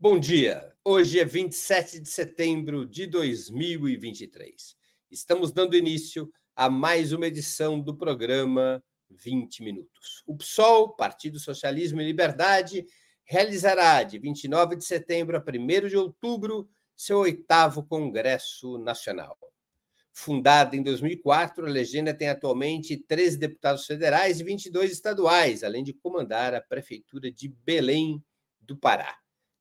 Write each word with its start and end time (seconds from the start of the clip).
Bom 0.00 0.16
dia. 0.16 0.72
Hoje 0.84 1.18
é 1.18 1.24
27 1.24 1.98
de 1.98 2.08
setembro 2.08 2.86
de 2.86 3.04
2023. 3.04 4.76
Estamos 5.10 5.50
dando 5.50 5.76
início 5.76 6.32
a 6.54 6.70
mais 6.70 7.12
uma 7.12 7.26
edição 7.26 7.80
do 7.80 7.96
programa 7.96 8.80
20 9.10 9.64
Minutos. 9.64 10.22
O 10.24 10.36
PSOL, 10.36 10.94
Partido 10.94 11.40
Socialismo 11.40 12.00
e 12.00 12.04
Liberdade, 12.04 12.86
realizará 13.24 14.04
de 14.04 14.20
29 14.20 14.76
de 14.76 14.84
setembro 14.84 15.36
a 15.36 15.40
1 15.40 15.88
de 15.88 15.96
outubro 15.96 16.70
seu 16.94 17.18
oitavo 17.18 17.82
Congresso 17.82 18.78
Nacional. 18.78 19.36
Fundada 20.12 20.76
em 20.76 20.82
2004, 20.84 21.66
a 21.66 21.68
legenda 21.68 22.14
tem 22.14 22.28
atualmente 22.28 22.96
13 22.96 23.36
deputados 23.36 23.84
federais 23.84 24.38
e 24.38 24.44
22 24.44 24.92
estaduais, 24.92 25.64
além 25.64 25.82
de 25.82 25.92
comandar 25.92 26.54
a 26.54 26.60
Prefeitura 26.60 27.32
de 27.32 27.48
Belém 27.48 28.22
do 28.60 28.76
Pará 28.76 29.18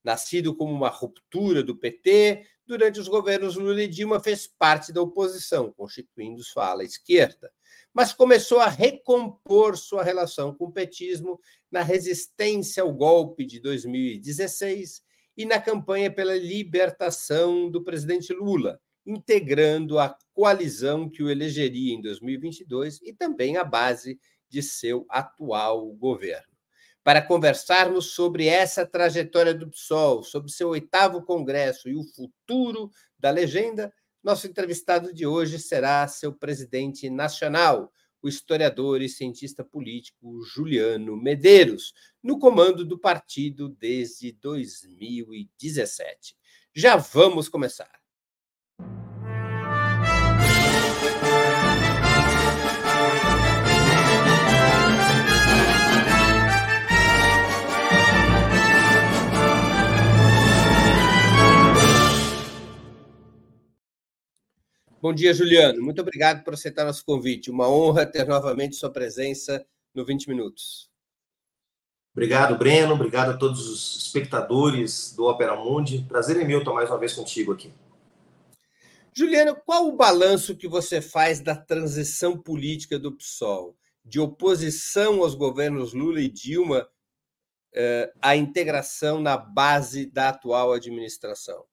nascido 0.07 0.55
como 0.55 0.73
uma 0.73 0.87
ruptura 0.87 1.61
do 1.61 1.75
PT, 1.75 2.45
durante 2.65 2.97
os 2.97 3.09
governos 3.09 3.57
Lula 3.57 3.83
e 3.83 3.89
Dilma 3.89 4.21
fez 4.21 4.47
parte 4.47 4.93
da 4.93 5.01
oposição, 5.01 5.73
constituindo 5.73 6.41
sua 6.45 6.67
ala 6.67 6.85
esquerda, 6.85 7.51
mas 7.93 8.13
começou 8.13 8.61
a 8.61 8.69
recompor 8.69 9.75
sua 9.75 10.01
relação 10.01 10.55
com 10.55 10.67
o 10.67 10.71
petismo 10.71 11.37
na 11.69 11.81
resistência 11.81 12.83
ao 12.83 12.93
golpe 12.93 13.45
de 13.45 13.59
2016 13.59 15.01
e 15.35 15.43
na 15.43 15.59
campanha 15.59 16.09
pela 16.09 16.37
libertação 16.37 17.69
do 17.69 17.83
presidente 17.83 18.31
Lula, 18.31 18.79
integrando 19.05 19.99
a 19.99 20.17
coalizão 20.33 21.09
que 21.09 21.21
o 21.21 21.29
elegeria 21.29 21.93
em 21.93 22.01
2022 22.01 23.01
e 23.03 23.11
também 23.11 23.57
a 23.57 23.63
base 23.65 24.17
de 24.47 24.63
seu 24.63 25.05
atual 25.09 25.85
governo 25.91 26.46
para 27.07 27.21
conversarmos 27.21 28.07
sobre 28.07 28.47
essa 28.47 28.85
trajetória 28.85 29.53
do 29.53 29.69
PSOL, 29.69 30.23
sobre 30.23 30.51
seu 30.51 30.67
oitavo 30.67 31.23
congresso 31.23 31.87
e 31.87 31.95
o 31.95 32.03
futuro 32.03 32.91
da 33.17 33.31
legenda. 33.31 33.93
Nosso 34.21 34.45
entrevistado 34.45 35.13
de 35.13 35.25
hoje 35.25 35.57
será 35.57 36.05
seu 36.09 36.33
presidente 36.33 37.09
nacional, 37.09 37.93
o 38.21 38.27
historiador 38.27 39.01
e 39.01 39.07
cientista 39.07 39.63
político 39.63 40.43
Juliano 40.43 41.15
Medeiros, 41.15 41.93
no 42.21 42.37
comando 42.37 42.83
do 42.83 42.99
partido 42.99 43.69
desde 43.69 44.33
2017. 44.33 46.35
Já 46.75 46.97
vamos 46.97 47.47
começar. 47.47 47.96
Bom 64.99 65.13
dia, 65.13 65.31
Juliano. 65.31 65.79
Muito 65.79 66.01
obrigado 66.01 66.43
por 66.43 66.55
aceitar 66.55 66.83
nosso 66.83 67.05
convite. 67.05 67.51
Uma 67.51 67.69
honra 67.69 68.03
ter 68.03 68.25
novamente 68.25 68.75
sua 68.75 68.89
presença 68.89 69.63
no 69.93 70.03
20 70.03 70.27
Minutos. 70.27 70.89
Obrigado, 72.13 72.57
Breno. 72.57 72.95
Obrigado 72.95 73.29
a 73.29 73.37
todos 73.37 73.67
os 73.67 73.95
espectadores 74.07 75.13
do 75.15 75.25
Opera 75.25 75.55
Mundi. 75.55 76.03
Prazer 76.09 76.41
é 76.41 76.43
meu 76.43 76.59
estar 76.59 76.73
mais 76.73 76.89
uma 76.89 76.97
vez 76.97 77.13
contigo 77.13 77.53
aqui. 77.53 77.71
Juliano, 79.13 79.55
qual 79.55 79.87
o 79.87 79.95
balanço 79.95 80.55
que 80.55 80.67
você 80.67 80.99
faz 80.99 81.39
da 81.39 81.55
transição 81.55 82.35
política 82.35 82.97
do 82.97 83.11
PSOL, 83.11 83.77
de 84.03 84.19
oposição 84.19 85.21
aos 85.21 85.35
governos 85.35 85.93
Lula 85.93 86.21
e 86.21 86.27
Dilma 86.27 86.89
eh, 87.71 88.11
à 88.19 88.35
integração 88.35 89.21
na 89.21 89.37
base 89.37 90.07
da 90.07 90.29
atual 90.29 90.73
administração? 90.73 91.65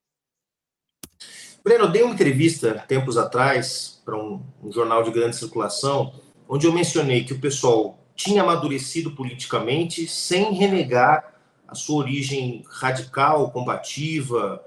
Breno, 1.65 1.85
eu 1.85 1.91
dei 1.91 2.03
uma 2.03 2.13
entrevista 2.13 2.85
tempos 2.87 3.17
atrás 3.17 3.99
para 4.05 4.15
um, 4.19 4.43
um, 4.63 4.71
jornal 4.71 5.03
de 5.03 5.11
grande 5.11 5.35
circulação, 5.35 6.13
onde 6.47 6.67
eu 6.67 6.73
mencionei 6.75 7.25
que 7.25 7.33
o 7.33 7.41
pessoal 7.41 7.99
tinha 8.15 8.43
amadurecido 8.43 9.13
politicamente 9.13 10.07
sem 10.07 10.53
renegar 10.53 11.33
a 11.67 11.75
sua 11.75 11.97
origem 11.97 12.63
radical, 12.69 13.51
combativa, 13.51 14.63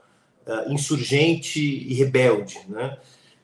uh, 0.47 0.73
insurgente 0.73 1.61
e 1.61 1.93
rebelde. 1.93 2.59
Né? 2.67 2.97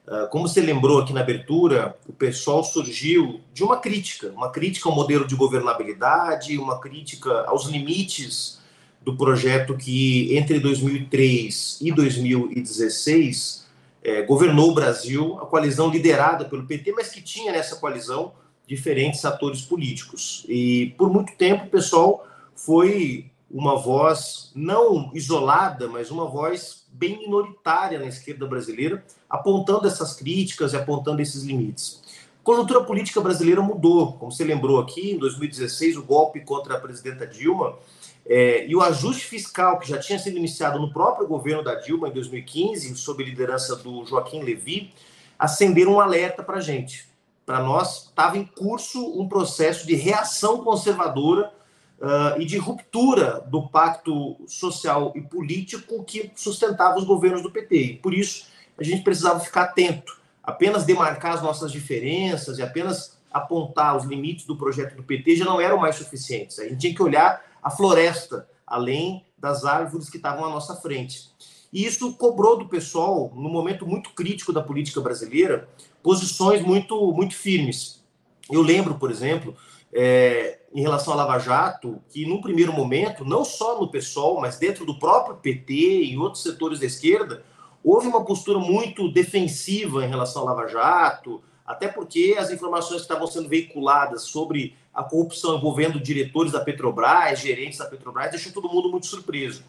Uh, 0.08 0.28
como 0.32 0.48
você 0.48 0.60
lembrou 0.60 1.00
aqui 1.00 1.14
na 1.14 1.22
abertura, 1.22 1.96
o 2.10 2.12
pessoal 2.12 2.64
surgiu 2.64 3.40
de 3.54 3.64
uma 3.64 3.78
crítica, 3.78 4.32
uma 4.36 4.52
crítica 4.52 4.90
ao 4.90 4.96
modelo 4.96 5.28
de 5.28 5.36
governabilidade, 5.36 6.58
uma 6.58 6.80
crítica 6.80 7.44
aos 7.46 7.68
limites 7.68 8.63
do 9.04 9.18
projeto 9.18 9.76
que, 9.76 10.36
entre 10.36 10.60
2003 10.60 11.80
e 11.82 11.92
2016, 11.92 13.66
é, 14.02 14.22
governou 14.22 14.72
o 14.72 14.74
Brasil, 14.74 15.38
a 15.42 15.46
coalizão 15.46 15.90
liderada 15.90 16.46
pelo 16.46 16.66
PT, 16.66 16.92
mas 16.94 17.10
que 17.10 17.22
tinha 17.22 17.52
nessa 17.52 17.76
coalizão 17.76 18.34
diferentes 18.68 19.24
atores 19.26 19.62
políticos. 19.62 20.46
E, 20.48 20.94
por 20.98 21.12
muito 21.12 21.34
tempo, 21.36 21.66
o 21.66 21.70
pessoal 21.70 22.26
foi 22.56 23.30
uma 23.52 23.78
voz 23.78 24.52
não 24.56 25.12
isolada, 25.14 25.88
mas 25.88 26.10
uma 26.10 26.26
voz 26.26 26.86
bem 26.92 27.20
minoritária 27.20 28.00
na 28.00 28.06
esquerda 28.06 28.48
brasileira, 28.48 29.04
apontando 29.30 29.88
essas 29.88 30.14
críticas 30.16 30.74
e 30.74 30.78
apontando 30.78 31.22
esses 31.22 31.44
limites. 31.44 32.02
A 32.42 32.44
conjuntura 32.44 32.84
política 32.84 33.22
brasileira 33.22 33.62
mudou, 33.62 34.14
como 34.14 34.32
você 34.32 34.44
lembrou 34.44 34.80
aqui, 34.80 35.12
em 35.12 35.18
2016, 35.18 35.98
o 35.98 36.04
golpe 36.04 36.40
contra 36.42 36.76
a 36.76 36.80
presidenta 36.80 37.28
Dilma 37.28 37.78
é, 38.26 38.66
e 38.66 38.76
o 38.76 38.82
ajuste 38.82 39.26
fiscal, 39.26 39.78
que 39.80 39.90
já 39.90 39.98
tinha 39.98 40.18
sido 40.18 40.38
iniciado 40.38 40.80
no 40.80 40.94
próprio 40.94 41.28
governo 41.28 41.64
da 41.64 41.76
Dilma 41.76 42.08
em 42.08 42.12
2015, 42.12 42.96
sob 42.96 43.24
liderança 43.24 43.76
do 43.76 44.06
Joaquim 44.06 44.42
Levy, 44.42 44.94
acenderam 45.38 45.94
um 45.94 46.00
alerta 46.00 46.42
para 46.42 46.58
a 46.58 46.62
gente. 46.62 47.08
Para 47.46 47.62
nós, 47.62 48.06
estava 48.06 48.38
em 48.38 48.46
curso 48.46 49.20
um 49.20 49.28
processo 49.28 49.86
de 49.86 49.96
reação 49.96 50.64
conservadora 50.64 51.52
uh, 52.00 52.40
e 52.40 52.46
de 52.46 52.58
ruptura 52.58 53.44
do 53.48 53.68
pacto 53.68 54.38
social 54.48 55.12
e 55.14 55.22
político 55.22 56.04
que 56.06 56.32
sustentava 56.36 56.98
os 56.98 57.04
governos 57.04 57.42
do 57.42 57.52
PT. 57.52 57.76
E 57.76 57.96
por 57.98 58.14
isso, 58.14 58.48
a 58.78 58.84
gente 58.84 59.04
precisava 59.04 59.42
ficar 59.42 59.64
atento. 59.64 60.18
Apenas 60.42 60.86
demarcar 60.86 61.34
as 61.34 61.42
nossas 61.42 61.72
diferenças 61.72 62.58
e 62.58 62.62
apenas 62.62 63.18
apontar 63.32 63.98
os 63.98 64.06
limites 64.06 64.46
do 64.46 64.56
projeto 64.56 64.96
do 64.96 65.04
PT 65.04 65.38
já 65.38 65.46
não 65.46 65.60
eram 65.60 65.78
mais 65.78 65.96
suficientes. 65.98 66.60
A 66.60 66.64
gente 66.64 66.78
tinha 66.78 66.96
que 66.96 67.04
olhar 67.04 67.42
a 67.64 67.72
floresta, 67.72 68.48
além 68.68 69.26
das 69.38 69.64
árvores 69.64 70.10
que 70.10 70.18
estavam 70.18 70.46
à 70.46 70.50
nossa 70.50 70.76
frente. 70.76 71.32
E 71.72 71.86
isso 71.86 72.14
cobrou 72.14 72.58
do 72.58 72.68
pessoal, 72.68 73.32
no 73.34 73.50
momento 73.50 73.88
muito 73.88 74.12
crítico 74.12 74.54
da 74.54 74.62
política 74.62 75.02
brasileira, 75.02 75.68
posições 76.04 76.62
muito, 76.62 77.12
muito 77.14 77.36
firmes. 77.36 78.04
Eu 78.52 78.62
lembro, 78.62 78.96
por 78.96 79.10
exemplo, 79.10 79.56
é, 79.92 80.60
em 80.74 80.82
relação 80.82 81.14
à 81.14 81.16
Lava 81.16 81.40
Jato, 81.40 82.02
que 82.10 82.26
num 82.26 82.42
primeiro 82.42 82.74
momento, 82.74 83.24
não 83.24 83.46
só 83.46 83.80
no 83.80 83.90
PSOL, 83.90 84.42
mas 84.42 84.58
dentro 84.58 84.86
do 84.86 85.00
próprio 85.00 85.38
PT 85.38 85.74
e 86.04 86.18
outros 86.18 86.44
setores 86.44 86.80
da 86.80 86.86
esquerda, 86.86 87.44
houve 87.84 88.08
uma 88.08 88.24
postura 88.24 88.60
muito 88.60 89.12
defensiva 89.12 90.06
em 90.06 90.10
relação 90.10 90.44
à 90.44 90.54
Lava 90.54 90.68
Jato, 90.68 91.42
até 91.66 91.88
porque 91.88 92.36
as 92.38 92.52
informações 92.52 92.98
que 92.98 93.04
estavam 93.04 93.28
sendo 93.28 93.48
veiculadas 93.48 94.24
sobre 94.24 94.76
a 94.94 95.04
corrupção 95.04 95.58
envolvendo 95.58 96.00
diretores 96.00 96.52
da 96.52 96.60
Petrobras, 96.60 97.40
gerentes 97.40 97.80
da 97.80 97.86
Petrobras, 97.86 98.32
deixou 98.32 98.52
todo 98.52 98.70
mundo 98.70 98.90
muito 98.90 99.08
surpreso. 99.08 99.64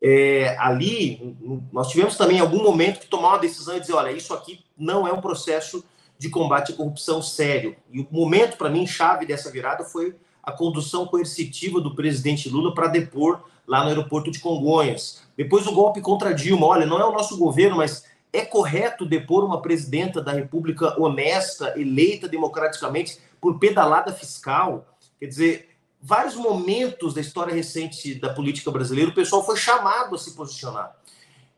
É, 0.00 0.56
ali, 0.58 1.36
nós 1.72 1.88
tivemos 1.88 2.16
também 2.16 2.36
em 2.36 2.40
algum 2.40 2.62
momento 2.62 3.00
que 3.00 3.06
tomar 3.06 3.30
uma 3.30 3.38
decisão 3.38 3.76
e 3.76 3.80
dizer: 3.80 3.94
olha, 3.94 4.12
isso 4.12 4.32
aqui 4.32 4.60
não 4.76 5.06
é 5.06 5.12
um 5.12 5.20
processo 5.20 5.84
de 6.18 6.28
combate 6.28 6.72
à 6.72 6.76
corrupção 6.76 7.22
sério. 7.22 7.76
E 7.90 8.00
o 8.00 8.06
momento, 8.10 8.56
para 8.56 8.68
mim, 8.68 8.86
chave 8.86 9.26
dessa 9.26 9.50
virada 9.50 9.84
foi 9.84 10.14
a 10.42 10.52
condução 10.52 11.06
coercitiva 11.06 11.80
do 11.80 11.94
presidente 11.94 12.48
Lula 12.48 12.74
para 12.74 12.88
depor 12.88 13.42
lá 13.66 13.82
no 13.82 13.88
aeroporto 13.88 14.30
de 14.30 14.40
Congonhas. 14.40 15.22
Depois 15.36 15.66
o 15.66 15.72
golpe 15.72 16.00
contra 16.00 16.34
Dilma. 16.34 16.66
Olha, 16.66 16.86
não 16.86 16.98
é 16.98 17.04
o 17.04 17.12
nosso 17.12 17.36
governo, 17.36 17.76
mas 17.76 18.04
é 18.32 18.44
correto 18.44 19.06
depor 19.06 19.44
uma 19.44 19.62
presidenta 19.62 20.22
da 20.22 20.32
República 20.32 21.00
honesta, 21.00 21.74
eleita 21.76 22.28
democraticamente 22.28 23.18
por 23.40 23.58
pedalada 23.58 24.12
fiscal? 24.12 24.86
Quer 25.18 25.26
dizer, 25.26 25.68
vários 26.00 26.34
momentos 26.34 27.14
da 27.14 27.20
história 27.20 27.54
recente 27.54 28.14
da 28.14 28.32
política 28.32 28.70
brasileira, 28.70 29.10
o 29.10 29.14
pessoal 29.14 29.44
foi 29.44 29.56
chamado 29.56 30.14
a 30.14 30.18
se 30.18 30.34
posicionar. 30.34 30.96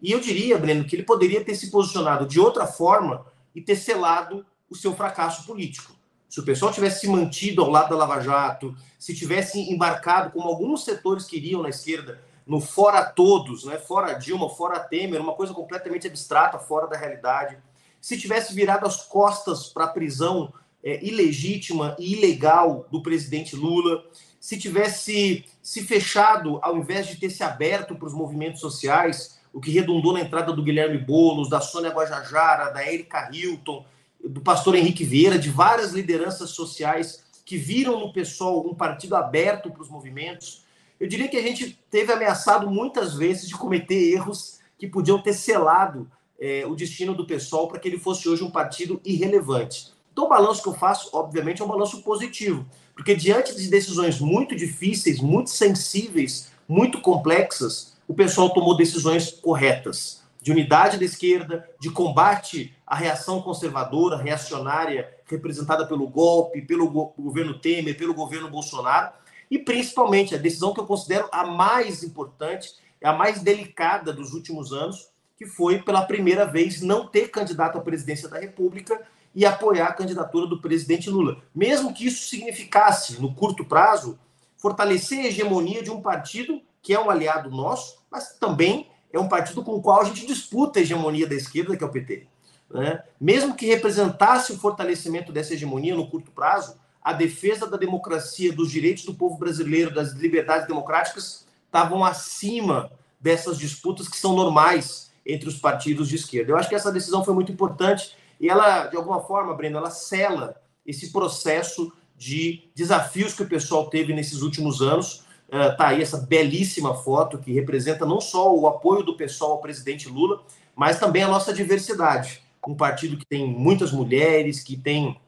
E 0.00 0.12
eu 0.12 0.20
diria, 0.20 0.56
Breno, 0.56 0.84
que 0.84 0.96
ele 0.96 1.02
poderia 1.02 1.44
ter 1.44 1.54
se 1.54 1.70
posicionado 1.70 2.26
de 2.26 2.40
outra 2.40 2.66
forma 2.66 3.26
e 3.54 3.60
ter 3.60 3.76
selado 3.76 4.46
o 4.68 4.74
seu 4.76 4.94
fracasso 4.94 5.44
político. 5.44 5.92
Se 6.28 6.38
o 6.38 6.44
pessoal 6.44 6.72
tivesse 6.72 7.00
se 7.00 7.08
mantido 7.08 7.60
ao 7.60 7.68
lado 7.68 7.90
da 7.90 7.96
Lava 7.96 8.20
Jato, 8.20 8.74
se 8.96 9.14
tivesse 9.14 9.58
embarcado, 9.58 10.30
como 10.30 10.48
alguns 10.48 10.84
setores 10.84 11.26
queriam 11.26 11.60
na 11.60 11.68
esquerda, 11.68 12.22
no 12.50 12.60
fora 12.60 13.04
todos, 13.04 13.64
né? 13.64 13.78
fora 13.78 14.12
Dilma, 14.14 14.50
fora 14.50 14.80
Temer, 14.80 15.20
uma 15.20 15.34
coisa 15.34 15.54
completamente 15.54 16.08
abstrata, 16.08 16.58
fora 16.58 16.88
da 16.88 16.96
realidade. 16.96 17.56
Se 18.00 18.18
tivesse 18.18 18.52
virado 18.52 18.84
as 18.84 19.06
costas 19.06 19.68
para 19.68 19.84
a 19.84 19.88
prisão 19.88 20.52
é, 20.82 20.98
ilegítima 21.00 21.94
e 21.96 22.14
ilegal 22.14 22.88
do 22.90 23.04
presidente 23.04 23.54
Lula, 23.54 24.04
se 24.40 24.58
tivesse 24.58 25.44
se 25.62 25.84
fechado, 25.84 26.58
ao 26.60 26.76
invés 26.76 27.06
de 27.06 27.20
ter 27.20 27.30
se 27.30 27.44
aberto 27.44 27.94
para 27.94 28.08
os 28.08 28.12
movimentos 28.12 28.60
sociais, 28.60 29.38
o 29.52 29.60
que 29.60 29.70
redundou 29.70 30.12
na 30.12 30.20
entrada 30.20 30.52
do 30.52 30.64
Guilherme 30.64 30.98
Boulos, 30.98 31.48
da 31.48 31.60
Sônia 31.60 31.92
Guajajara, 31.92 32.70
da 32.70 32.84
Erika 32.84 33.30
Hilton, 33.32 33.84
do 34.24 34.40
pastor 34.40 34.74
Henrique 34.74 35.04
Vieira, 35.04 35.38
de 35.38 35.50
várias 35.50 35.92
lideranças 35.92 36.50
sociais 36.50 37.22
que 37.44 37.56
viram 37.56 38.00
no 38.00 38.12
PSOL 38.12 38.68
um 38.68 38.74
partido 38.74 39.14
aberto 39.14 39.70
para 39.70 39.82
os 39.82 39.88
movimentos. 39.88 40.68
Eu 41.00 41.08
diria 41.08 41.28
que 41.28 41.36
a 41.38 41.42
gente 41.42 41.78
teve 41.90 42.12
ameaçado 42.12 42.70
muitas 42.70 43.14
vezes 43.14 43.48
de 43.48 43.56
cometer 43.56 44.12
erros 44.12 44.60
que 44.78 44.86
podiam 44.86 45.20
ter 45.20 45.32
selado 45.32 46.10
é, 46.38 46.66
o 46.66 46.74
destino 46.74 47.14
do 47.14 47.26
PSOL 47.26 47.68
para 47.68 47.78
que 47.78 47.88
ele 47.88 47.98
fosse 47.98 48.28
hoje 48.28 48.44
um 48.44 48.50
partido 48.50 49.00
irrelevante. 49.02 49.92
Então, 50.12 50.26
o 50.26 50.28
balanço 50.28 50.62
que 50.62 50.68
eu 50.68 50.74
faço, 50.74 51.08
obviamente, 51.14 51.62
é 51.62 51.64
um 51.64 51.68
balanço 51.68 52.02
positivo, 52.02 52.66
porque 52.94 53.14
diante 53.14 53.56
de 53.56 53.68
decisões 53.68 54.20
muito 54.20 54.54
difíceis, 54.54 55.20
muito 55.20 55.48
sensíveis, 55.48 56.52
muito 56.68 57.00
complexas, 57.00 57.96
o 58.06 58.12
pessoal 58.12 58.50
tomou 58.50 58.76
decisões 58.76 59.30
corretas, 59.30 60.22
de 60.42 60.50
unidade 60.50 60.98
da 60.98 61.04
esquerda, 61.04 61.68
de 61.78 61.90
combate 61.90 62.74
à 62.86 62.94
reação 62.94 63.40
conservadora, 63.40 64.16
reacionária, 64.16 65.08
representada 65.26 65.86
pelo 65.86 66.08
golpe, 66.08 66.62
pelo 66.62 66.90
go 66.90 67.14
governo 67.18 67.58
Temer, 67.58 67.96
pelo 67.96 68.14
governo 68.14 68.50
Bolsonaro, 68.50 69.12
e 69.50 69.58
principalmente 69.58 70.34
a 70.34 70.38
decisão 70.38 70.72
que 70.72 70.80
eu 70.80 70.86
considero 70.86 71.28
a 71.32 71.44
mais 71.44 72.02
importante, 72.02 72.74
a 73.02 73.12
mais 73.12 73.42
delicada 73.42 74.12
dos 74.12 74.32
últimos 74.32 74.72
anos, 74.72 75.10
que 75.36 75.46
foi 75.46 75.82
pela 75.82 76.02
primeira 76.02 76.44
vez 76.44 76.82
não 76.82 77.06
ter 77.06 77.30
candidato 77.30 77.78
à 77.78 77.80
presidência 77.80 78.28
da 78.28 78.38
República 78.38 79.00
e 79.34 79.46
apoiar 79.46 79.86
a 79.86 79.94
candidatura 79.94 80.46
do 80.46 80.60
presidente 80.60 81.08
Lula. 81.08 81.42
Mesmo 81.54 81.94
que 81.94 82.06
isso 82.06 82.28
significasse, 82.28 83.20
no 83.20 83.34
curto 83.34 83.64
prazo, 83.64 84.18
fortalecer 84.56 85.20
a 85.20 85.28
hegemonia 85.28 85.82
de 85.82 85.90
um 85.90 86.02
partido 86.02 86.60
que 86.82 86.94
é 86.94 87.00
um 87.00 87.10
aliado 87.10 87.50
nosso, 87.50 87.98
mas 88.10 88.36
também 88.38 88.88
é 89.12 89.18
um 89.18 89.28
partido 89.28 89.64
com 89.64 89.72
o 89.72 89.82
qual 89.82 90.00
a 90.00 90.04
gente 90.04 90.26
disputa 90.26 90.78
a 90.78 90.82
hegemonia 90.82 91.26
da 91.26 91.34
esquerda, 91.34 91.76
que 91.76 91.82
é 91.82 91.86
o 91.86 91.90
PT. 91.90 92.26
Né? 92.70 93.02
Mesmo 93.20 93.54
que 93.54 93.66
representasse 93.66 94.52
o 94.52 94.58
fortalecimento 94.58 95.32
dessa 95.32 95.54
hegemonia 95.54 95.96
no 95.96 96.08
curto 96.08 96.30
prazo, 96.30 96.79
a 97.02 97.12
defesa 97.12 97.66
da 97.66 97.76
democracia, 97.76 98.52
dos 98.52 98.70
direitos 98.70 99.04
do 99.04 99.14
povo 99.14 99.38
brasileiro, 99.38 99.92
das 99.92 100.12
liberdades 100.12 100.66
democráticas, 100.66 101.46
estavam 101.64 102.04
acima 102.04 102.90
dessas 103.20 103.58
disputas 103.58 104.08
que 104.08 104.16
são 104.16 104.34
normais 104.34 105.10
entre 105.24 105.48
os 105.48 105.56
partidos 105.56 106.08
de 106.08 106.16
esquerda. 106.16 106.52
Eu 106.52 106.56
acho 106.56 106.68
que 106.68 106.74
essa 106.74 106.92
decisão 106.92 107.24
foi 107.24 107.34
muito 107.34 107.52
importante 107.52 108.16
e 108.40 108.48
ela, 108.48 108.86
de 108.86 108.96
alguma 108.96 109.20
forma, 109.20 109.54
Breno, 109.54 109.78
ela 109.78 109.90
cela 109.90 110.60
esse 110.86 111.12
processo 111.12 111.92
de 112.16 112.70
desafios 112.74 113.34
que 113.34 113.42
o 113.42 113.48
pessoal 113.48 113.88
teve 113.88 114.12
nesses 114.12 114.42
últimos 114.42 114.82
anos. 114.82 115.24
Uh, 115.48 115.76
tá 115.76 115.88
aí 115.88 116.02
essa 116.02 116.18
belíssima 116.18 116.94
foto 116.94 117.38
que 117.38 117.52
representa 117.52 118.06
não 118.06 118.20
só 118.20 118.54
o 118.54 118.66
apoio 118.66 119.02
do 119.02 119.16
pessoal 119.16 119.52
ao 119.52 119.60
presidente 119.60 120.08
Lula, 120.08 120.42
mas 120.74 120.98
também 120.98 121.22
a 121.22 121.28
nossa 121.28 121.52
diversidade. 121.52 122.42
Um 122.66 122.74
partido 122.74 123.16
que 123.16 123.26
tem 123.26 123.46
muitas 123.46 123.90
mulheres, 123.90 124.62
que 124.62 124.76
tem 124.76 125.18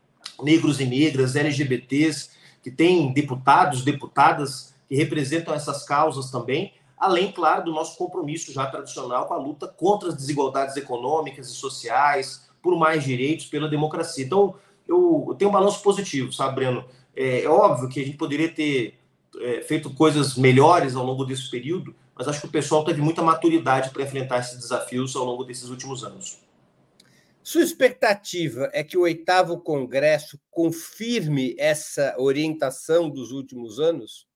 negros 0.43 0.81
e 0.81 0.85
negras, 0.85 1.37
LGBTs, 1.37 2.31
que 2.63 2.71
tem 2.71 3.13
deputados, 3.13 3.83
deputadas 3.83 4.75
que 4.89 4.95
representam 4.95 5.55
essas 5.55 5.85
causas 5.85 6.31
também, 6.31 6.73
além, 6.97 7.33
claro, 7.33 7.65
do 7.65 7.73
nosso 7.73 7.97
compromisso 7.97 8.53
já 8.53 8.67
tradicional 8.67 9.27
com 9.27 9.35
a 9.35 9.39
luta 9.39 9.67
contra 9.67 10.09
as 10.09 10.15
desigualdades 10.15 10.77
econômicas 10.77 11.49
e 11.49 11.55
sociais, 11.55 12.49
por 12.63 12.79
mais 12.79 13.03
direitos, 13.03 13.47
pela 13.47 13.69
democracia. 13.69 14.25
Então, 14.25 14.55
eu, 14.87 15.27
eu 15.29 15.35
tenho 15.35 15.51
um 15.51 15.53
balanço 15.55 15.83
positivo, 15.83 16.33
sabe, 16.33 16.57
Breno? 16.57 16.85
É, 17.15 17.43
é 17.43 17.49
óbvio 17.49 17.89
que 17.89 18.01
a 18.01 18.05
gente 18.05 18.17
poderia 18.17 18.49
ter 18.49 18.99
é, 19.41 19.63
feito 19.63 19.91
coisas 19.91 20.37
melhores 20.37 20.95
ao 20.95 21.05
longo 21.05 21.25
desse 21.25 21.51
período, 21.51 21.95
mas 22.15 22.29
acho 22.29 22.41
que 22.41 22.47
o 22.47 22.51
pessoal 22.51 22.85
teve 22.85 23.01
muita 23.01 23.23
maturidade 23.23 23.91
para 23.91 24.03
enfrentar 24.03 24.39
esses 24.39 24.59
desafios 24.59 25.17
ao 25.17 25.25
longo 25.25 25.45
desses 25.45 25.71
últimos 25.71 26.05
anos. 26.05 26.39
Sua 27.43 27.63
expectativa 27.63 28.71
é 28.73 28.85
que 28.85 28.97
o 28.97 29.01
oitavo 29.01 29.59
Congresso 29.59 30.39
confirme 30.49 31.57
essa 31.59 32.15
orientação 32.17 33.11
dos 33.11 33.33
últimos 33.33 33.81
anos? 33.81 34.29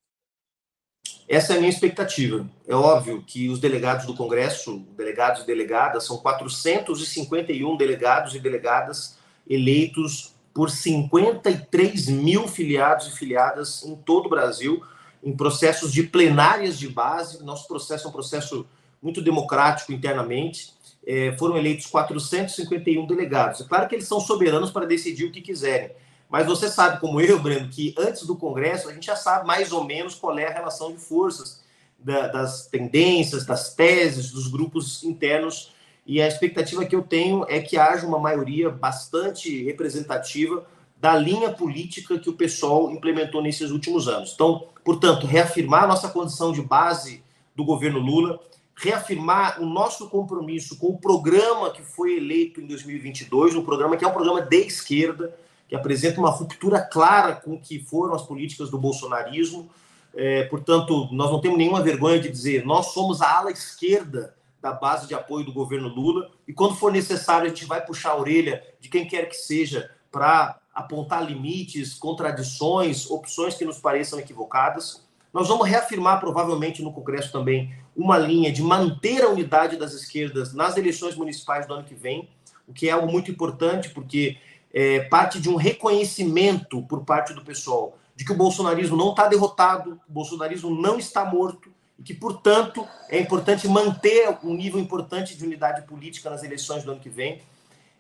Essa 1.29 1.55
é 1.55 1.57
a 1.57 1.61
minha 1.61 1.71
expectativa. 1.71 2.49
É 2.67 2.75
óbvio 2.75 3.23
que 3.23 3.49
os 3.49 3.61
delegados 3.61 4.07
do 4.07 4.15
Congresso, 4.15 4.79
delegados 4.97 5.43
e 5.43 5.47
delegadas, 5.47 6.05
são 6.05 6.19
451 6.19 7.77
delegados 7.77 8.35
e 8.35 8.41
delegadas 8.41 9.17
eleitos 9.49 10.35
por 10.53 10.69
53 10.69 12.09
mil 12.09 12.49
filiados 12.49 13.07
e 13.09 13.17
filiadas 13.17 13.85
em 13.85 13.95
todo 13.95 14.27
o 14.27 14.31
Brasil, 14.31 14.83
em 15.23 15.37
processos 15.37 15.93
de 15.93 16.03
plenárias 16.03 16.77
de 16.77 16.89
base. 16.89 17.43
Nosso 17.45 17.69
processo 17.69 18.07
é 18.07 18.11
um 18.11 18.13
processo 18.13 18.67
muito 19.01 19.23
democrático 19.23 19.93
internamente. 19.93 20.76
É, 21.07 21.37
foram 21.39 21.57
eleitos 21.57 21.87
451 21.87 23.07
delegados. 23.07 23.61
É 23.61 23.65
claro 23.65 23.89
que 23.89 23.95
eles 23.95 24.09
são 24.09 24.19
soberanos 24.19 24.71
para 24.71 24.87
decidir 24.87 25.25
o 25.25 25.31
que 25.31 25.41
quiserem 25.41 25.91
mas 26.29 26.47
você 26.47 26.69
sabe, 26.69 27.01
como 27.01 27.21
eu, 27.21 27.41
Breno, 27.41 27.69
que 27.69 27.95
antes 27.97 28.27
do 28.27 28.37
Congresso 28.37 28.89
a 28.89 28.93
gente 28.93 29.07
já 29.07 29.17
sabe 29.17 29.47
mais 29.47 29.73
ou 29.73 29.85
menos 29.85 30.15
qual 30.15 30.37
é 30.39 30.47
a 30.47 30.53
relação 30.53 30.93
de 30.93 30.99
forças 30.99 31.63
da, 31.99 32.27
das 32.29 32.67
tendências, 32.67 33.47
das 33.47 33.75
teses, 33.75 34.33
dos 34.33 34.49
grupos 34.49 35.05
internos. 35.05 35.73
E 36.05 36.21
a 36.21 36.27
expectativa 36.27 36.85
que 36.85 36.95
eu 36.95 37.03
tenho 37.03 37.45
é 37.49 37.61
que 37.61 37.79
haja 37.79 38.07
uma 38.07 38.19
maioria 38.19 38.71
bastante 38.71 39.65
representativa 39.65 40.67
da 41.01 41.17
linha 41.17 41.51
política 41.53 42.19
que 42.19 42.31
o 42.31 42.33
pessoal 42.33 42.91
implementou 42.91 43.43
nesses 43.43 43.71
últimos 43.71 44.09
anos. 44.09 44.33
Então, 44.35 44.67
portanto, 44.85 45.27
reafirmar 45.27 45.87
nossa 45.87 46.09
condição 46.09 46.53
de 46.53 46.63
base 46.63 47.23
do 47.55 47.65
governo 47.65 47.99
Lula, 47.99 48.41
reafirmar 48.77 49.61
o 49.61 49.67
nosso 49.67 50.09
compromisso 50.09 50.77
com 50.79 50.89
o 50.89 50.99
programa 50.99 51.71
que 51.71 51.83
foi 51.83 52.17
eleito 52.19 52.61
em 52.61 52.67
2022, 52.67 53.57
um 53.57 53.65
programa 53.65 53.97
que 53.97 54.05
é 54.05 54.09
um 54.09 54.13
programa 54.13 54.43
de 54.43 54.59
esquerda, 54.59 55.35
que 55.67 55.75
apresenta 55.75 56.21
uma 56.21 56.31
ruptura 56.31 56.81
clara 56.81 57.35
com 57.35 57.55
o 57.55 57.61
que 57.61 57.79
foram 57.81 58.15
as 58.15 58.23
políticas 58.23 58.71
do 58.71 58.79
bolsonarismo. 58.79 59.69
É, 60.15 60.45
portanto, 60.45 61.09
nós 61.11 61.31
não 61.31 61.41
temos 61.41 61.59
nenhuma 61.59 61.83
vergonha 61.83 62.21
de 62.21 62.31
dizer, 62.31 62.65
nós 62.65 62.93
somos 62.93 63.21
a 63.21 63.39
ala 63.39 63.51
esquerda 63.51 64.35
da 64.61 64.73
base 64.73 65.07
de 65.07 65.15
apoio 65.15 65.45
do 65.45 65.53
governo 65.53 65.89
Lula, 65.89 66.31
e 66.47 66.53
quando 66.53 66.75
for 66.75 66.91
necessário, 66.91 67.47
a 67.47 67.49
gente 67.49 67.67
vai 67.67 67.85
puxar 67.85 68.11
a 68.11 68.19
orelha 68.19 68.63
de 68.81 68.89
quem 68.89 69.07
quer 69.07 69.29
que 69.29 69.37
seja 69.37 69.91
para 70.11 70.59
apontar 70.75 71.25
limites, 71.25 71.95
contradições, 71.95 73.11
opções 73.11 73.55
que 73.55 73.65
nos 73.65 73.79
pareçam 73.79 74.19
equivocadas. 74.19 75.05
Nós 75.33 75.49
vamos 75.49 75.69
reafirmar, 75.69 76.21
provavelmente, 76.21 76.83
no 76.83 76.93
Congresso 76.93 77.31
também, 77.31 77.75
uma 77.97 78.19
linha 78.19 78.53
de 78.53 78.63
manter 78.63 79.23
a 79.23 79.31
unidade 79.31 79.77
das 79.77 79.95
esquerdas 79.95 80.53
nas 80.53 80.77
eleições 80.77 81.17
municipais 81.17 81.67
do 81.67 81.75
ano 81.75 81.85
que 81.85 81.95
vem, 81.95 82.29
o 82.69 82.73
que 82.73 82.89
é 82.89 82.93
algo 82.93 83.11
muito 83.11 83.31
importante, 83.31 83.89
porque 83.91 84.37
é, 84.73 85.01
parte 85.01 85.41
de 85.41 85.49
um 85.49 85.57
reconhecimento 85.57 86.83
por 86.83 87.05
parte 87.05 87.33
do 87.33 87.43
pessoal 87.43 87.97
de 88.15 88.25
que 88.25 88.33
o 88.33 88.37
bolsonarismo 88.37 88.97
não 88.97 89.11
está 89.11 89.27
derrotado, 89.27 90.01
o 90.09 90.13
bolsonarismo 90.13 90.71
não 90.71 90.99
está 90.99 91.25
morto 91.25 91.71
e 91.99 92.03
que, 92.03 92.15
portanto, 92.15 92.87
é 93.09 93.19
importante 93.19 93.67
manter 93.69 94.37
um 94.43 94.55
nível 94.55 94.81
importante 94.81 95.37
de 95.37 95.45
unidade 95.45 95.87
política 95.87 96.29
nas 96.29 96.43
eleições 96.43 96.85
do 96.85 96.93
ano 96.93 97.01
que 97.01 97.09
vem. 97.09 97.41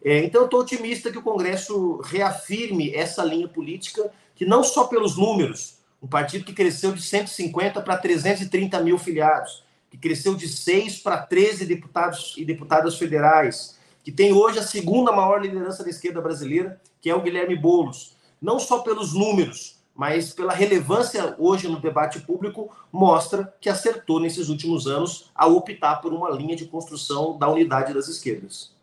É, 0.04 0.22
então, 0.22 0.42
eu 0.42 0.44
estou 0.46 0.60
otimista 0.60 1.10
que 1.10 1.18
o 1.18 1.22
Congresso 1.22 2.00
reafirme 2.04 2.94
essa 2.94 3.24
linha 3.24 3.48
política, 3.48 4.10
que 4.34 4.44
não 4.44 4.62
só 4.62 4.84
pelos 4.84 5.16
números, 5.16 5.78
um 6.02 6.06
partido 6.06 6.44
que 6.44 6.52
cresceu 6.52 6.92
de 6.92 7.02
150 7.02 7.80
para 7.80 7.96
330 7.96 8.80
mil 8.80 8.98
filiados, 8.98 9.64
que 9.96 10.08
cresceu 10.08 10.34
de 10.34 10.46
6 10.46 10.98
para 10.98 11.18
13 11.18 11.64
deputados 11.64 12.34
e 12.36 12.44
deputadas 12.44 12.98
federais, 12.98 13.78
que 14.04 14.12
tem 14.12 14.32
hoje 14.32 14.58
a 14.58 14.62
segunda 14.62 15.10
maior 15.10 15.40
liderança 15.42 15.82
da 15.82 15.90
esquerda 15.90 16.20
brasileira, 16.20 16.80
que 17.00 17.10
é 17.10 17.14
o 17.14 17.22
Guilherme 17.22 17.56
Boulos. 17.56 18.14
Não 18.40 18.58
só 18.58 18.80
pelos 18.80 19.14
números, 19.14 19.80
mas 19.94 20.32
pela 20.32 20.52
relevância 20.52 21.34
hoje 21.38 21.66
no 21.68 21.80
debate 21.80 22.20
público, 22.20 22.70
mostra 22.92 23.54
que 23.60 23.68
acertou 23.68 24.20
nesses 24.20 24.48
últimos 24.48 24.86
anos 24.86 25.30
ao 25.34 25.56
optar 25.56 25.96
por 25.96 26.12
uma 26.12 26.30
linha 26.30 26.54
de 26.54 26.66
construção 26.66 27.38
da 27.38 27.48
unidade 27.48 27.94
das 27.94 28.06
esquerdas. 28.06 28.74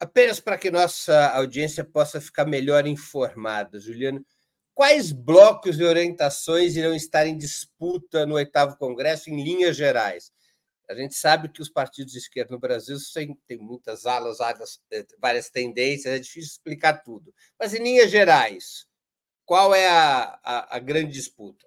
Apenas 0.00 0.40
para 0.40 0.58
que 0.58 0.68
nossa 0.68 1.28
audiência 1.28 1.84
possa 1.84 2.20
ficar 2.20 2.44
melhor 2.44 2.86
informada, 2.88 3.78
Juliano, 3.78 4.24
quais 4.74 5.12
blocos 5.12 5.78
e 5.78 5.84
orientações 5.84 6.76
irão 6.76 6.94
estar 6.94 7.26
em 7.26 7.36
disputa 7.36 8.26
no 8.26 8.34
oitavo 8.34 8.76
Congresso 8.76 9.30
em 9.30 9.42
linhas 9.42 9.76
gerais? 9.76 10.32
A 10.88 10.94
gente 10.94 11.14
sabe 11.14 11.48
que 11.48 11.62
os 11.62 11.68
partidos 11.68 12.12
de 12.12 12.18
esquerda 12.18 12.52
no 12.52 12.58
Brasil 12.58 12.96
têm, 13.46 13.58
muitas 13.58 14.04
alas, 14.04 14.38
várias, 14.38 14.80
eh, 14.90 15.06
várias 15.18 15.48
tendências, 15.48 16.14
é 16.14 16.18
difícil 16.18 16.50
explicar 16.50 17.02
tudo. 17.02 17.32
Mas, 17.58 17.72
em 17.72 17.82
linhas 17.82 18.10
gerais, 18.10 18.86
qual 19.46 19.74
é 19.74 19.88
a, 19.88 20.38
a, 20.44 20.76
a 20.76 20.78
grande 20.78 21.12
disputa? 21.12 21.66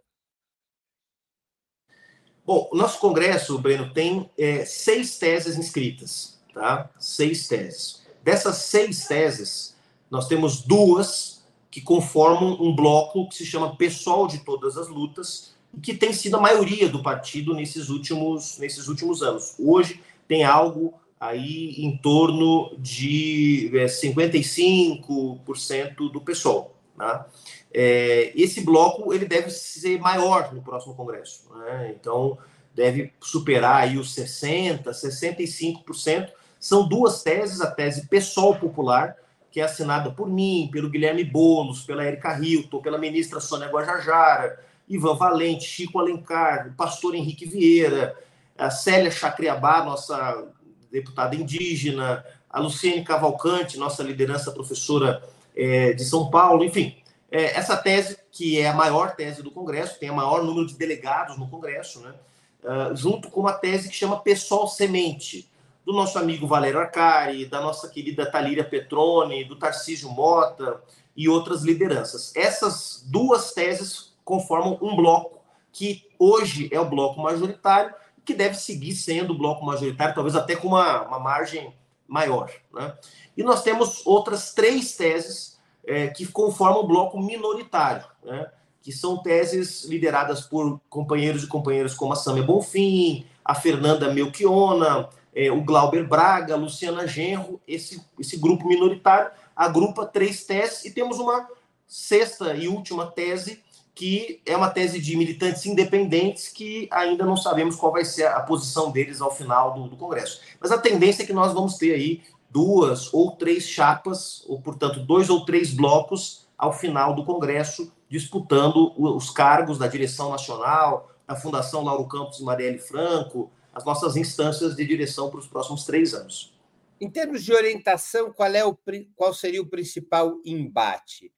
Bom, 2.46 2.70
o 2.72 2.78
nosso 2.78 3.00
Congresso, 3.00 3.58
Breno, 3.58 3.92
tem 3.92 4.30
é, 4.38 4.64
seis 4.66 5.18
teses 5.18 5.58
inscritas, 5.58 6.40
tá? 6.54 6.92
Seis 7.00 7.48
teses. 7.48 8.06
Dessas 8.22 8.58
seis 8.58 9.08
teses, 9.08 9.76
nós 10.12 10.28
temos 10.28 10.62
duas 10.62 11.35
que 11.76 11.82
conformam 11.82 12.58
um 12.62 12.74
bloco 12.74 13.28
que 13.28 13.36
se 13.36 13.46
chama 13.46 13.76
PSOL 13.76 14.30
de 14.30 14.38
Todas 14.38 14.78
as 14.78 14.88
Lutas, 14.88 15.54
que 15.84 15.94
tem 15.94 16.14
sido 16.14 16.38
a 16.38 16.40
maioria 16.40 16.88
do 16.88 17.04
partido 17.04 17.54
nesses 17.54 17.90
últimos, 17.90 18.58
nesses 18.60 18.88
últimos 18.88 19.22
anos. 19.22 19.56
Hoje 19.60 20.00
tem 20.26 20.46
algo 20.46 20.94
aí 21.20 21.76
em 21.78 21.98
torno 21.98 22.74
de 22.78 23.70
é, 23.74 23.88
55% 23.88 26.10
do 26.10 26.22
PSOL. 26.22 26.74
Tá? 26.98 27.28
É, 27.74 28.32
esse 28.38 28.62
bloco 28.62 29.14
ele 29.14 29.26
deve 29.26 29.50
ser 29.50 30.00
maior 30.00 30.54
no 30.54 30.62
próximo 30.62 30.96
Congresso. 30.96 31.42
Né? 31.58 31.94
Então, 32.00 32.38
deve 32.74 33.12
superar 33.20 33.82
aí 33.82 33.98
os 33.98 34.16
60%, 34.16 34.82
65%. 34.82 36.30
São 36.58 36.88
duas 36.88 37.22
teses, 37.22 37.60
a 37.60 37.70
tese 37.70 38.08
PSOL 38.08 38.56
Popular, 38.56 39.18
que 39.56 39.62
é 39.62 39.64
assinada 39.64 40.12
por 40.12 40.28
mim, 40.28 40.68
pelo 40.70 40.90
Guilherme 40.90 41.24
Boulos, 41.24 41.82
pela 41.84 42.04
Erika 42.04 42.38
Hilton, 42.38 42.82
pela 42.82 42.98
ministra 42.98 43.40
Sônia 43.40 43.70
Guajajara, 43.70 44.60
Ivan 44.86 45.16
Valente, 45.16 45.64
Chico 45.64 45.98
Alencar, 45.98 46.68
o 46.68 46.74
pastor 46.74 47.16
Henrique 47.16 47.46
Vieira, 47.46 48.18
a 48.58 48.70
Célia 48.70 49.10
Chacriabá, 49.10 49.82
nossa 49.86 50.46
deputada 50.92 51.38
indígena, 51.38 52.26
a 52.50 52.60
Luciene 52.60 53.02
Cavalcante, 53.06 53.78
nossa 53.78 54.04
liderança 54.04 54.52
professora 54.52 55.24
é, 55.56 55.94
de 55.94 56.04
São 56.04 56.30
Paulo, 56.30 56.62
enfim. 56.62 56.98
É, 57.32 57.58
essa 57.58 57.78
tese, 57.78 58.18
que 58.34 58.60
é 58.60 58.68
a 58.68 58.74
maior 58.74 59.16
tese 59.16 59.42
do 59.42 59.52
Congresso, 59.52 59.98
tem 59.98 60.10
o 60.10 60.16
maior 60.16 60.44
número 60.44 60.68
de 60.68 60.76
delegados 60.76 61.38
no 61.38 61.48
Congresso, 61.48 62.02
né? 62.02 62.14
Uh, 62.62 62.94
junto 62.94 63.30
com 63.30 63.40
uma 63.40 63.54
tese 63.54 63.88
que 63.88 63.96
chama 63.96 64.20
Pessoal 64.20 64.68
Semente, 64.68 65.50
do 65.86 65.94
nosso 65.94 66.18
amigo 66.18 66.48
Valério 66.48 66.80
Arcari, 66.80 67.46
da 67.46 67.62
nossa 67.62 67.88
querida 67.88 68.30
Talíria 68.30 68.64
Petrone, 68.64 69.44
do 69.44 69.56
Tarcísio 69.56 70.10
Mota 70.10 70.82
e 71.16 71.30
outras 71.30 71.62
lideranças. 71.62 72.36
Essas 72.36 73.06
duas 73.08 73.54
teses 73.54 74.16
conformam 74.24 74.80
um 74.82 74.96
bloco 74.96 75.40
que 75.72 76.08
hoje 76.18 76.70
é 76.72 76.80
o 76.80 76.90
bloco 76.90 77.22
majoritário, 77.22 77.94
que 78.26 78.34
deve 78.34 78.56
seguir 78.56 78.96
sendo 78.96 79.34
o 79.34 79.38
bloco 79.38 79.64
majoritário, 79.64 80.16
talvez 80.16 80.36
até 80.36 80.56
com 80.56 80.70
uma, 80.70 81.04
uma 81.04 81.20
margem 81.20 81.72
maior. 82.08 82.50
Né? 82.74 82.94
E 83.38 83.44
nós 83.44 83.62
temos 83.62 84.02
outras 84.08 84.54
três 84.54 84.96
teses 84.96 85.60
é, 85.86 86.08
que 86.08 86.26
conformam 86.26 86.80
o 86.80 86.88
bloco 86.88 87.20
minoritário, 87.20 88.06
né? 88.24 88.50
que 88.82 88.92
são 88.92 89.18
teses 89.18 89.84
lideradas 89.86 90.42
por 90.42 90.80
companheiros 90.90 91.44
e 91.44 91.48
companheiras 91.48 91.94
como 91.94 92.14
a 92.14 92.16
Samia 92.16 92.44
Bonfim, 92.44 93.26
a 93.44 93.54
Fernanda 93.54 94.12
Melchiona, 94.12 95.10
é, 95.36 95.52
o 95.52 95.62
Glauber 95.62 96.08
Braga, 96.08 96.56
Luciana 96.56 97.06
Genro, 97.06 97.62
esse, 97.68 98.02
esse 98.18 98.38
grupo 98.38 98.68
minoritário 98.68 99.32
agrupa 99.54 100.06
três 100.06 100.46
teses 100.46 100.86
e 100.86 100.92
temos 100.92 101.20
uma 101.20 101.48
sexta 101.86 102.56
e 102.56 102.68
última 102.68 103.06
tese 103.08 103.64
que 103.94 104.42
é 104.46 104.56
uma 104.58 104.70
tese 104.70 105.00
de 105.00 105.16
militantes 105.16 105.66
independentes 105.66 106.50
que 106.50 106.88
ainda 106.92 107.26
não 107.26 107.38
sabemos 107.38 107.78
qual 107.78 107.94
vai 107.94 108.04
ser 108.04 108.28
a 108.28 108.42
posição 108.42 108.92
deles 108.92 109.22
ao 109.22 109.34
final 109.34 109.74
do, 109.74 109.88
do 109.88 109.96
Congresso. 109.96 110.42
Mas 110.60 110.72
a 110.72 110.78
tendência 110.78 111.24
é 111.24 111.26
que 111.26 111.32
nós 111.32 111.54
vamos 111.54 111.76
ter 111.76 111.94
aí 111.94 112.22
duas 112.50 113.14
ou 113.14 113.32
três 113.32 113.64
chapas, 113.64 114.44
ou 114.48 114.62
portanto 114.62 115.00
dois 115.00 115.30
ou 115.30 115.46
três 115.46 115.74
blocos 115.74 116.46
ao 116.58 116.74
final 116.74 117.14
do 117.14 117.24
Congresso, 117.24 117.92
disputando 118.10 118.94
os 118.98 119.30
cargos 119.30 119.78
da 119.78 119.88
direção 119.88 120.30
nacional, 120.30 121.10
da 121.26 121.36
Fundação 121.36 121.84
Lauro 121.84 122.06
Campos 122.06 122.40
e 122.40 122.44
Marielle 122.44 122.80
Franco, 122.80 123.50
as 123.76 123.84
nossas 123.84 124.16
instâncias 124.16 124.76
de 124.76 124.86
direção 124.86 125.30
para 125.30 125.40
os 125.40 125.48
próximos 125.48 125.84
três 125.84 126.14
anos. 126.14 126.56
Em 127.00 127.10
termos 127.10 127.44
de 127.44 127.54
orientação, 127.54 128.32
qual, 128.32 128.50
é 128.50 128.64
o, 128.64 128.78
qual 129.16 129.34
seria 129.34 129.62
o 129.62 129.68
principal 129.68 130.40
embate? 130.46 131.32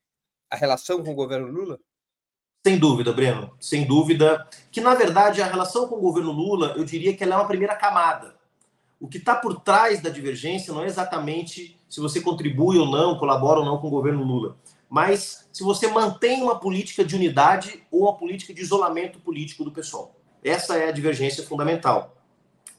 A 0.49 0.55
relação 0.55 1.03
com 1.03 1.11
o 1.11 1.15
governo 1.15 1.47
Lula? 1.47 1.79
Sem 2.65 2.77
dúvida, 2.77 3.11
Breno, 3.11 3.51
sem 3.59 3.85
dúvida. 3.85 4.47
Que, 4.71 4.79
na 4.79 4.93
verdade, 4.93 5.41
a 5.41 5.47
relação 5.47 5.87
com 5.87 5.95
o 5.95 6.01
governo 6.01 6.31
Lula, 6.31 6.75
eu 6.77 6.85
diria 6.85 7.15
que 7.15 7.23
ela 7.23 7.35
é 7.35 7.37
uma 7.37 7.47
primeira 7.47 7.75
camada. 7.75 8.35
O 8.99 9.07
que 9.07 9.17
está 9.17 9.35
por 9.35 9.61
trás 9.61 10.01
da 10.01 10.09
divergência 10.09 10.73
não 10.73 10.83
é 10.83 10.85
exatamente 10.85 11.79
se 11.89 11.99
você 11.99 12.21
contribui 12.21 12.77
ou 12.77 12.85
não, 12.85 13.17
colabora 13.17 13.59
ou 13.59 13.65
não 13.65 13.79
com 13.79 13.87
o 13.87 13.91
governo 13.91 14.23
Lula, 14.23 14.57
mas 14.89 15.47
se 15.51 15.63
você 15.63 15.87
mantém 15.87 16.41
uma 16.41 16.59
política 16.59 17.03
de 17.03 17.15
unidade 17.15 17.83
ou 17.91 18.03
uma 18.03 18.17
política 18.17 18.53
de 18.53 18.61
isolamento 18.61 19.19
político 19.19 19.63
do 19.63 19.71
pessoal. 19.71 20.15
Essa 20.43 20.77
é 20.77 20.89
a 20.89 20.91
divergência 20.91 21.43
fundamental. 21.43 22.16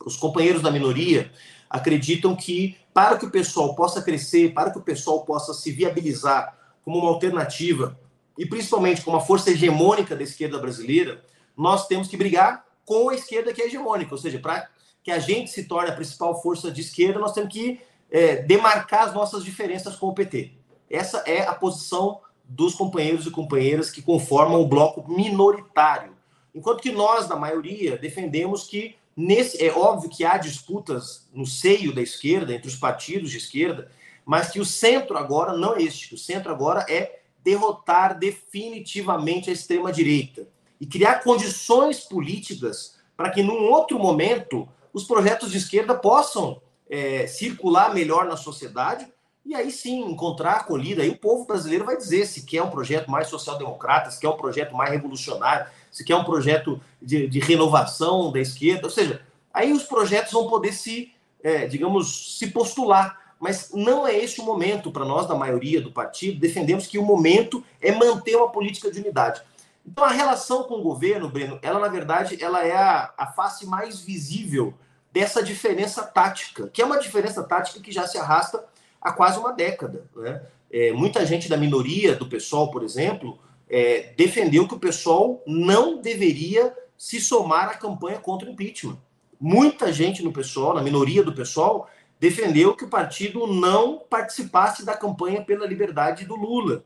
Os 0.08 0.16
companheiros 0.16 0.62
da 0.62 0.70
minoria 0.70 1.30
acreditam 1.68 2.34
que, 2.34 2.76
para 2.94 3.18
que 3.18 3.26
o 3.26 3.30
pessoal 3.30 3.74
possa 3.74 4.00
crescer, 4.00 4.54
para 4.54 4.70
que 4.70 4.78
o 4.78 4.82
pessoal 4.82 5.22
possa 5.24 5.52
se 5.52 5.70
viabilizar 5.70 6.56
como 6.82 6.98
uma 6.98 7.10
alternativa 7.10 7.98
e 8.38 8.46
principalmente 8.46 9.02
com 9.02 9.10
uma 9.10 9.20
força 9.20 9.50
hegemônica 9.50 10.16
da 10.16 10.22
esquerda 10.22 10.58
brasileira, 10.58 11.22
nós 11.54 11.86
temos 11.86 12.08
que 12.08 12.16
brigar 12.16 12.64
com 12.86 13.10
a 13.10 13.14
esquerda 13.14 13.52
que 13.52 13.60
é 13.60 13.66
hegemônica, 13.66 14.14
ou 14.14 14.18
seja, 14.18 14.38
para 14.38 14.66
que 15.02 15.10
a 15.10 15.18
gente 15.18 15.50
se 15.50 15.64
torne 15.64 15.90
a 15.90 15.94
principal 15.94 16.40
força 16.40 16.70
de 16.70 16.80
esquerda, 16.80 17.18
nós 17.18 17.32
temos 17.32 17.52
que 17.52 17.80
é, 18.10 18.36
demarcar 18.36 19.08
as 19.08 19.14
nossas 19.14 19.44
diferenças 19.44 19.96
com 19.96 20.06
o 20.06 20.14
PT. 20.14 20.52
Essa 20.88 21.18
é 21.26 21.42
a 21.42 21.54
posição 21.54 22.20
dos 22.44 22.74
companheiros 22.74 23.26
e 23.26 23.30
companheiras 23.30 23.90
que 23.90 24.00
conformam 24.00 24.62
o 24.62 24.66
bloco 24.66 25.06
minoritário. 25.12 26.16
Enquanto 26.54 26.80
que 26.80 26.90
nós, 26.90 27.28
da 27.28 27.36
maioria, 27.36 27.98
defendemos 27.98 28.64
que 28.64 28.96
nesse 29.18 29.60
é 29.64 29.72
óbvio 29.72 30.08
que 30.08 30.25
há 30.25 30.38
disputas 30.38 31.28
no 31.34 31.44
seio 31.44 31.92
da 31.92 32.00
esquerda 32.00 32.54
entre 32.54 32.68
os 32.68 32.76
partidos 32.76 33.32
de 33.32 33.38
esquerda, 33.38 33.90
mas 34.25 34.50
que 34.50 34.60
o 34.60 34.64
centro 34.64 35.18
agora 35.18 35.56
não 35.56 35.75
é 35.75 35.82
este. 35.82 36.14
O 36.14 36.18
centro 36.18 36.52
agora 36.52 36.87
é 36.88 37.22
derrotar 37.42 38.16
definitivamente 38.16 39.50
a 39.50 39.52
extrema-direita 39.52 40.46
e 40.80 40.87
criar 40.87 41.25
condições 41.25 42.00
políticas 42.00 42.96
para 43.16 43.30
que, 43.30 43.42
num 43.42 43.64
outro 43.64 43.98
momento, 43.98 44.68
os 44.92 45.02
projetos 45.02 45.50
de 45.50 45.58
esquerda 45.58 45.96
possam 45.96 46.62
é, 46.88 47.26
circular 47.26 47.92
melhor 47.92 48.26
na 48.26 48.37
sociedade 48.37 49.12
e 49.49 49.55
aí 49.55 49.71
sim 49.71 50.02
encontrar 50.02 50.57
acolhida. 50.57 51.02
Aí 51.02 51.09
o 51.09 51.17
povo 51.17 51.47
brasileiro 51.47 51.85
vai 51.85 51.97
dizer 51.97 52.26
se 52.26 52.43
quer 52.43 52.62
um 52.62 52.71
projeto 52.71 53.11
mais 53.11 53.28
social-democrata, 53.28 54.11
se 54.11 54.21
quer 54.21 54.28
um 54.28 54.37
projeto 54.37 54.75
mais 54.75 54.90
revolucionário, 54.90 55.67
se 55.90 56.05
quer 56.05 56.17
um 56.17 56.25
projeto 56.25 56.78
de, 57.00 57.26
de 57.26 57.40
renovação 57.40 58.31
da 58.31 58.38
esquerda. 58.38 58.87
Ou 58.87 58.90
seja, 58.90 59.23
aí 59.52 59.73
os 59.73 59.85
projetos 59.85 60.33
vão 60.33 60.49
poder 60.49 60.73
se, 60.73 61.12
é, 61.43 61.67
digamos, 61.67 62.37
se 62.38 62.49
postular 62.49 63.26
mas 63.40 63.71
não 63.73 64.05
é 64.05 64.17
esse 64.17 64.40
o 64.40 64.45
momento 64.45 64.90
para 64.90 65.05
nós, 65.05 65.28
da 65.28 65.35
maioria 65.35 65.81
do 65.81 65.93
partido. 65.93 66.40
Defendemos 66.40 66.88
que 66.88 66.99
o 66.99 67.05
momento 67.05 67.64
é 67.81 67.93
manter 67.93 68.35
uma 68.35 68.50
política 68.50 68.90
de 68.90 68.99
unidade. 68.99 69.40
Então, 69.87 70.05
a 70.05 70.11
relação 70.11 70.64
com 70.64 70.75
o 70.75 70.83
governo, 70.83 71.28
Breno, 71.28 71.57
ela, 71.62 71.78
na 71.78 71.88
verdade, 71.88 72.43
ela 72.43 72.67
é 72.67 72.76
a, 72.76 73.12
a 73.17 73.26
face 73.28 73.64
mais 73.64 74.00
visível 74.00 74.75
dessa 75.12 75.43
diferença 75.43 76.02
tática, 76.02 76.69
que 76.69 76.83
é 76.83 76.85
uma 76.85 76.99
diferença 76.99 77.43
tática 77.43 77.81
que 77.81 77.93
já 77.93 78.07
se 78.07 78.19
arrasta 78.19 78.62
há 79.00 79.12
quase 79.12 79.38
uma 79.38 79.52
década. 79.52 80.05
Né? 80.17 80.43
É, 80.71 80.93
muita 80.93 81.25
gente 81.25 81.49
da 81.49 81.57
minoria 81.57 82.14
do 82.14 82.26
pessoal, 82.26 82.71
por 82.71 82.83
exemplo, 82.83 83.38
é, 83.69 84.12
defendeu 84.17 84.67
que 84.67 84.75
o 84.75 84.78
pessoal 84.78 85.43
não 85.47 86.00
deveria 86.00 86.75
se 86.97 87.21
somar 87.21 87.69
à 87.69 87.75
campanha 87.75 88.19
contra 88.19 88.49
o 88.49 88.52
impeachment. 88.52 88.99
Muita 89.40 89.93
gente 89.93 90.23
no 90.23 90.33
pessoal, 90.33 90.75
na 90.75 90.83
minoria 90.83 91.23
do 91.23 91.33
pessoal, 91.33 91.88
defendeu 92.19 92.75
que 92.75 92.85
o 92.85 92.88
partido 92.88 93.47
não 93.47 93.99
participasse 93.99 94.85
da 94.85 94.97
campanha 94.97 95.43
pela 95.43 95.67
liberdade 95.67 96.25
do 96.25 96.35
Lula. 96.35 96.83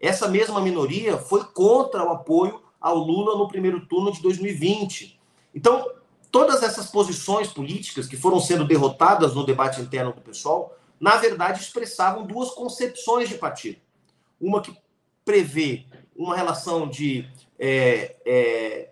Essa 0.00 0.28
mesma 0.28 0.60
minoria 0.60 1.16
foi 1.16 1.44
contra 1.44 2.04
o 2.04 2.10
apoio 2.10 2.60
ao 2.80 2.96
Lula 2.98 3.38
no 3.38 3.46
primeiro 3.46 3.86
turno 3.86 4.12
de 4.12 4.20
2020. 4.20 5.20
Então, 5.54 5.88
todas 6.32 6.64
essas 6.64 6.90
posições 6.90 7.48
políticas 7.48 8.08
que 8.08 8.16
foram 8.16 8.40
sendo 8.40 8.66
derrotadas 8.66 9.34
no 9.34 9.46
debate 9.46 9.80
interno 9.80 10.12
do 10.12 10.20
pessoal, 10.20 10.76
na 11.02 11.16
verdade 11.16 11.60
expressavam 11.60 12.24
duas 12.24 12.50
concepções 12.50 13.28
de 13.28 13.34
partido. 13.34 13.76
Uma 14.40 14.62
que 14.62 14.72
prevê 15.24 15.84
uma 16.14 16.36
relação 16.36 16.88
de 16.88 17.28
é, 17.58 18.14
é, 18.24 18.90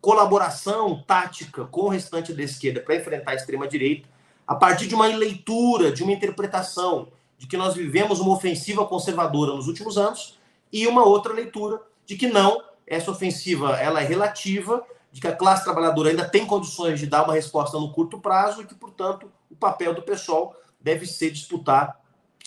colaboração 0.00 1.02
tática 1.04 1.64
com 1.64 1.82
o 1.82 1.88
restante 1.88 2.32
da 2.32 2.44
esquerda 2.44 2.80
para 2.80 2.94
enfrentar 2.94 3.32
a 3.32 3.34
extrema-direita, 3.34 4.08
a 4.46 4.54
partir 4.54 4.86
de 4.86 4.94
uma 4.94 5.08
leitura, 5.08 5.90
de 5.90 6.04
uma 6.04 6.12
interpretação 6.12 7.08
de 7.36 7.48
que 7.48 7.56
nós 7.56 7.74
vivemos 7.74 8.20
uma 8.20 8.34
ofensiva 8.34 8.86
conservadora 8.86 9.52
nos 9.52 9.66
últimos 9.66 9.98
anos 9.98 10.38
e 10.72 10.86
uma 10.86 11.04
outra 11.04 11.32
leitura 11.32 11.82
de 12.06 12.16
que 12.16 12.28
não, 12.28 12.62
essa 12.86 13.10
ofensiva 13.10 13.76
ela 13.80 14.00
é 14.00 14.06
relativa, 14.06 14.86
de 15.10 15.20
que 15.20 15.26
a 15.26 15.34
classe 15.34 15.64
trabalhadora 15.64 16.10
ainda 16.10 16.28
tem 16.28 16.46
condições 16.46 17.00
de 17.00 17.06
dar 17.06 17.24
uma 17.24 17.34
resposta 17.34 17.76
no 17.80 17.92
curto 17.92 18.20
prazo 18.20 18.62
e 18.62 18.64
que, 18.64 18.76
portanto, 18.76 19.28
o 19.50 19.56
papel 19.56 19.92
do 19.92 20.02
pessoal 20.02 20.54
deve 20.80 21.06
ser 21.06 21.30
disputar 21.30 22.00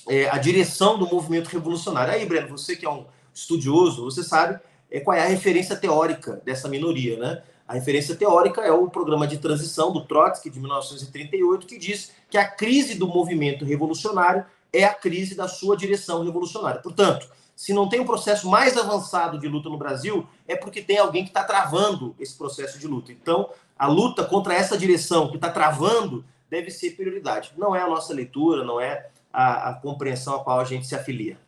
é, 0.07 0.29
a 0.29 0.37
direção 0.37 0.97
do 0.97 1.07
movimento 1.07 1.47
revolucionário. 1.47 2.13
Aí, 2.13 2.25
Breno, 2.25 2.49
você 2.49 2.75
que 2.75 2.85
é 2.85 2.89
um 2.89 3.05
estudioso, 3.33 4.03
você 4.03 4.23
sabe 4.23 4.59
é, 4.89 4.99
qual 4.99 5.15
é 5.15 5.21
a 5.21 5.27
referência 5.27 5.75
teórica 5.75 6.41
dessa 6.43 6.67
minoria, 6.67 7.17
né? 7.17 7.43
A 7.67 7.73
referência 7.73 8.15
teórica 8.15 8.61
é 8.61 8.71
o 8.71 8.89
programa 8.89 9.25
de 9.25 9.37
transição 9.37 9.93
do 9.93 10.03
Trotsky 10.03 10.49
de 10.49 10.59
1938, 10.59 11.65
que 11.65 11.77
diz 11.77 12.11
que 12.29 12.37
a 12.37 12.45
crise 12.45 12.95
do 12.95 13.07
movimento 13.07 13.63
revolucionário 13.63 14.45
é 14.73 14.83
a 14.83 14.93
crise 14.93 15.35
da 15.35 15.47
sua 15.47 15.77
direção 15.77 16.23
revolucionária. 16.23 16.81
Portanto, 16.81 17.29
se 17.55 17.73
não 17.73 17.87
tem 17.87 17.99
um 17.99 18.05
processo 18.05 18.49
mais 18.49 18.75
avançado 18.75 19.39
de 19.39 19.47
luta 19.47 19.69
no 19.69 19.77
Brasil, 19.77 20.27
é 20.47 20.55
porque 20.55 20.81
tem 20.81 20.97
alguém 20.97 21.23
que 21.23 21.29
está 21.29 21.43
travando 21.43 22.13
esse 22.19 22.35
processo 22.35 22.77
de 22.77 22.87
luta. 22.87 23.11
Então, 23.11 23.49
a 23.77 23.87
luta 23.87 24.25
contra 24.25 24.53
essa 24.53 24.77
direção 24.77 25.29
que 25.29 25.35
está 25.35 25.49
travando 25.49 26.25
deve 26.51 26.69
ser 26.69 26.91
prioridade. 26.97 27.53
Não 27.57 27.73
é 27.73 27.81
a 27.81 27.87
nossa 27.87 28.13
leitura, 28.13 28.65
não 28.65 28.79
é 28.79 29.09
a, 29.31 29.69
a 29.69 29.73
compreensão 29.75 30.35
a 30.35 30.43
qual 30.43 30.59
a 30.59 30.65
gente 30.65 30.85
se 30.85 30.93
afilia. 30.93 31.39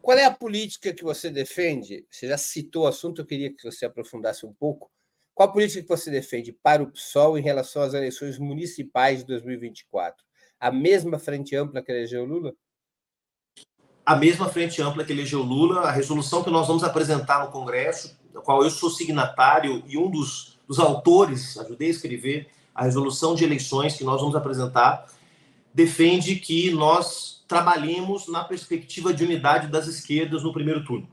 Qual 0.00 0.16
é 0.16 0.24
a 0.24 0.30
política 0.30 0.94
que 0.94 1.02
você 1.02 1.28
defende? 1.28 2.06
Você 2.08 2.28
já 2.28 2.38
citou 2.38 2.84
o 2.84 2.86
assunto, 2.86 3.20
eu 3.20 3.26
queria 3.26 3.52
que 3.52 3.64
você 3.64 3.84
aprofundasse 3.84 4.46
um 4.46 4.52
pouco. 4.52 4.88
Qual 5.34 5.48
a 5.48 5.52
política 5.52 5.82
que 5.82 5.88
você 5.88 6.08
defende 6.08 6.52
para 6.52 6.80
o 6.80 6.90
PSOL 6.92 7.36
em 7.36 7.42
relação 7.42 7.82
às 7.82 7.92
eleições 7.92 8.38
municipais 8.38 9.18
de 9.18 9.26
2024? 9.26 10.24
A 10.60 10.70
mesma 10.70 11.18
frente 11.18 11.56
ampla 11.56 11.82
que 11.82 11.90
elegeu 11.90 12.24
Lula? 12.24 12.54
a 14.06 14.14
mesma 14.14 14.48
frente 14.48 14.80
ampla 14.80 15.04
que 15.04 15.12
elegeu 15.12 15.42
Lula, 15.42 15.80
a 15.80 15.90
resolução 15.90 16.44
que 16.44 16.48
nós 16.48 16.68
vamos 16.68 16.84
apresentar 16.84 17.44
no 17.44 17.50
Congresso, 17.50 18.16
da 18.32 18.40
qual 18.40 18.62
eu 18.62 18.70
sou 18.70 18.88
signatário 18.88 19.82
e 19.84 19.98
um 19.98 20.08
dos, 20.08 20.60
dos 20.64 20.78
autores, 20.78 21.58
ajudei 21.58 21.88
a 21.88 21.90
escrever, 21.90 22.48
a 22.76 22.84
resolução 22.84 23.34
de 23.34 23.42
eleições 23.42 23.96
que 23.96 24.04
nós 24.04 24.20
vamos 24.20 24.36
apresentar, 24.36 25.06
defende 25.72 26.36
que 26.36 26.70
nós 26.70 27.42
trabalhemos 27.48 28.28
na 28.28 28.44
perspectiva 28.44 29.14
de 29.14 29.24
unidade 29.24 29.68
das 29.68 29.86
esquerdas 29.86 30.42
no 30.42 30.52
primeiro 30.52 30.84
turno. 30.84 31.08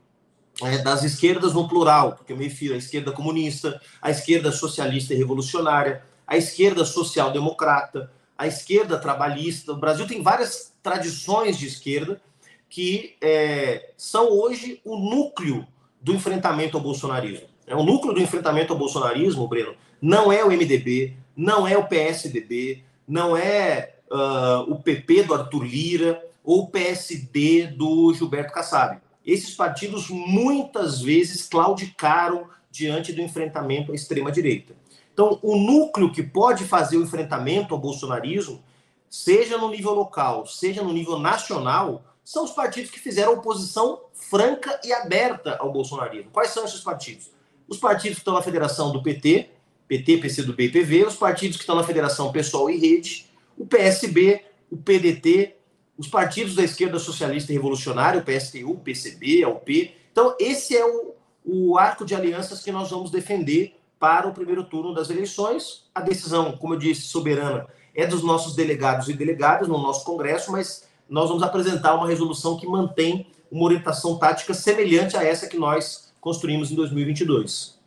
É, 0.62 0.78
das 0.78 1.02
esquerdas 1.02 1.52
no 1.54 1.66
plural, 1.66 2.12
porque 2.12 2.32
eu 2.32 2.36
me 2.36 2.44
refiro 2.44 2.74
à 2.74 2.76
esquerda 2.76 3.10
comunista, 3.10 3.80
à 4.00 4.10
esquerda 4.10 4.52
socialista 4.52 5.12
e 5.12 5.16
revolucionária, 5.16 6.04
à 6.26 6.36
esquerda 6.36 6.84
social-democrata, 6.84 8.12
à 8.38 8.46
esquerda 8.46 8.98
trabalhista. 8.98 9.72
O 9.72 9.76
Brasil 9.76 10.06
tem 10.06 10.22
várias 10.22 10.72
tradições 10.82 11.58
de 11.58 11.66
esquerda, 11.66 12.20
que 12.68 13.16
é, 13.20 13.90
são 13.96 14.30
hoje 14.30 14.80
o 14.84 14.96
núcleo 14.96 15.66
do 16.00 16.14
enfrentamento 16.14 16.76
ao 16.76 16.82
bolsonarismo. 16.82 17.46
É 17.66 17.74
o 17.74 17.82
núcleo 17.82 18.14
do 18.14 18.20
enfrentamento 18.20 18.72
ao 18.72 18.78
bolsonarismo, 18.78 19.48
Breno, 19.48 19.74
não 20.00 20.30
é 20.30 20.44
o 20.44 20.48
MDB, 20.48 21.16
não 21.36 21.66
é 21.66 21.76
o 21.76 21.86
PSDB, 21.86 22.82
não 23.06 23.36
é 23.36 23.96
uh, 24.10 24.70
o 24.72 24.80
PP 24.80 25.24
do 25.24 25.34
Arthur 25.34 25.64
Lira 25.64 26.24
ou 26.42 26.62
o 26.62 26.66
PSD 26.68 27.68
do 27.68 28.12
Gilberto 28.14 28.52
Kassab. 28.52 28.98
Esses 29.24 29.54
partidos 29.54 30.08
muitas 30.10 31.00
vezes 31.00 31.48
claudicaram 31.48 32.46
diante 32.70 33.12
do 33.12 33.22
enfrentamento 33.22 33.92
à 33.92 33.94
extrema-direita. 33.94 34.74
Então, 35.12 35.38
o 35.42 35.56
núcleo 35.56 36.12
que 36.12 36.22
pode 36.22 36.64
fazer 36.64 36.96
o 36.96 37.02
enfrentamento 37.02 37.72
ao 37.72 37.80
bolsonarismo, 37.80 38.62
seja 39.08 39.56
no 39.56 39.70
nível 39.70 39.92
local, 39.92 40.44
seja 40.44 40.82
no 40.82 40.92
nível 40.92 41.18
nacional, 41.18 42.02
são 42.24 42.44
os 42.44 42.50
partidos 42.50 42.90
que 42.90 42.98
fizeram 42.98 43.34
oposição 43.34 44.00
franca 44.12 44.80
e 44.82 44.92
aberta 44.92 45.56
ao 45.60 45.70
bolsonarismo. 45.70 46.30
Quais 46.32 46.50
são 46.50 46.64
esses 46.64 46.80
partidos? 46.80 47.30
Os 47.68 47.78
partidos 47.78 48.16
que 48.16 48.20
estão 48.22 48.34
na 48.34 48.42
federação 48.42 48.92
do 48.92 49.02
PT, 49.02 49.50
PT, 49.88 50.18
PCdoB 50.18 50.64
e 50.64 50.68
PV, 50.70 51.04
os 51.06 51.16
partidos 51.16 51.56
que 51.56 51.62
estão 51.62 51.76
na 51.76 51.84
federação 51.84 52.32
Pessoal 52.32 52.70
e 52.70 52.78
Rede, 52.78 53.30
o 53.56 53.66
PSB, 53.66 54.42
o 54.70 54.76
PDT, 54.76 55.56
os 55.96 56.08
partidos 56.08 56.54
da 56.54 56.64
esquerda 56.64 56.98
socialista 56.98 57.52
e 57.52 57.54
revolucionária, 57.54 58.20
o 58.20 58.24
PSTU, 58.24 58.72
o 58.72 58.78
PCB, 58.78 59.44
a 59.44 59.48
UP. 59.48 59.94
Então, 60.10 60.34
esse 60.40 60.76
é 60.76 60.84
o, 60.84 61.14
o 61.44 61.78
arco 61.78 62.04
de 62.04 62.14
alianças 62.14 62.62
que 62.62 62.72
nós 62.72 62.90
vamos 62.90 63.10
defender 63.10 63.76
para 63.98 64.26
o 64.26 64.34
primeiro 64.34 64.64
turno 64.64 64.92
das 64.92 65.10
eleições. 65.10 65.84
A 65.94 66.00
decisão, 66.00 66.56
como 66.56 66.74
eu 66.74 66.78
disse, 66.78 67.02
soberana, 67.02 67.66
é 67.94 68.06
dos 68.06 68.22
nossos 68.22 68.56
delegados 68.56 69.08
e 69.08 69.12
delegadas 69.12 69.68
no 69.68 69.78
nosso 69.78 70.04
Congresso, 70.04 70.50
mas 70.50 70.88
nós 71.08 71.28
vamos 71.28 71.44
apresentar 71.44 71.94
uma 71.94 72.08
resolução 72.08 72.58
que 72.58 72.66
mantém 72.66 73.26
uma 73.50 73.64
orientação 73.64 74.18
tática 74.18 74.52
semelhante 74.52 75.16
a 75.16 75.22
essa 75.22 75.46
que 75.46 75.56
nós 75.56 76.12
construímos 76.20 76.72
em 76.72 76.74
2022. 76.74 77.78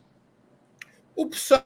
O 1.15 1.25
PSOL 1.25 1.61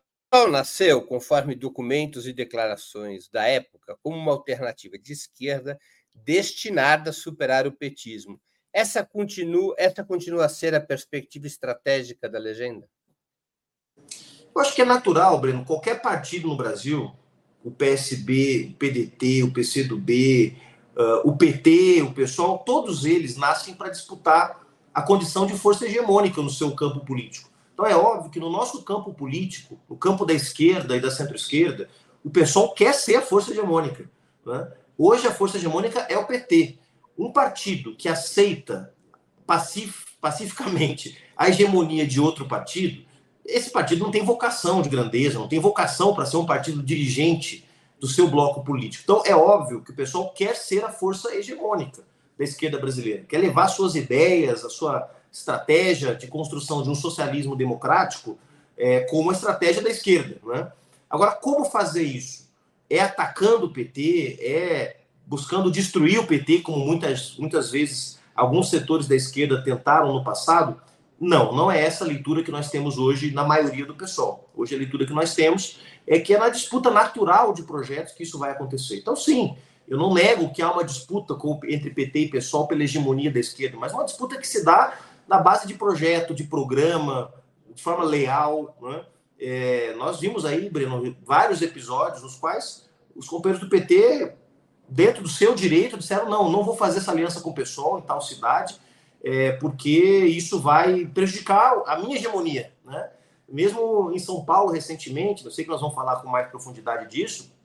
nasceu, 0.49 1.01
conforme 1.01 1.55
documentos 1.55 2.25
e 2.25 2.31
declarações 2.31 3.27
da 3.27 3.45
época, 3.45 3.97
como 4.01 4.15
uma 4.15 4.31
alternativa 4.31 4.97
de 4.97 5.11
esquerda 5.11 5.77
destinada 6.13 7.09
a 7.09 7.13
superar 7.13 7.67
o 7.67 7.71
petismo. 7.71 8.39
Essa 8.73 9.03
continua, 9.03 9.75
essa 9.77 10.03
continua 10.03 10.45
a 10.45 10.49
ser 10.49 10.73
a 10.73 10.79
perspectiva 10.79 11.47
estratégica 11.47 12.29
da 12.29 12.39
legenda? 12.39 12.87
Eu 14.55 14.61
acho 14.61 14.73
que 14.73 14.81
é 14.81 14.85
natural, 14.85 15.39
Breno. 15.39 15.65
Qualquer 15.65 16.01
partido 16.01 16.47
no 16.47 16.55
Brasil, 16.55 17.11
o 17.63 17.69
PSB, 17.69 18.71
o 18.71 18.77
PDT, 18.77 19.43
o 19.43 19.51
PCdoB, 19.51 20.57
uh, 20.95 21.29
o 21.29 21.35
PT, 21.35 22.01
o 22.03 22.13
pessoal, 22.13 22.59
todos 22.59 23.03
eles 23.03 23.35
nascem 23.35 23.73
para 23.73 23.89
disputar 23.89 24.65
a 24.93 25.01
condição 25.01 25.45
de 25.45 25.57
força 25.57 25.85
hegemônica 25.85 26.41
no 26.41 26.49
seu 26.49 26.73
campo 26.73 27.05
político. 27.05 27.50
Então 27.81 27.89
é 27.89 27.95
óbvio 27.95 28.29
que 28.29 28.39
no 28.39 28.51
nosso 28.51 28.83
campo 28.83 29.11
político, 29.11 29.79
no 29.89 29.97
campo 29.97 30.23
da 30.23 30.35
esquerda 30.35 30.95
e 30.95 30.99
da 30.99 31.09
centro-esquerda, 31.09 31.89
o 32.23 32.29
pessoal 32.29 32.71
quer 32.75 32.93
ser 32.93 33.15
a 33.15 33.23
força 33.23 33.49
hegemônica. 33.49 34.07
Né? 34.45 34.71
Hoje 34.95 35.25
a 35.25 35.33
força 35.33 35.57
hegemônica 35.57 35.99
é 36.01 36.15
o 36.15 36.27
PT. 36.27 36.77
Um 37.17 37.31
partido 37.31 37.95
que 37.95 38.07
aceita 38.07 38.93
pacif 39.47 40.05
pacificamente 40.21 41.17
a 41.35 41.49
hegemonia 41.49 42.05
de 42.05 42.21
outro 42.21 42.47
partido, 42.47 43.03
esse 43.43 43.71
partido 43.71 44.03
não 44.03 44.11
tem 44.11 44.23
vocação 44.23 44.83
de 44.83 44.89
grandeza, 44.89 45.39
não 45.39 45.47
tem 45.47 45.57
vocação 45.59 46.13
para 46.13 46.27
ser 46.27 46.37
um 46.37 46.45
partido 46.45 46.83
dirigente 46.83 47.67
do 47.99 48.07
seu 48.07 48.27
bloco 48.27 48.63
político. 48.63 49.03
Então, 49.03 49.23
é 49.25 49.35
óbvio 49.35 49.81
que 49.81 49.89
o 49.89 49.95
pessoal 49.95 50.31
quer 50.31 50.55
ser 50.55 50.85
a 50.85 50.89
força 50.91 51.33
hegemônica 51.33 52.03
da 52.37 52.43
esquerda 52.43 52.77
brasileira, 52.77 53.25
quer 53.27 53.39
levar 53.39 53.69
suas 53.69 53.95
ideias, 53.95 54.63
a 54.63 54.69
sua 54.69 55.09
estratégia 55.31 56.13
de 56.13 56.27
construção 56.27 56.83
de 56.83 56.89
um 56.89 56.95
socialismo 56.95 57.55
democrático 57.55 58.37
é, 58.77 59.01
como 59.01 59.23
uma 59.23 59.33
estratégia 59.33 59.81
da 59.81 59.89
esquerda. 59.89 60.37
Né? 60.45 60.71
Agora, 61.09 61.31
como 61.31 61.65
fazer 61.65 62.03
isso? 62.03 62.49
É 62.89 62.99
atacando 62.99 63.67
o 63.67 63.71
PT? 63.71 64.37
É 64.41 64.97
buscando 65.25 65.71
destruir 65.71 66.19
o 66.19 66.27
PT, 66.27 66.59
como 66.59 66.85
muitas, 66.85 67.37
muitas 67.37 67.71
vezes 67.71 68.19
alguns 68.35 68.69
setores 68.69 69.07
da 69.07 69.15
esquerda 69.15 69.63
tentaram 69.63 70.11
no 70.11 70.23
passado? 70.23 70.81
Não, 71.17 71.55
não 71.55 71.71
é 71.71 71.81
essa 71.81 72.03
a 72.03 72.07
leitura 72.07 72.43
que 72.43 72.51
nós 72.51 72.69
temos 72.69 72.97
hoje 72.97 73.31
na 73.31 73.43
maioria 73.43 73.85
do 73.85 73.95
pessoal. 73.95 74.49
Hoje 74.53 74.75
a 74.75 74.77
leitura 74.77 75.05
que 75.05 75.13
nós 75.13 75.33
temos 75.33 75.79
é 76.05 76.19
que 76.19 76.33
é 76.33 76.37
na 76.37 76.49
disputa 76.49 76.89
natural 76.89 77.53
de 77.53 77.63
projetos 77.63 78.13
que 78.13 78.23
isso 78.23 78.39
vai 78.39 78.51
acontecer. 78.51 78.97
Então, 78.97 79.15
sim, 79.15 79.55
eu 79.87 79.97
não 79.97 80.13
nego 80.13 80.51
que 80.51 80.61
há 80.61 80.71
uma 80.71 80.83
disputa 80.83 81.37
entre 81.67 81.91
PT 81.91 82.19
e 82.19 82.29
PSOL 82.29 82.67
pela 82.67 82.83
hegemonia 82.83 83.31
da 83.31 83.39
esquerda, 83.39 83.77
mas 83.77 83.93
uma 83.93 84.03
disputa 84.03 84.37
que 84.37 84.47
se 84.47 84.65
dá 84.65 84.97
na 85.31 85.39
base 85.39 85.65
de 85.65 85.75
projeto, 85.75 86.33
de 86.33 86.43
programa, 86.43 87.33
de 87.73 87.81
forma 87.81 88.03
leal. 88.03 88.75
Né? 88.81 89.05
É, 89.39 89.95
nós 89.95 90.19
vimos 90.19 90.43
aí, 90.43 90.69
Breno, 90.69 91.15
vários 91.23 91.61
episódios 91.61 92.21
nos 92.21 92.35
quais 92.35 92.89
os 93.15 93.29
companheiros 93.29 93.65
do 93.65 93.69
PT, 93.69 94.35
dentro 94.89 95.23
do 95.23 95.29
seu 95.29 95.55
direito, 95.55 95.97
disseram: 95.97 96.29
não, 96.29 96.51
não 96.51 96.65
vou 96.65 96.75
fazer 96.75 96.97
essa 96.97 97.11
aliança 97.11 97.39
com 97.39 97.51
o 97.51 97.53
PSOL 97.53 97.99
em 97.99 98.01
tal 98.01 98.21
cidade, 98.21 98.77
é, 99.23 99.53
porque 99.53 100.25
isso 100.25 100.59
vai 100.59 101.05
prejudicar 101.05 101.81
a 101.87 101.97
minha 101.97 102.17
hegemonia. 102.17 102.73
Né? 102.83 103.09
Mesmo 103.47 104.11
em 104.11 104.19
São 104.19 104.43
Paulo, 104.43 104.73
recentemente, 104.73 105.45
eu 105.45 105.51
sei 105.51 105.63
que 105.63 105.71
nós 105.71 105.79
vamos 105.79 105.95
falar 105.95 106.17
com 106.17 106.27
mais 106.27 106.49
profundidade 106.49 107.09
disso, 107.09 107.55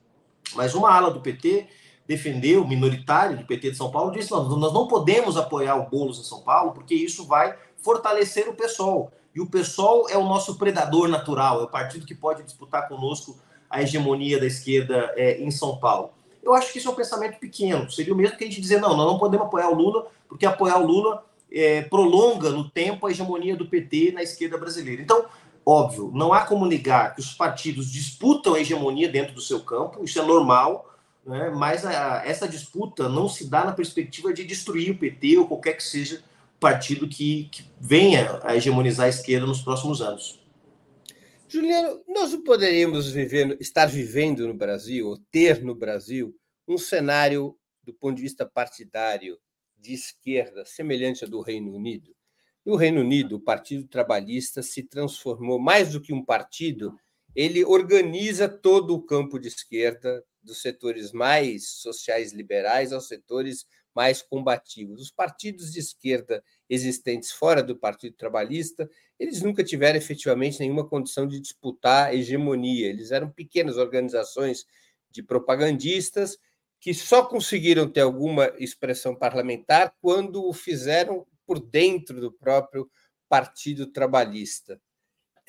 mas 0.55 0.73
uma 0.73 0.89
ala 0.89 1.11
do 1.11 1.19
PT 1.19 1.67
defendeu, 2.07 2.65
minoritário 2.65 3.37
do 3.37 3.45
PT 3.45 3.71
de 3.71 3.77
São 3.77 3.91
Paulo, 3.91 4.11
disse: 4.11 4.31
nós, 4.31 4.47
nós 4.47 4.73
não 4.73 4.87
podemos 4.87 5.37
apoiar 5.37 5.75
o 5.75 5.89
Boulos 5.89 6.19
em 6.19 6.23
São 6.23 6.41
Paulo, 6.41 6.71
porque 6.71 6.95
isso 6.95 7.25
vai 7.25 7.55
fortalecer 7.77 8.47
o 8.47 8.53
PSOL. 8.53 9.11
E 9.35 9.41
o 9.41 9.45
PSOL 9.45 10.09
é 10.09 10.17
o 10.17 10.23
nosso 10.23 10.57
predador 10.57 11.07
natural, 11.07 11.61
é 11.61 11.63
o 11.63 11.67
partido 11.67 12.05
que 12.05 12.15
pode 12.15 12.43
disputar 12.43 12.87
conosco 12.87 13.37
a 13.69 13.81
hegemonia 13.81 14.39
da 14.39 14.45
esquerda 14.45 15.13
é, 15.15 15.41
em 15.41 15.51
São 15.51 15.77
Paulo. 15.77 16.11
Eu 16.41 16.53
acho 16.53 16.71
que 16.71 16.79
isso 16.79 16.87
é 16.87 16.91
um 16.91 16.95
pensamento 16.95 17.37
pequeno. 17.37 17.91
Seria 17.91 18.13
o 18.13 18.17
mesmo 18.17 18.37
que 18.37 18.45
a 18.45 18.47
gente 18.47 18.61
dizer: 18.61 18.79
não, 18.79 18.95
nós 18.95 19.05
não 19.05 19.19
podemos 19.19 19.45
apoiar 19.45 19.69
o 19.69 19.75
Lula, 19.75 20.07
porque 20.29 20.45
apoiar 20.45 20.79
o 20.79 20.87
Lula 20.87 21.25
é, 21.51 21.81
prolonga 21.83 22.49
no 22.49 22.69
tempo 22.69 23.05
a 23.05 23.11
hegemonia 23.11 23.55
do 23.55 23.67
PT 23.67 24.13
na 24.13 24.23
esquerda 24.23 24.57
brasileira. 24.57 25.01
Então, 25.01 25.25
Óbvio, 25.69 26.09
não 26.15 26.31
há 26.31 26.45
como 26.45 26.65
negar 26.65 27.13
que 27.13 27.19
os 27.19 27.33
partidos 27.33 27.91
disputam 27.91 28.53
a 28.53 28.59
hegemonia 28.61 29.09
dentro 29.09 29.33
do 29.33 29.41
seu 29.41 29.59
campo, 29.59 30.01
isso 30.01 30.17
é 30.17 30.23
normal, 30.23 30.89
né? 31.27 31.49
mas 31.49 31.85
a, 31.85 32.23
essa 32.25 32.47
disputa 32.47 33.09
não 33.09 33.27
se 33.27 33.49
dá 33.49 33.65
na 33.65 33.73
perspectiva 33.73 34.33
de 34.33 34.45
destruir 34.45 34.91
o 34.91 34.97
PT 34.97 35.37
ou 35.37 35.47
qualquer 35.47 35.73
que 35.73 35.83
seja 35.83 36.23
partido 36.59 37.07
que, 37.07 37.49
que 37.51 37.65
venha 37.79 38.39
a 38.43 38.55
hegemonizar 38.55 39.05
a 39.05 39.09
esquerda 39.09 39.45
nos 39.45 39.61
próximos 39.61 40.01
anos. 40.01 40.39
Juliano, 41.47 42.01
nós 42.07 42.31
não 42.31 42.43
poderíamos 42.43 43.11
viver, 43.11 43.57
estar 43.59 43.85
vivendo 43.85 44.47
no 44.47 44.53
Brasil, 44.53 45.07
ou 45.07 45.17
ter 45.31 45.63
no 45.63 45.75
Brasil, 45.75 46.35
um 46.67 46.77
cenário 46.77 47.55
do 47.83 47.93
ponto 47.93 48.15
de 48.15 48.23
vista 48.23 48.45
partidário 48.45 49.37
de 49.77 49.93
esquerda 49.93 50.65
semelhante 50.65 51.23
ao 51.23 51.29
do 51.29 51.41
Reino 51.41 51.73
Unido? 51.73 52.15
No 52.65 52.75
Reino 52.75 52.99
Unido, 52.99 53.37
o 53.37 53.39
Partido 53.39 53.87
Trabalhista 53.87 54.61
se 54.61 54.83
transformou 54.83 55.57
mais 55.57 55.93
do 55.93 56.01
que 56.01 56.13
um 56.13 56.25
partido, 56.25 56.97
ele 57.33 57.63
organiza 57.63 58.49
todo 58.49 58.93
o 58.93 59.01
campo 59.01 59.39
de 59.39 59.47
esquerda, 59.47 60.21
dos 60.47 60.61
setores 60.61 61.11
mais 61.11 61.69
sociais 61.69 62.33
liberais 62.33 62.91
aos 62.91 63.07
setores 63.07 63.65
mais 63.93 64.21
combativos. 64.21 65.01
Os 65.01 65.11
partidos 65.11 65.73
de 65.73 65.79
esquerda 65.79 66.43
existentes 66.69 67.31
fora 67.31 67.61
do 67.61 67.75
Partido 67.75 68.15
Trabalhista, 68.15 68.89
eles 69.19 69.41
nunca 69.41 69.63
tiveram 69.63 69.97
efetivamente 69.97 70.59
nenhuma 70.59 70.87
condição 70.87 71.27
de 71.27 71.39
disputar 71.39 72.13
hegemonia. 72.13 72.87
Eles 72.87 73.11
eram 73.11 73.29
pequenas 73.29 73.77
organizações 73.77 74.65
de 75.11 75.21
propagandistas 75.21 76.37
que 76.79 76.93
só 76.93 77.25
conseguiram 77.25 77.89
ter 77.89 78.01
alguma 78.01 78.53
expressão 78.59 79.15
parlamentar 79.15 79.93
quando 79.99 80.47
o 80.47 80.53
fizeram 80.53 81.25
por 81.45 81.59
dentro 81.59 82.21
do 82.21 82.31
próprio 82.31 82.89
Partido 83.27 83.87
Trabalhista. 83.87 84.79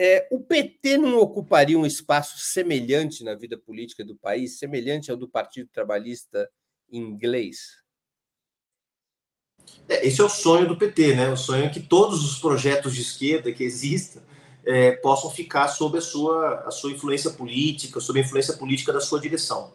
É, 0.00 0.28
o 0.30 0.38
PT 0.38 0.96
não 0.96 1.18
ocuparia 1.18 1.76
um 1.76 1.84
espaço 1.84 2.38
semelhante 2.38 3.24
na 3.24 3.34
vida 3.34 3.58
política 3.58 4.04
do 4.04 4.14
país, 4.14 4.58
semelhante 4.58 5.11
ao 5.11 5.16
do 5.16 5.28
Partido 5.28 5.68
Trabalhista 5.72 6.48
inglês? 6.90 7.78
É, 9.88 10.06
esse 10.06 10.20
é 10.20 10.24
o 10.24 10.28
sonho 10.28 10.68
do 10.68 10.76
PT, 10.76 11.16
né? 11.16 11.28
O 11.30 11.37
sonho 11.37 11.64
é 11.64 11.68
que 11.68 11.80
todos 11.80 12.24
os 12.24 12.38
projetos 12.38 12.94
de 12.94 13.02
esquerda 13.02 13.52
que 13.52 13.64
existam 13.64 14.22
é, 14.64 14.92
possam 14.92 15.30
ficar 15.30 15.66
sob 15.68 15.98
a 15.98 16.00
sua, 16.00 16.61
a 16.61 16.70
sua 16.70 16.92
influência 16.92 17.30
política, 17.30 18.00
sob 18.00 18.20
a 18.20 18.22
influência 18.22 18.54
política 18.54 18.92
da 18.92 19.00
sua 19.00 19.20
direção. 19.20 19.72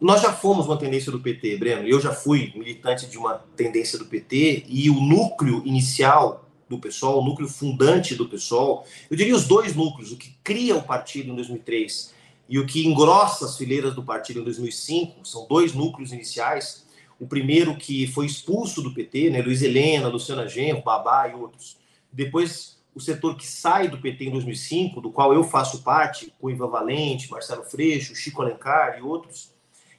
Nós 0.00 0.20
já 0.20 0.32
fomos 0.32 0.66
uma 0.66 0.76
tendência 0.76 1.12
do 1.12 1.20
PT, 1.20 1.56
Breno. 1.58 1.86
Eu 1.86 2.00
já 2.00 2.12
fui 2.12 2.52
militante 2.56 3.06
de 3.06 3.16
uma 3.16 3.34
tendência 3.56 3.98
do 3.98 4.06
PT 4.06 4.64
e 4.66 4.90
o 4.90 5.00
núcleo 5.00 5.62
inicial 5.64 6.43
do 6.76 6.80
PSOL, 6.80 7.20
o 7.20 7.24
núcleo 7.24 7.48
fundante 7.48 8.14
do 8.14 8.28
PSOL, 8.28 8.86
eu 9.10 9.16
diria 9.16 9.34
os 9.34 9.46
dois 9.46 9.74
núcleos, 9.74 10.12
o 10.12 10.16
que 10.16 10.36
cria 10.42 10.76
o 10.76 10.82
partido 10.82 11.30
em 11.30 11.34
2003 11.34 12.14
e 12.48 12.58
o 12.58 12.66
que 12.66 12.86
engrossa 12.86 13.46
as 13.46 13.56
fileiras 13.56 13.94
do 13.94 14.02
partido 14.02 14.40
em 14.40 14.44
2005, 14.44 15.26
são 15.26 15.46
dois 15.46 15.72
núcleos 15.72 16.12
iniciais. 16.12 16.84
O 17.18 17.26
primeiro 17.26 17.76
que 17.76 18.06
foi 18.08 18.26
expulso 18.26 18.82
do 18.82 18.92
PT, 18.92 19.30
né, 19.30 19.40
Luiz 19.40 19.62
Helena, 19.62 20.08
Luciana 20.08 20.46
Genro, 20.46 20.82
Babá 20.82 21.28
e 21.28 21.34
outros. 21.34 21.78
Depois, 22.12 22.78
o 22.94 23.00
setor 23.00 23.36
que 23.36 23.46
sai 23.46 23.88
do 23.88 23.98
PT 23.98 24.26
em 24.26 24.30
2005, 24.30 25.00
do 25.00 25.10
qual 25.10 25.32
eu 25.32 25.42
faço 25.42 25.82
parte, 25.82 26.32
com 26.38 26.50
Ivan 26.50 26.68
Valente, 26.68 27.30
Marcelo 27.30 27.64
Freixo, 27.64 28.14
Chico 28.14 28.42
Alencar 28.42 28.98
e 28.98 29.02
outros, 29.02 29.50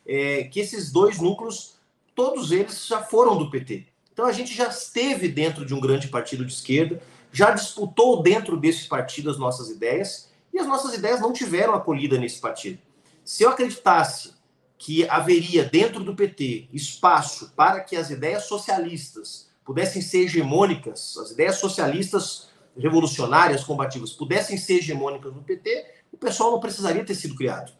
é, 0.05 0.43
que 0.43 0.59
esses 0.59 0.91
dois 0.91 1.19
núcleos, 1.19 1.75
todos 2.13 2.51
eles 2.51 2.85
já 2.85 3.01
foram 3.01 3.37
do 3.37 3.49
PT. 3.49 3.87
Então 4.15 4.25
a 4.25 4.31
gente 4.31 4.55
já 4.55 4.69
esteve 4.69 5.27
dentro 5.27 5.65
de 5.65 5.73
um 5.73 5.79
grande 5.81 6.07
partido 6.07 6.45
de 6.45 6.53
esquerda, 6.53 7.01
já 7.33 7.51
disputou 7.51 8.23
dentro 8.23 8.55
desse 8.55 8.87
partido 8.87 9.29
as 9.29 9.37
nossas 9.37 9.69
ideias 9.69 10.29
e 10.53 10.57
as 10.57 10.65
nossas 10.65 10.93
ideias 10.93 11.19
não 11.19 11.33
tiveram 11.33 11.75
acolhida 11.75 12.17
nesse 12.17 12.39
partido. 12.39 12.79
Se 13.25 13.43
eu 13.43 13.49
acreditasse 13.49 14.33
que 14.77 15.05
haveria 15.09 15.65
dentro 15.65 16.01
do 16.01 16.15
PT 16.15 16.69
espaço 16.71 17.51
para 17.57 17.81
que 17.81 17.97
as 17.97 18.09
ideias 18.09 18.45
socialistas 18.45 19.49
pudessem 19.65 20.01
ser 20.01 20.19
hegemônicas, 20.19 21.17
as 21.17 21.31
ideias 21.31 21.57
socialistas 21.57 22.47
revolucionárias, 22.77 23.65
combativas, 23.65 24.13
pudessem 24.13 24.57
ser 24.57 24.75
hegemônicas 24.75 25.33
no 25.35 25.43
PT, 25.43 25.87
o 26.13 26.17
pessoal 26.17 26.51
não 26.51 26.61
precisaria 26.61 27.03
ter 27.03 27.15
sido 27.15 27.35
criado. 27.35 27.73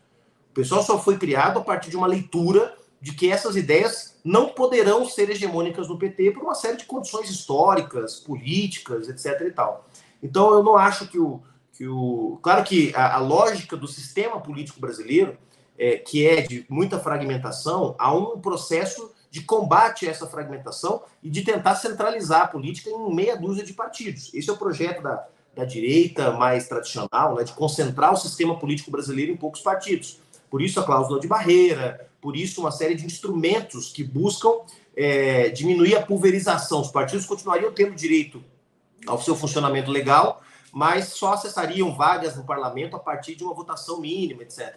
O 0.51 0.53
pessoal 0.53 0.83
só 0.83 1.01
foi 1.01 1.17
criado 1.17 1.59
a 1.59 1.63
partir 1.63 1.89
de 1.89 1.95
uma 1.95 2.07
leitura 2.07 2.75
de 3.05 3.13
que 3.13 3.31
essas 3.31 3.55
ideias 3.55 4.15
não 4.23 4.49
poderão 4.49 5.05
ser 5.05 5.29
hegemônicas 5.29 5.87
no 5.87 5.95
PT 5.95 6.31
por 6.31 6.41
uma 6.41 6.55
série 6.55 6.75
de 6.75 6.85
condições 6.85 7.29
históricas, 7.29 8.15
políticas, 8.15 9.07
etc. 9.07 9.41
e 9.41 9.51
tal. 9.51 9.87
Então 10.23 10.51
eu 10.51 10.63
não 10.63 10.75
acho 10.75 11.07
que 11.07 11.19
o. 11.19 11.39
Que 11.71 11.87
o 11.87 12.39
claro 12.41 12.63
que 12.63 12.91
a, 12.95 13.17
a 13.17 13.19
lógica 13.19 13.77
do 13.77 13.87
sistema 13.87 14.41
político 14.41 14.79
brasileiro, 14.79 15.37
é, 15.77 15.97
que 15.97 16.25
é 16.25 16.41
de 16.41 16.65
muita 16.67 16.99
fragmentação, 16.99 17.93
há 17.99 18.11
um 18.11 18.39
processo 18.39 19.11
de 19.29 19.41
combate 19.43 20.07
a 20.07 20.09
essa 20.09 20.25
fragmentação 20.25 21.03
e 21.21 21.29
de 21.29 21.43
tentar 21.43 21.75
centralizar 21.75 22.41
a 22.41 22.47
política 22.47 22.89
em 22.89 23.13
meia 23.13 23.37
dúzia 23.37 23.63
de 23.63 23.73
partidos. 23.73 24.33
Esse 24.33 24.49
é 24.49 24.53
o 24.53 24.57
projeto 24.57 25.03
da, 25.03 25.27
da 25.55 25.63
direita 25.63 26.31
mais 26.31 26.67
tradicional, 26.67 27.35
né, 27.35 27.43
de 27.43 27.53
concentrar 27.53 28.13
o 28.13 28.17
sistema 28.17 28.57
político 28.57 28.89
brasileiro 28.89 29.31
em 29.31 29.37
poucos 29.37 29.61
partidos. 29.61 30.19
Por 30.49 30.61
isso 30.61 30.79
a 30.79 30.83
cláusula 30.83 31.19
de 31.19 31.27
barreira, 31.27 32.09
por 32.25 32.35
isso 32.35 32.59
uma 32.59 32.71
série 32.71 32.95
de 32.95 33.05
instrumentos 33.05 33.91
que 33.91 34.03
buscam 34.03 34.49
é, 34.97 35.49
diminuir 35.49 35.95
a 35.95 36.01
pulverização. 36.01 36.81
Os 36.81 36.89
partidos 36.89 37.23
continuariam 37.23 37.71
tendo 37.71 37.93
direito 37.93 38.43
ao 39.05 39.21
seu 39.21 39.35
funcionamento 39.35 39.91
legal, 39.91 40.41
mas 40.73 41.09
só 41.09 41.33
acessariam 41.33 41.93
vagas 41.93 42.35
no 42.35 42.43
parlamento 42.43 42.95
a 42.95 42.99
partir 42.99 43.35
de 43.35 43.43
uma 43.43 43.53
votação 43.53 43.99
mínima, 44.01 44.41
etc. 44.41 44.75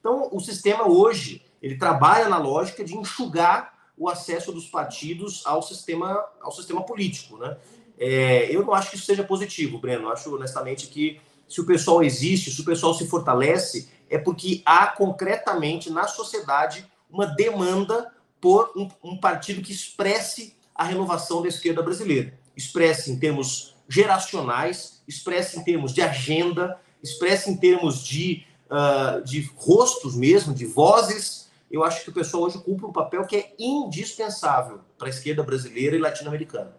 Então, 0.00 0.28
o 0.32 0.40
sistema 0.40 0.88
hoje 0.88 1.40
ele 1.62 1.76
trabalha 1.76 2.28
na 2.28 2.38
lógica 2.38 2.82
de 2.82 2.96
enxugar 2.96 3.72
o 3.96 4.08
acesso 4.08 4.50
dos 4.50 4.66
partidos 4.66 5.46
ao 5.46 5.62
sistema, 5.62 6.26
ao 6.40 6.50
sistema 6.50 6.82
político, 6.82 7.36
né? 7.36 7.58
É, 7.96 8.52
eu 8.52 8.64
não 8.64 8.74
acho 8.74 8.90
que 8.90 8.96
isso 8.96 9.06
seja 9.06 9.22
positivo, 9.22 9.78
Breno. 9.78 10.08
Eu 10.08 10.12
acho 10.12 10.34
honestamente 10.34 10.88
que 10.88 11.20
se 11.48 11.60
o 11.60 11.66
pessoal 11.66 12.02
existe, 12.02 12.50
se 12.50 12.60
o 12.60 12.64
pessoal 12.64 12.94
se 12.94 13.06
fortalece, 13.06 13.88
é 14.10 14.18
porque 14.18 14.62
há 14.64 14.86
concretamente 14.88 15.90
na 15.90 16.06
sociedade 16.06 16.86
uma 17.10 17.26
demanda 17.26 18.12
por 18.40 18.70
um, 18.76 18.88
um 19.02 19.16
partido 19.18 19.62
que 19.62 19.72
expresse 19.72 20.56
a 20.74 20.84
renovação 20.84 21.42
da 21.42 21.48
esquerda 21.48 21.82
brasileira. 21.82 22.38
Expresse 22.56 23.10
em 23.10 23.18
termos 23.18 23.74
geracionais, 23.88 25.02
expresse 25.08 25.58
em 25.58 25.64
termos 25.64 25.92
de 25.92 26.02
agenda, 26.02 26.78
expresse 27.02 27.50
em 27.50 27.56
termos 27.56 28.04
de, 28.04 28.44
uh, 28.66 29.24
de 29.24 29.50
rostos 29.56 30.14
mesmo, 30.14 30.54
de 30.54 30.66
vozes. 30.66 31.48
Eu 31.70 31.82
acho 31.82 32.04
que 32.04 32.10
o 32.10 32.12
pessoal 32.12 32.44
hoje 32.44 32.58
cumpre 32.58 32.86
um 32.86 32.92
papel 32.92 33.26
que 33.26 33.36
é 33.36 33.54
indispensável 33.58 34.80
para 34.98 35.08
a 35.08 35.10
esquerda 35.10 35.42
brasileira 35.42 35.96
e 35.96 35.98
latino-americana. 35.98 36.76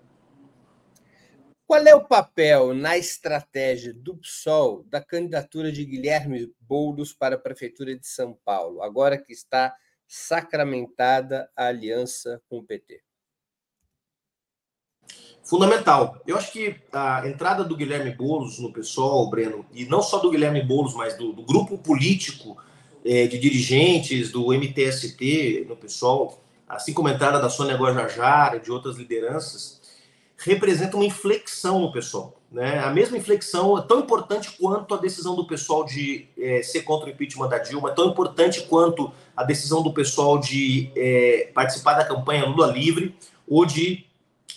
Qual 1.69 1.85
é 1.85 1.93
o 1.93 2.03
papel 2.03 2.73
na 2.73 2.97
estratégia 2.97 3.93
do 3.93 4.17
PSOL 4.17 4.83
da 4.89 4.99
candidatura 4.99 5.71
de 5.71 5.85
Guilherme 5.85 6.51
Boulos 6.59 7.13
para 7.13 7.35
a 7.35 7.37
Prefeitura 7.37 7.95
de 7.95 8.07
São 8.07 8.35
Paulo, 8.43 8.81
agora 8.81 9.19
que 9.19 9.31
está 9.31 9.75
sacramentada 10.07 11.47
a 11.55 11.67
aliança 11.67 12.41
com 12.49 12.57
o 12.57 12.63
PT? 12.63 13.03
Fundamental. 15.43 16.19
Eu 16.25 16.37
acho 16.37 16.51
que 16.51 16.75
a 16.91 17.27
entrada 17.27 17.63
do 17.63 17.77
Guilherme 17.77 18.15
Boulos 18.15 18.57
no 18.57 18.73
PSOL, 18.73 19.29
Breno, 19.29 19.63
e 19.71 19.85
não 19.85 20.01
só 20.01 20.17
do 20.17 20.31
Guilherme 20.31 20.63
Boulos, 20.63 20.95
mas 20.95 21.15
do, 21.19 21.33
do 21.33 21.43
grupo 21.43 21.77
político 21.77 22.57
é, 23.05 23.27
de 23.27 23.37
dirigentes 23.37 24.31
do 24.31 24.51
MTST 24.51 25.67
no 25.69 25.77
PSOL, 25.77 26.43
assim 26.67 26.93
como 26.93 27.09
a 27.09 27.11
entrada 27.11 27.39
da 27.39 27.47
Sônia 27.47 27.77
Guajajara 27.77 28.57
e 28.57 28.59
de 28.59 28.71
outras 28.71 28.97
lideranças, 28.97 29.78
representa 30.39 30.95
uma 30.95 31.05
inflexão 31.05 31.79
no 31.79 31.91
pessoal. 31.91 32.39
Né? 32.51 32.79
A 32.79 32.89
mesma 32.89 33.17
inflexão 33.17 33.77
é 33.77 33.81
tão 33.81 33.99
importante 33.99 34.51
quanto 34.59 34.95
a 34.95 34.97
decisão 34.97 35.35
do 35.35 35.45
pessoal 35.45 35.85
de 35.85 36.27
é, 36.37 36.63
ser 36.63 36.81
contra 36.81 37.07
o 37.07 37.11
impeachment 37.11 37.47
da 37.47 37.59
Dilma, 37.59 37.91
é 37.91 37.93
tão 37.93 38.07
importante 38.07 38.61
quanto 38.61 39.11
a 39.35 39.43
decisão 39.43 39.83
do 39.83 39.93
pessoal 39.93 40.39
de 40.39 40.91
é, 40.95 41.51
participar 41.53 41.93
da 41.93 42.05
campanha 42.05 42.45
Lula 42.45 42.67
livre 42.67 43.15
ou 43.47 43.65
de 43.65 44.05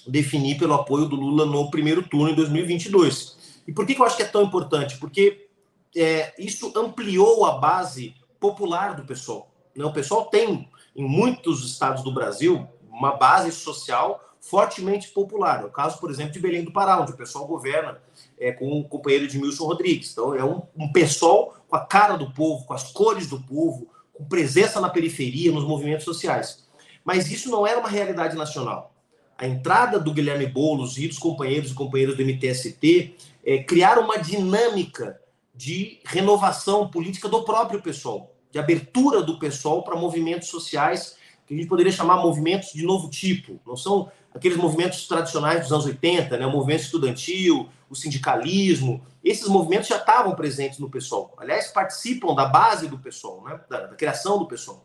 definir 0.06 0.58
pelo 0.58 0.74
apoio 0.74 1.06
do 1.06 1.16
Lula 1.16 1.44
no 1.44 1.70
primeiro 1.70 2.02
turno 2.02 2.30
em 2.30 2.34
2022. 2.34 3.62
E 3.66 3.72
por 3.72 3.86
que, 3.86 3.94
que 3.94 4.00
eu 4.00 4.06
acho 4.06 4.16
que 4.16 4.22
é 4.22 4.26
tão 4.26 4.42
importante? 4.42 4.96
Porque 4.96 5.48
é, 5.94 6.32
isso 6.38 6.72
ampliou 6.76 7.44
a 7.44 7.58
base 7.58 8.14
popular 8.40 8.94
do 8.96 9.04
pessoal. 9.04 9.50
Né? 9.76 9.84
O 9.84 9.92
pessoal 9.92 10.24
tem, 10.26 10.68
em 10.96 11.04
muitos 11.04 11.64
estados 11.64 12.02
do 12.02 12.12
Brasil, 12.12 12.66
uma 12.90 13.16
base 13.16 13.52
social 13.52 14.20
fortemente 14.42 15.08
popular. 15.08 15.62
É 15.62 15.66
o 15.66 15.70
caso, 15.70 15.98
por 15.98 16.10
exemplo, 16.10 16.32
de 16.32 16.40
Belém 16.40 16.64
do 16.64 16.72
Pará, 16.72 17.00
onde 17.00 17.12
o 17.12 17.16
pessoal 17.16 17.46
governa 17.46 18.02
é, 18.38 18.50
com 18.50 18.80
o 18.80 18.84
companheiro 18.84 19.28
de 19.28 19.38
Milson 19.38 19.64
Rodrigues. 19.64 20.10
Então, 20.10 20.34
é 20.34 20.44
um, 20.44 20.62
um 20.76 20.90
pessoal 20.90 21.56
com 21.68 21.76
a 21.76 21.80
cara 21.80 22.16
do 22.16 22.30
povo, 22.32 22.66
com 22.66 22.74
as 22.74 22.90
cores 22.90 23.28
do 23.28 23.40
povo, 23.40 23.86
com 24.12 24.24
presença 24.24 24.80
na 24.80 24.90
periferia, 24.90 25.52
nos 25.52 25.64
movimentos 25.64 26.04
sociais. 26.04 26.66
Mas 27.04 27.30
isso 27.30 27.50
não 27.50 27.64
era 27.64 27.78
uma 27.78 27.88
realidade 27.88 28.36
nacional. 28.36 28.92
A 29.38 29.46
entrada 29.46 29.98
do 29.98 30.12
Guilherme 30.12 30.46
Boulos 30.46 30.98
e 30.98 31.06
dos 31.06 31.18
companheiros 31.18 31.70
e 31.70 31.74
companheiras 31.74 32.16
do 32.16 32.22
MTST 32.22 33.14
é, 33.44 33.62
criaram 33.62 34.02
uma 34.04 34.18
dinâmica 34.18 35.20
de 35.54 36.00
renovação 36.04 36.88
política 36.88 37.28
do 37.28 37.44
próprio 37.44 37.80
pessoal, 37.80 38.34
de 38.50 38.58
abertura 38.58 39.22
do 39.22 39.38
pessoal 39.38 39.82
para 39.82 39.96
movimentos 39.96 40.48
sociais 40.48 41.16
que 41.46 41.54
a 41.54 41.56
gente 41.56 41.68
poderia 41.68 41.92
chamar 41.92 42.16
movimentos 42.16 42.72
de 42.72 42.84
novo 42.84 43.10
tipo. 43.10 43.60
Não 43.66 43.76
são 43.76 44.10
aqueles 44.34 44.56
movimentos 44.56 45.06
tradicionais 45.06 45.62
dos 45.62 45.72
anos 45.72 45.86
80, 45.86 46.36
né, 46.36 46.46
o 46.46 46.50
movimento 46.50 46.82
estudantil, 46.82 47.68
o 47.88 47.94
sindicalismo, 47.94 49.04
esses 49.22 49.46
movimentos 49.46 49.88
já 49.88 49.96
estavam 49.96 50.34
presentes 50.34 50.78
no 50.78 50.90
pessoal. 50.90 51.32
Aliás, 51.36 51.68
participam 51.68 52.34
da 52.34 52.46
base 52.46 52.88
do 52.88 52.98
pessoal, 52.98 53.42
né, 53.44 53.60
da, 53.68 53.86
da 53.86 53.94
criação 53.94 54.38
do 54.38 54.46
pessoal. 54.46 54.82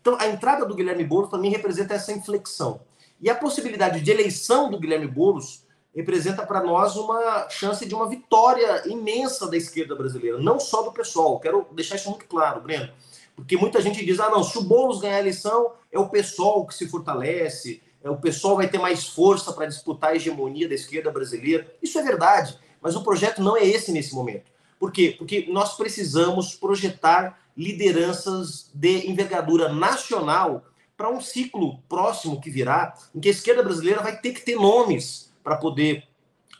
Então, 0.00 0.16
a 0.18 0.26
entrada 0.26 0.64
do 0.64 0.74
Guilherme 0.74 1.04
Boulos 1.04 1.30
também 1.30 1.50
representa 1.50 1.94
essa 1.94 2.12
inflexão. 2.12 2.80
E 3.20 3.28
a 3.28 3.34
possibilidade 3.34 4.00
de 4.00 4.10
eleição 4.10 4.70
do 4.70 4.78
Guilherme 4.78 5.06
Boulos 5.06 5.64
representa 5.94 6.46
para 6.46 6.62
nós 6.62 6.96
uma 6.96 7.48
chance 7.50 7.84
de 7.84 7.94
uma 7.94 8.08
vitória 8.08 8.88
imensa 8.88 9.48
da 9.48 9.56
esquerda 9.56 9.94
brasileira, 9.94 10.38
não 10.38 10.58
só 10.58 10.82
do 10.82 10.92
pessoal. 10.92 11.38
Quero 11.40 11.66
deixar 11.72 11.96
isso 11.96 12.08
muito 12.08 12.24
claro, 12.26 12.62
Breno. 12.62 12.90
Porque 13.34 13.56
muita 13.56 13.80
gente 13.80 14.04
diz: 14.04 14.20
ah, 14.20 14.30
não, 14.30 14.42
se 14.42 14.56
o 14.58 14.62
Boulos 14.62 15.00
ganhar 15.00 15.16
a 15.16 15.20
eleição, 15.20 15.72
é 15.90 15.98
o 15.98 16.08
pessoal 16.08 16.66
que 16.66 16.74
se 16.74 16.88
fortalece, 16.88 17.82
o 18.08 18.16
pessoal 18.16 18.56
vai 18.56 18.68
ter 18.68 18.78
mais 18.78 19.06
força 19.08 19.52
para 19.52 19.66
disputar 19.66 20.10
a 20.10 20.16
hegemonia 20.16 20.68
da 20.68 20.74
esquerda 20.74 21.10
brasileira. 21.10 21.70
Isso 21.82 21.98
é 21.98 22.02
verdade, 22.02 22.58
mas 22.80 22.96
o 22.96 23.02
projeto 23.02 23.42
não 23.42 23.56
é 23.56 23.64
esse 23.64 23.92
nesse 23.92 24.14
momento. 24.14 24.50
Por 24.78 24.90
quê? 24.90 25.14
Porque 25.18 25.46
nós 25.50 25.76
precisamos 25.76 26.54
projetar 26.54 27.38
lideranças 27.56 28.70
de 28.72 29.10
envergadura 29.10 29.68
nacional 29.68 30.64
para 30.96 31.10
um 31.10 31.20
ciclo 31.20 31.78
próximo 31.88 32.40
que 32.40 32.50
virá, 32.50 32.94
em 33.14 33.20
que 33.20 33.28
a 33.28 33.32
esquerda 33.32 33.62
brasileira 33.62 34.02
vai 34.02 34.18
ter 34.18 34.32
que 34.32 34.40
ter 34.40 34.56
nomes 34.56 35.30
para 35.42 35.56
poder 35.56 36.04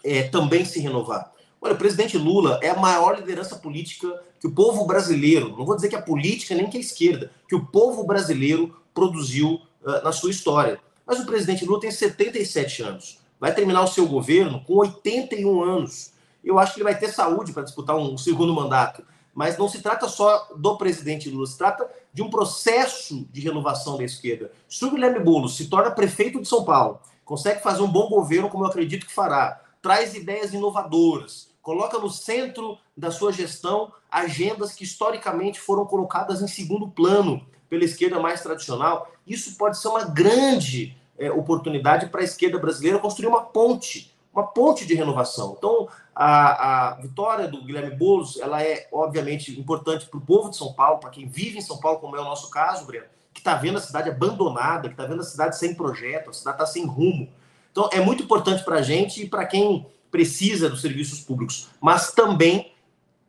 é, 0.04 0.24
também 0.24 0.64
se 0.64 0.80
renovar. 0.80 1.32
Olha, 1.60 1.74
o 1.74 1.78
presidente 1.78 2.16
Lula 2.16 2.58
é 2.62 2.70
a 2.70 2.78
maior 2.78 3.16
liderança 3.18 3.56
política 3.56 4.22
que 4.40 4.46
o 4.46 4.52
povo 4.52 4.86
brasileiro, 4.86 5.54
não 5.56 5.66
vou 5.66 5.76
dizer 5.76 5.88
que 5.88 5.96
a 5.96 6.02
política 6.02 6.54
nem 6.54 6.70
que 6.70 6.78
a 6.78 6.80
esquerda, 6.80 7.30
que 7.46 7.54
o 7.54 7.66
povo 7.66 8.04
brasileiro 8.04 8.74
produziu 8.94 9.60
uh, 9.82 10.02
na 10.02 10.12
sua 10.12 10.30
história. 10.30 10.80
Mas 11.10 11.18
o 11.18 11.26
presidente 11.26 11.64
Lula 11.64 11.80
tem 11.80 11.90
77 11.90 12.84
anos, 12.84 13.18
vai 13.40 13.52
terminar 13.52 13.82
o 13.82 13.88
seu 13.88 14.06
governo 14.06 14.62
com 14.62 14.74
81 14.74 15.60
anos. 15.60 16.12
Eu 16.44 16.56
acho 16.56 16.72
que 16.72 16.78
ele 16.78 16.84
vai 16.84 16.96
ter 16.96 17.08
saúde 17.08 17.52
para 17.52 17.64
disputar 17.64 17.96
um 17.96 18.16
segundo 18.16 18.54
mandato. 18.54 19.02
Mas 19.34 19.58
não 19.58 19.68
se 19.68 19.82
trata 19.82 20.08
só 20.08 20.50
do 20.54 20.76
presidente 20.76 21.28
Lula, 21.28 21.48
se 21.48 21.58
trata 21.58 21.90
de 22.14 22.22
um 22.22 22.30
processo 22.30 23.26
de 23.32 23.40
renovação 23.40 23.96
da 23.96 24.04
esquerda. 24.04 24.52
Se 24.68 24.84
o 24.84 24.90
Guilherme 24.92 25.18
Boulos 25.18 25.56
se 25.56 25.66
torna 25.66 25.90
prefeito 25.90 26.40
de 26.40 26.46
São 26.46 26.64
Paulo, 26.64 27.00
consegue 27.24 27.60
fazer 27.60 27.82
um 27.82 27.90
bom 27.90 28.08
governo, 28.08 28.48
como 28.48 28.62
eu 28.62 28.68
acredito 28.68 29.04
que 29.04 29.12
fará, 29.12 29.60
traz 29.82 30.14
ideias 30.14 30.54
inovadoras, 30.54 31.48
coloca 31.60 31.98
no 31.98 32.08
centro 32.08 32.78
da 32.96 33.10
sua 33.10 33.32
gestão 33.32 33.92
agendas 34.08 34.74
que 34.74 34.84
historicamente 34.84 35.58
foram 35.58 35.84
colocadas 35.86 36.40
em 36.40 36.46
segundo 36.46 36.86
plano 36.86 37.44
pela 37.68 37.84
esquerda 37.84 38.20
mais 38.20 38.42
tradicional. 38.42 39.10
Isso 39.26 39.56
pode 39.56 39.76
ser 39.76 39.88
uma 39.88 40.04
grande 40.04 40.99
é, 41.20 41.30
oportunidade 41.30 42.06
para 42.06 42.22
a 42.22 42.24
esquerda 42.24 42.58
brasileira 42.58 42.98
construir 42.98 43.28
uma 43.28 43.42
ponte, 43.42 44.16
uma 44.32 44.46
ponte 44.46 44.86
de 44.86 44.94
renovação. 44.94 45.54
Então, 45.58 45.86
a, 46.14 46.88
a 46.88 46.94
vitória 46.94 47.46
do 47.46 47.62
Guilherme 47.62 47.94
Boulos, 47.94 48.38
ela 48.40 48.62
é 48.62 48.88
obviamente 48.90 49.60
importante 49.60 50.06
para 50.06 50.18
o 50.18 50.22
povo 50.22 50.48
de 50.48 50.56
São 50.56 50.72
Paulo, 50.72 50.98
para 50.98 51.10
quem 51.10 51.28
vive 51.28 51.58
em 51.58 51.62
São 51.62 51.78
Paulo, 51.78 51.98
como 51.98 52.16
é 52.16 52.20
o 52.20 52.24
nosso 52.24 52.50
caso, 52.50 52.86
Breno, 52.86 53.04
que 53.34 53.40
está 53.40 53.54
vendo 53.54 53.76
a 53.76 53.82
cidade 53.82 54.08
abandonada, 54.08 54.88
que 54.88 54.94
está 54.94 55.04
vendo 55.04 55.20
a 55.20 55.24
cidade 55.24 55.58
sem 55.58 55.74
projeto, 55.74 56.30
a 56.30 56.32
cidade 56.32 56.56
está 56.56 56.66
sem 56.66 56.86
rumo. 56.86 57.28
Então, 57.70 57.90
é 57.92 58.00
muito 58.00 58.22
importante 58.22 58.64
para 58.64 58.76
a 58.76 58.82
gente 58.82 59.22
e 59.22 59.28
para 59.28 59.44
quem 59.44 59.86
precisa 60.10 60.68
dos 60.68 60.80
serviços 60.80 61.20
públicos, 61.20 61.68
mas 61.80 62.12
também 62.12 62.72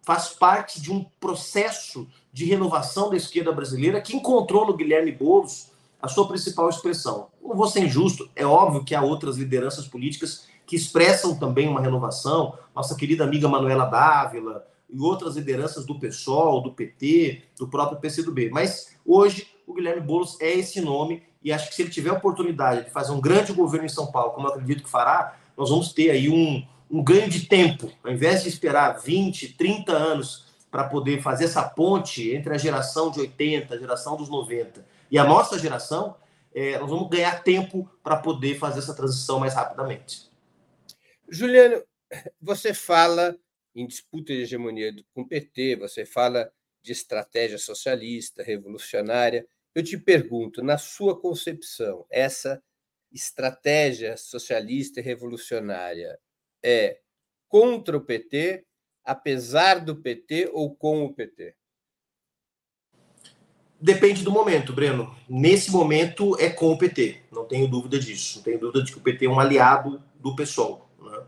faz 0.01 0.29
parte 0.29 0.81
de 0.81 0.91
um 0.91 1.05
processo 1.19 2.07
de 2.33 2.45
renovação 2.45 3.09
da 3.09 3.17
esquerda 3.17 3.51
brasileira 3.51 4.01
que 4.01 4.15
encontrou 4.15 4.65
no 4.65 4.75
Guilherme 4.75 5.11
Boulos 5.11 5.70
a 6.01 6.07
sua 6.07 6.27
principal 6.27 6.67
expressão. 6.67 7.27
Não 7.41 7.55
vou 7.55 7.67
ser 7.67 7.81
injusto, 7.81 8.29
é 8.35 8.45
óbvio 8.45 8.83
que 8.83 8.95
há 8.95 9.01
outras 9.01 9.37
lideranças 9.37 9.87
políticas 9.87 10.47
que 10.65 10.75
expressam 10.75 11.35
também 11.37 11.67
uma 11.67 11.81
renovação, 11.81 12.57
nossa 12.75 12.95
querida 12.95 13.23
amiga 13.23 13.47
Manuela 13.47 13.85
Dávila 13.85 14.65
e 14.89 14.99
outras 14.99 15.35
lideranças 15.35 15.85
do 15.85 15.99
PSOL, 15.99 16.61
do 16.61 16.71
PT, 16.71 17.43
do 17.57 17.67
próprio 17.67 17.99
PCdoB. 17.99 18.49
Mas 18.49 18.95
hoje 19.05 19.47
o 19.67 19.73
Guilherme 19.73 20.01
Boulos 20.01 20.39
é 20.39 20.51
esse 20.51 20.81
nome 20.81 21.23
e 21.43 21.51
acho 21.51 21.69
que 21.69 21.75
se 21.75 21.81
ele 21.81 21.91
tiver 21.91 22.09
a 22.09 22.13
oportunidade 22.13 22.85
de 22.85 22.91
fazer 22.91 23.11
um 23.11 23.21
grande 23.21 23.53
governo 23.53 23.85
em 23.85 23.89
São 23.89 24.07
Paulo, 24.07 24.31
como 24.31 24.47
eu 24.47 24.51
acredito 24.51 24.83
que 24.83 24.89
fará, 24.89 25.37
nós 25.57 25.69
vamos 25.69 25.93
ter 25.93 26.09
aí 26.09 26.29
um, 26.29 26.65
um 26.89 27.03
ganho 27.03 27.29
de 27.29 27.41
tempo, 27.47 27.91
ao 28.03 28.11
invés 28.11 28.43
de 28.43 28.49
esperar 28.49 28.99
20, 28.99 29.53
30 29.53 29.91
anos 29.91 30.45
para 30.69 30.85
poder 30.85 31.21
fazer 31.21 31.45
essa 31.45 31.63
ponte 31.63 32.31
entre 32.31 32.53
a 32.53 32.57
geração 32.57 33.11
de 33.11 33.19
80, 33.19 33.73
a 33.73 33.77
geração 33.77 34.15
dos 34.15 34.29
90 34.29 34.90
e 35.11 35.17
a 35.17 35.25
nossa 35.25 35.59
geração, 35.59 36.17
é, 36.53 36.79
nós 36.79 36.89
vamos 36.89 37.09
ganhar 37.09 37.43
tempo 37.43 37.89
para 38.01 38.17
poder 38.17 38.57
fazer 38.57 38.79
essa 38.79 38.95
transição 38.95 39.39
mais 39.39 39.53
rapidamente. 39.53 40.31
Juliano, 41.29 41.83
você 42.41 42.73
fala 42.73 43.37
em 43.75 43.85
disputa 43.85 44.33
de 44.33 44.41
hegemonia 44.41 44.93
com 45.13 45.21
o 45.21 45.27
PT, 45.27 45.75
você 45.75 46.05
fala 46.05 46.51
de 46.81 46.91
estratégia 46.91 47.57
socialista, 47.57 48.41
revolucionária. 48.41 49.45
Eu 49.75 49.83
te 49.83 49.97
pergunto, 49.97 50.63
na 50.63 50.77
sua 50.77 51.19
concepção, 51.19 52.05
essa 52.09 52.61
estratégia 53.11 54.15
socialista 54.17 54.99
e 54.99 55.03
revolucionária 55.03 56.19
é 56.63 56.99
contra 57.47 57.97
o 57.97 58.01
PT, 58.01 58.65
apesar 59.03 59.79
do 59.83 59.95
PT 60.01 60.49
ou 60.53 60.73
com 60.75 61.03
o 61.03 61.13
PT? 61.13 61.55
Depende 63.81 64.23
do 64.23 64.31
momento, 64.31 64.73
Breno. 64.73 65.15
Nesse 65.27 65.71
momento 65.71 66.37
é 66.39 66.49
com 66.49 66.71
o 66.71 66.77
PT, 66.77 67.17
não 67.31 67.45
tenho 67.45 67.67
dúvida 67.67 67.99
disso. 67.99 68.37
Não 68.37 68.43
tenho 68.43 68.59
dúvida 68.59 68.83
de 68.83 68.91
que 68.91 68.97
o 68.99 69.01
PT 69.01 69.25
é 69.25 69.29
um 69.29 69.39
aliado 69.39 69.99
do 70.19 70.35
PSOL. 70.35 70.87
Né? 71.01 71.19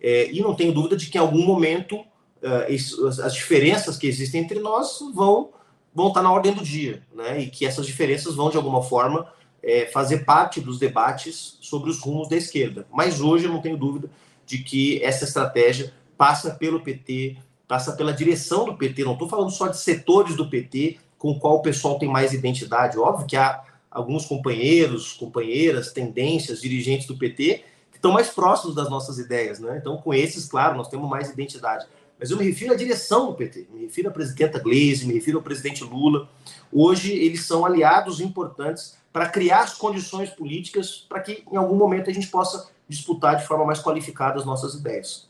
É, 0.00 0.32
e 0.32 0.40
não 0.40 0.54
tenho 0.54 0.72
dúvida 0.72 0.96
de 0.96 1.10
que 1.10 1.18
em 1.18 1.20
algum 1.20 1.44
momento 1.44 1.96
uh, 2.00 3.06
as 3.22 3.34
diferenças 3.34 3.98
que 3.98 4.06
existem 4.06 4.40
entre 4.40 4.58
nós 4.58 5.00
vão, 5.14 5.50
vão 5.94 6.08
estar 6.08 6.22
na 6.22 6.32
ordem 6.32 6.54
do 6.54 6.62
dia. 6.62 7.02
Né? 7.14 7.42
E 7.42 7.50
que 7.50 7.66
essas 7.66 7.84
diferenças 7.84 8.34
vão, 8.34 8.48
de 8.48 8.56
alguma 8.56 8.82
forma, 8.82 9.30
é, 9.62 9.84
fazer 9.86 10.24
parte 10.24 10.62
dos 10.62 10.78
debates 10.78 11.58
sobre 11.60 11.90
os 11.90 12.00
rumos 12.00 12.26
da 12.26 12.36
esquerda. 12.36 12.86
Mas 12.90 13.20
hoje 13.20 13.44
eu 13.44 13.52
não 13.52 13.60
tenho 13.60 13.76
dúvida 13.76 14.10
de 14.46 14.58
que 14.58 15.02
essa 15.04 15.24
estratégia 15.24 15.92
passa 16.16 16.52
pelo 16.52 16.80
PT, 16.80 17.36
passa 17.66 17.92
pela 17.92 18.14
direção 18.14 18.64
do 18.64 18.78
PT. 18.78 19.04
Não 19.04 19.12
estou 19.12 19.28
falando 19.28 19.50
só 19.50 19.68
de 19.68 19.76
setores 19.76 20.34
do 20.34 20.48
PT 20.48 20.96
com 21.18 21.38
qual 21.38 21.56
o 21.56 21.62
pessoal 21.62 21.98
tem 21.98 22.08
mais 22.08 22.32
identidade. 22.32 22.98
Óbvio 22.98 23.26
que 23.26 23.36
há 23.36 23.62
alguns 23.90 24.24
companheiros, 24.24 25.12
companheiras, 25.12 25.92
tendências, 25.92 26.60
dirigentes 26.60 27.06
do 27.06 27.18
PT 27.18 27.64
que 27.90 27.96
estão 27.96 28.12
mais 28.12 28.28
próximos 28.28 28.74
das 28.74 28.88
nossas 28.88 29.18
ideias, 29.18 29.58
né? 29.58 29.76
Então, 29.78 29.96
com 29.96 30.14
esses, 30.14 30.46
claro, 30.46 30.76
nós 30.76 30.88
temos 30.88 31.08
mais 31.10 31.30
identidade. 31.30 31.86
Mas 32.18 32.30
eu 32.30 32.36
me 32.36 32.44
refiro 32.44 32.72
à 32.72 32.76
direção 32.76 33.26
do 33.26 33.34
PT, 33.34 33.68
me 33.72 33.82
refiro 33.82 34.08
à 34.08 34.12
presidenta 34.12 34.58
Gleisi, 34.58 35.06
me 35.06 35.14
refiro 35.14 35.38
ao 35.38 35.42
presidente 35.42 35.84
Lula. 35.84 36.28
Hoje, 36.72 37.12
eles 37.12 37.44
são 37.44 37.64
aliados 37.64 38.20
importantes 38.20 38.96
para 39.12 39.28
criar 39.28 39.60
as 39.60 39.74
condições 39.74 40.30
políticas 40.30 41.06
para 41.08 41.20
que, 41.20 41.44
em 41.50 41.56
algum 41.56 41.76
momento, 41.76 42.10
a 42.10 42.12
gente 42.12 42.28
possa 42.28 42.70
disputar 42.88 43.36
de 43.36 43.46
forma 43.46 43.64
mais 43.64 43.80
qualificada 43.80 44.38
as 44.38 44.44
nossas 44.44 44.74
ideias. 44.74 45.28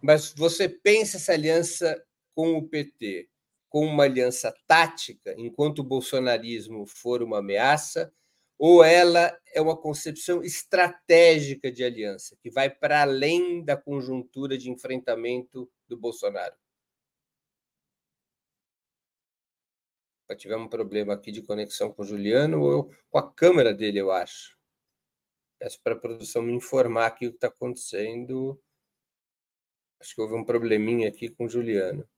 Mas 0.00 0.32
você 0.36 0.68
pensa 0.68 1.16
essa 1.16 1.32
aliança 1.32 2.00
com 2.34 2.56
o 2.56 2.62
PT 2.62 3.28
como 3.70 3.88
uma 3.88 4.04
aliança 4.04 4.52
tática, 4.66 5.34
enquanto 5.38 5.78
o 5.78 5.84
bolsonarismo 5.84 6.86
for 6.86 7.22
uma 7.22 7.38
ameaça, 7.38 8.12
ou 8.58 8.84
ela 8.84 9.34
é 9.54 9.62
uma 9.62 9.76
concepção 9.76 10.42
estratégica 10.42 11.72
de 11.72 11.82
aliança, 11.82 12.36
que 12.42 12.50
vai 12.50 12.68
para 12.68 13.00
além 13.00 13.64
da 13.64 13.76
conjuntura 13.76 14.58
de 14.58 14.70
enfrentamento 14.70 15.70
do 15.88 15.96
Bolsonaro? 15.96 16.54
Tivemos 20.36 20.66
um 20.66 20.70
problema 20.70 21.14
aqui 21.14 21.32
de 21.32 21.42
conexão 21.42 21.92
com 21.92 22.02
o 22.02 22.04
Juliano 22.04 22.62
ou 22.62 22.94
com 23.08 23.18
a 23.18 23.32
câmera 23.32 23.74
dele, 23.74 23.98
eu 24.00 24.10
acho. 24.10 24.56
Peço 25.58 25.80
para 25.82 25.94
a 25.94 25.98
produção 25.98 26.42
me 26.42 26.52
informar 26.52 27.06
aqui 27.06 27.26
o 27.26 27.30
que 27.30 27.36
está 27.36 27.48
acontecendo. 27.48 28.60
Acho 29.98 30.14
que 30.14 30.20
houve 30.20 30.34
um 30.34 30.44
probleminha 30.44 31.08
aqui 31.08 31.28
com 31.28 31.46
o 31.46 31.48
Juliano. 31.48 32.08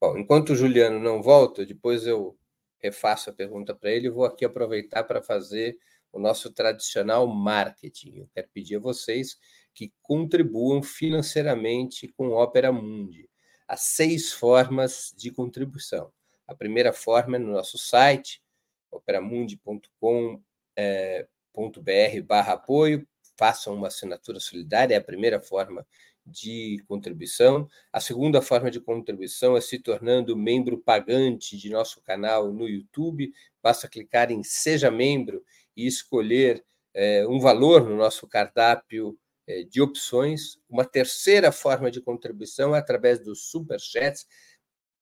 Bom, 0.00 0.16
enquanto 0.16 0.50
o 0.50 0.56
Juliano 0.56 1.00
não 1.00 1.20
volta, 1.20 1.66
depois 1.66 2.06
eu 2.06 2.38
refaço 2.78 3.30
a 3.30 3.32
pergunta 3.32 3.74
para 3.74 3.90
ele. 3.90 4.08
Vou 4.08 4.24
aqui 4.24 4.44
aproveitar 4.44 5.02
para 5.04 5.20
fazer 5.20 5.76
o 6.12 6.20
nosso 6.20 6.52
tradicional 6.52 7.26
marketing. 7.26 8.18
Eu 8.18 8.28
quero 8.32 8.48
pedir 8.52 8.76
a 8.76 8.80
vocês 8.80 9.36
que 9.74 9.92
contribuam 10.02 10.82
financeiramente 10.82 12.08
com 12.16 12.28
Opera 12.30 12.72
Mundi. 12.72 13.28
Há 13.66 13.76
seis 13.76 14.32
formas 14.32 15.12
de 15.16 15.30
contribuição. 15.30 16.12
A 16.46 16.54
primeira 16.54 16.92
forma 16.92 17.36
é 17.36 17.38
no 17.40 17.52
nosso 17.52 17.76
site, 17.76 18.42
operamundi.com. 18.90 20.42
É, 20.76 21.26
br 21.52 22.22
barra 22.24 22.52
apoio, 22.52 23.06
façam 23.36 23.74
uma 23.74 23.88
assinatura 23.88 24.38
solidária, 24.38 24.94
é 24.94 24.98
a 24.98 25.04
primeira 25.04 25.40
forma 25.40 25.84
de 26.30 26.82
contribuição. 26.86 27.68
A 27.92 28.00
segunda 28.00 28.40
forma 28.42 28.70
de 28.70 28.80
contribuição 28.80 29.56
é 29.56 29.60
se 29.60 29.78
tornando 29.78 30.36
membro 30.36 30.78
pagante 30.78 31.56
de 31.56 31.70
nosso 31.70 32.00
canal 32.02 32.52
no 32.52 32.68
YouTube. 32.68 33.32
Basta 33.62 33.88
clicar 33.88 34.30
em 34.30 34.42
Seja 34.42 34.90
Membro 34.90 35.42
e 35.76 35.86
escolher 35.86 36.64
é, 36.94 37.26
um 37.26 37.40
valor 37.40 37.88
no 37.88 37.96
nosso 37.96 38.26
cardápio 38.26 39.18
é, 39.46 39.62
de 39.64 39.80
opções. 39.80 40.58
Uma 40.68 40.84
terceira 40.84 41.50
forma 41.50 41.90
de 41.90 42.00
contribuição 42.00 42.74
é 42.74 42.78
através 42.78 43.18
dos 43.18 43.50
superchats, 43.50 44.26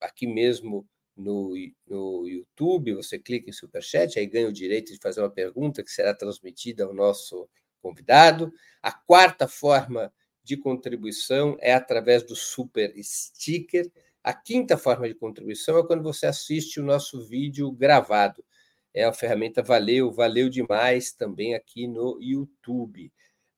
aqui 0.01 0.27
mesmo 0.27 0.87
no, 1.17 1.55
no 1.87 2.29
YouTube, 2.29 2.95
você 2.95 3.19
clica 3.19 3.49
em 3.49 3.53
Superchat, 3.53 4.19
aí 4.19 4.27
ganha 4.27 4.49
o 4.49 4.53
direito 4.53 4.93
de 4.93 4.99
fazer 4.99 5.21
uma 5.21 5.31
pergunta 5.31 5.83
que 5.83 5.91
será 5.91 6.15
transmitida 6.15 6.85
ao 6.85 6.93
nosso 6.93 7.49
convidado. 7.81 8.53
A 8.83 8.93
quarta 8.93 9.49
forma 9.49 10.13
contribuição 10.55 11.57
é 11.59 11.73
através 11.73 12.23
do 12.23 12.37
Super 12.37 12.93
Sticker. 13.03 13.91
A 14.23 14.35
quinta 14.35 14.77
forma 14.77 15.09
de 15.09 15.15
contribuição 15.15 15.79
é 15.79 15.87
quando 15.87 16.03
você 16.03 16.27
assiste 16.27 16.79
o 16.79 16.85
nosso 16.85 17.27
vídeo 17.27 17.73
gravado. 17.73 18.45
É 18.93 19.05
a 19.05 19.15
ferramenta 19.15 19.63
valeu, 19.63 20.13
valeu 20.13 20.51
demais 20.51 21.13
também 21.13 21.55
aqui 21.55 21.87
no 21.87 22.19
YouTube. 22.21 23.11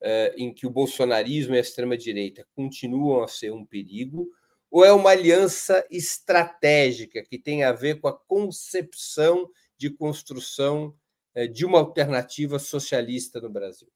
eh, 0.01 0.33
em 0.37 0.53
que 0.53 0.65
o 0.65 0.69
bolsonarismo 0.69 1.53
e 1.53 1.57
a 1.57 1.61
extrema-direita 1.61 2.47
continuam 2.55 3.21
a 3.21 3.27
ser 3.27 3.51
um 3.51 3.65
perigo, 3.65 4.29
ou 4.69 4.83
é 4.83 4.91
uma 4.91 5.11
aliança 5.11 5.85
estratégica 5.89 7.23
que 7.23 7.37
tem 7.37 7.63
a 7.63 7.71
ver 7.71 7.99
com 7.99 8.07
a 8.07 8.13
concepção 8.13 9.49
de 9.77 9.89
construção 9.89 10.93
eh, 11.33 11.47
de 11.47 11.65
uma 11.65 11.79
alternativa 11.79 12.59
socialista 12.59 13.39
no 13.39 13.49
Brasil? 13.49 13.87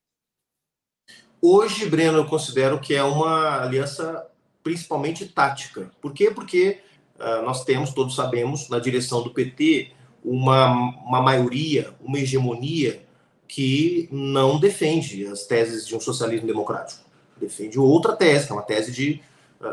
Hoje, 1.42 1.90
Breno, 1.90 2.20
eu 2.20 2.26
considero 2.26 2.80
que 2.80 2.94
é 2.94 3.04
uma 3.04 3.64
aliança 3.64 4.30
principalmente 4.64 5.26
tática. 5.26 5.92
Por 6.00 6.14
quê? 6.14 6.30
Porque 6.30 6.80
uh, 7.20 7.42
nós 7.44 7.66
temos, 7.66 7.94
todos 7.94 8.16
sabemos, 8.16 8.70
na 8.70 8.78
direção 8.78 9.24
do 9.24 9.34
PT, 9.34 9.92
uma, 10.24 10.72
uma 11.04 11.20
maioria, 11.20 11.96
uma 12.00 12.20
hegemonia 12.20 13.04
que 13.48 14.08
não 14.12 14.60
defende 14.60 15.26
as 15.26 15.46
teses 15.46 15.88
de 15.88 15.96
um 15.96 16.00
socialismo 16.00 16.48
democrático. 16.48 17.04
Defende 17.38 17.80
outra 17.80 18.16
tese, 18.16 18.46
que 18.46 18.52
é 18.52 18.56
uma 18.56 18.62
tese 18.62 18.92
de 18.92 19.22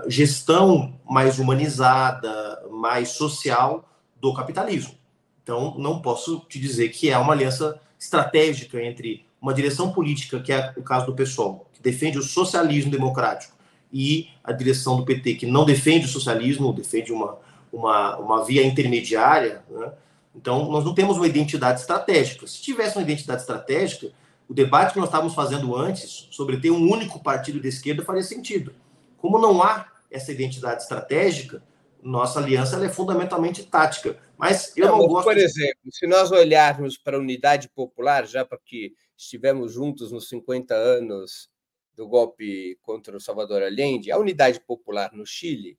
gestão 0.07 0.95
mais 1.09 1.39
humanizada, 1.39 2.63
mais 2.71 3.11
social 3.11 3.89
do 4.21 4.33
capitalismo. 4.35 4.95
Então, 5.43 5.75
não 5.79 6.01
posso 6.01 6.41
te 6.49 6.59
dizer 6.59 6.91
que 6.91 7.11
é 7.11 7.17
uma 7.17 7.33
aliança 7.33 7.81
estratégica 7.99 8.83
entre 8.83 9.27
uma 9.41 9.55
direção 9.55 9.93
política, 9.93 10.41
que 10.41 10.53
é 10.53 10.73
o 10.77 10.83
caso 10.83 11.07
do 11.07 11.15
PSOL, 11.15 11.67
que 11.73 11.81
defende 11.81 12.19
o 12.19 12.23
socialismo 12.23 12.91
democrático, 12.91 13.57
e 13.93 14.29
a 14.45 14.53
direção 14.53 14.97
do 14.97 15.05
PT, 15.05 15.35
que 15.35 15.47
não 15.47 15.65
defende 15.65 16.05
o 16.05 16.09
socialismo, 16.09 16.73
defende 16.73 17.13
uma, 17.13 17.39
uma, 17.73 18.17
uma 18.17 18.45
via 18.45 18.67
intermediária. 18.67 19.63
Né? 19.71 19.93
Então, 20.35 20.71
nós 20.71 20.85
não 20.85 20.95
temos 20.95 21.17
uma 21.17 21.27
identidade 21.27 21.81
estratégica. 21.81 22.47
Se 22.47 22.61
tivesse 22.61 22.97
uma 22.97 23.03
identidade 23.03 23.41
estratégica, 23.41 24.11
o 24.49 24.55
debate 24.55 24.93
que 24.93 24.99
nós 24.99 25.09
estávamos 25.09 25.35
fazendo 25.35 25.75
antes 25.75 26.29
sobre 26.31 26.59
ter 26.59 26.71
um 26.71 26.91
único 26.91 27.21
partido 27.21 27.61
de 27.61 27.69
esquerda 27.69 28.05
faria 28.05 28.23
sentido. 28.23 28.73
Como 29.19 29.39
não 29.39 29.63
há 29.63 29.91
essa 30.11 30.33
identidade 30.33 30.83
estratégica, 30.83 31.63
nossa 32.03 32.39
aliança 32.39 32.83
é 32.85 32.89
fundamentalmente 32.89 33.65
tática. 33.65 34.19
Mas 34.37 34.75
eu 34.77 34.87
não, 34.87 34.99
não 34.99 35.09
gosto. 35.09 35.25
Por 35.25 35.37
exemplo, 35.37 35.79
de... 35.85 35.97
se 35.97 36.07
nós 36.07 36.31
olharmos 36.31 36.97
para 36.97 37.17
a 37.17 37.21
unidade 37.21 37.69
popular, 37.69 38.27
já 38.27 38.45
porque 38.45 38.93
estivemos 39.17 39.73
juntos 39.73 40.13
nos 40.13 40.29
50 40.29 40.75
anos 40.75 41.51
do 41.95 42.07
golpe 42.07 42.79
contra 42.81 43.17
o 43.17 43.21
Salvador 43.21 43.63
Allende, 43.63 44.13
a 44.13 44.19
unidade 44.19 44.61
popular 44.61 45.13
no 45.13 45.27
Chile, 45.27 45.77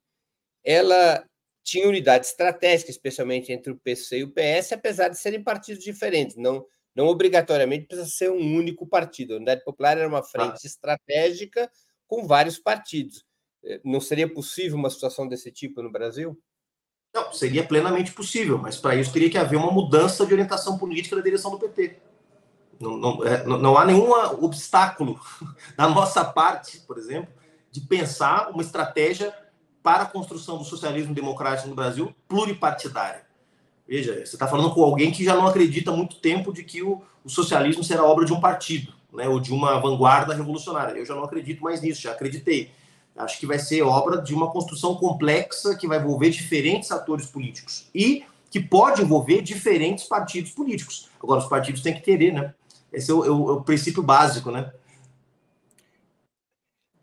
ela 0.63 1.25
tinha 1.63 1.87
unidade 1.87 2.25
estratégica, 2.25 2.91
especialmente 2.91 3.51
entre 3.53 3.71
o 3.71 3.77
PC 3.77 4.19
e 4.19 4.23
o 4.23 4.31
PS, 4.31 4.73
apesar 4.73 5.07
de 5.07 5.17
serem 5.17 5.41
partidos 5.41 5.83
diferentes. 5.83 6.35
Não, 6.35 6.65
não 6.93 7.07
obrigatoriamente 7.07 7.87
precisa 7.87 8.09
ser 8.09 8.29
um 8.31 8.55
único 8.55 8.85
partido. 8.85 9.33
A 9.33 9.37
unidade 9.37 9.63
popular 9.63 9.97
era 9.97 10.07
uma 10.07 10.23
frente 10.23 10.61
ah. 10.63 10.67
estratégica 10.67 11.71
com 12.05 12.27
vários 12.27 12.59
partidos. 12.59 13.23
Eh, 13.63 13.81
não 13.83 13.99
seria 13.99 14.31
possível 14.31 14.77
uma 14.77 14.89
situação 14.89 15.27
desse 15.27 15.51
tipo 15.51 15.81
no 15.81 15.91
Brasil? 15.91 16.37
Não, 17.13 17.31
seria 17.33 17.63
plenamente 17.63 18.11
possível, 18.11 18.57
mas 18.57 18.77
para 18.77 18.95
isso 18.95 19.11
teria 19.11 19.29
que 19.29 19.37
haver 19.37 19.57
uma 19.57 19.71
mudança 19.71 20.25
de 20.25 20.33
orientação 20.33 20.77
política 20.77 21.15
da 21.15 21.21
direção 21.21 21.51
do 21.51 21.57
PT. 21.57 21.97
Não, 22.79 22.97
não, 22.97 23.25
é, 23.25 23.43
não 23.45 23.77
há 23.77 23.85
nenhum 23.85 24.11
obstáculo 24.43 25.19
da 25.75 25.89
nossa 25.89 26.23
parte, 26.23 26.79
por 26.81 26.97
exemplo, 26.97 27.33
de 27.71 27.81
pensar 27.81 28.51
uma 28.51 28.61
estratégia 28.61 29.33
para 29.81 30.03
a 30.03 30.05
construção 30.05 30.57
do 30.57 30.63
socialismo 30.63 31.13
democrático 31.13 31.67
no 31.67 31.75
Brasil 31.75 32.13
pluripartidária. 32.27 33.27
Veja, 33.87 34.13
você 34.13 34.35
está 34.35 34.47
falando 34.47 34.73
com 34.73 34.83
alguém 34.83 35.11
que 35.11 35.23
já 35.23 35.35
não 35.35 35.47
acredita 35.47 35.91
há 35.91 35.95
muito 35.95 36.17
tempo 36.17 36.53
de 36.53 36.63
que 36.63 36.83
o, 36.83 37.01
o 37.23 37.29
socialismo 37.29 37.83
será 37.83 38.03
obra 38.03 38.23
de 38.23 38.31
um 38.31 38.39
partido, 38.39 38.93
né, 39.11 39.27
ou 39.27 39.39
de 39.39 39.51
uma 39.51 39.79
vanguarda 39.79 40.33
revolucionária. 40.33 40.99
Eu 40.99 41.05
já 41.05 41.15
não 41.15 41.23
acredito 41.23 41.63
mais 41.63 41.81
nisso, 41.81 42.01
já 42.01 42.11
acreditei. 42.11 42.71
Acho 43.19 43.37
que 43.37 43.45
vai 43.45 43.59
ser 43.59 43.81
obra 43.81 44.21
de 44.21 44.33
uma 44.33 44.49
construção 44.49 44.95
complexa 44.95 45.75
que 45.75 45.85
vai 45.85 45.99
envolver 45.99 46.29
diferentes 46.29 46.89
atores 46.89 47.25
políticos 47.25 47.89
e 47.93 48.23
que 48.49 48.61
pode 48.61 49.01
envolver 49.01 49.41
diferentes 49.41 50.05
partidos 50.05 50.51
políticos. 50.51 51.09
Agora, 51.21 51.41
os 51.41 51.49
partidos 51.49 51.81
têm 51.81 51.93
que 51.93 52.01
ter, 52.01 52.31
né? 52.33 52.55
Esse 52.91 53.11
é 53.11 53.13
o, 53.13 53.25
é 53.25 53.29
o, 53.29 53.49
é 53.49 53.53
o 53.53 53.61
princípio 53.61 54.01
básico, 54.01 54.49
né? 54.49 54.73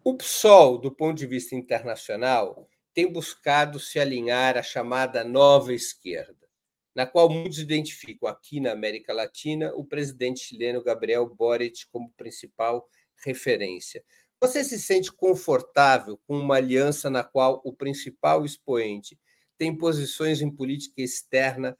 O 0.02 0.14
PSOL, 0.14 0.78
do 0.78 0.90
ponto 0.90 1.18
de 1.18 1.26
vista 1.26 1.54
internacional, 1.54 2.66
tem 2.94 3.12
buscado 3.12 3.78
se 3.78 4.00
alinhar 4.00 4.56
à 4.56 4.62
chamada 4.62 5.22
nova 5.22 5.74
esquerda, 5.74 6.48
na 6.94 7.04
qual 7.04 7.28
muitos 7.28 7.58
identificam 7.58 8.26
aqui 8.26 8.58
na 8.58 8.72
América 8.72 9.12
Latina 9.12 9.70
o 9.74 9.84
presidente 9.84 10.40
chileno 10.40 10.82
Gabriel 10.82 11.28
Boric 11.28 11.86
como 11.92 12.10
principal 12.16 12.88
referência. 13.22 14.02
Você 14.40 14.64
se 14.64 14.78
sente 14.80 15.12
confortável 15.12 16.18
com 16.26 16.38
uma 16.38 16.56
aliança 16.56 17.10
na 17.10 17.22
qual 17.24 17.60
o 17.64 17.72
principal 17.74 18.44
expoente 18.46 19.18
tem 19.58 19.76
posições 19.76 20.40
em 20.40 20.50
política 20.50 21.02
externa 21.02 21.76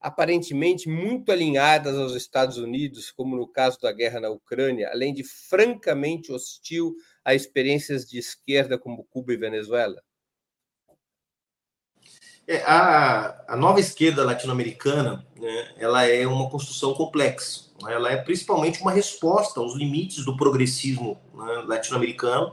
aparentemente 0.00 0.88
muito 0.88 1.32
alinhadas 1.32 1.96
aos 1.98 2.14
Estados 2.16 2.58
Unidos, 2.58 3.10
como 3.12 3.36
no 3.36 3.48
caso 3.48 3.78
da 3.80 3.92
guerra 3.92 4.20
na 4.20 4.30
Ucrânia, 4.30 4.90
além 4.92 5.14
de 5.14 5.24
francamente 5.24 6.32
hostil 6.32 6.94
a 7.24 7.34
experiências 7.34 8.06
de 8.06 8.18
esquerda 8.18 8.78
como 8.78 9.04
Cuba 9.04 9.32
e 9.34 9.38
Venezuela? 9.38 10.02
É, 12.50 12.64
a, 12.64 13.44
a, 13.46 13.56
nova 13.56 13.78
esquerda 13.78 14.24
latino-americana, 14.24 15.24
né, 15.36 15.68
ela 15.78 16.04
é 16.04 16.26
uma 16.26 16.50
construção 16.50 16.92
complexa. 16.94 17.66
Né, 17.80 17.94
ela 17.94 18.10
é 18.10 18.16
principalmente 18.16 18.82
uma 18.82 18.90
resposta 18.90 19.60
aos 19.60 19.76
limites 19.76 20.24
do 20.24 20.36
progressismo 20.36 21.16
né, 21.32 21.62
latino-americano, 21.64 22.52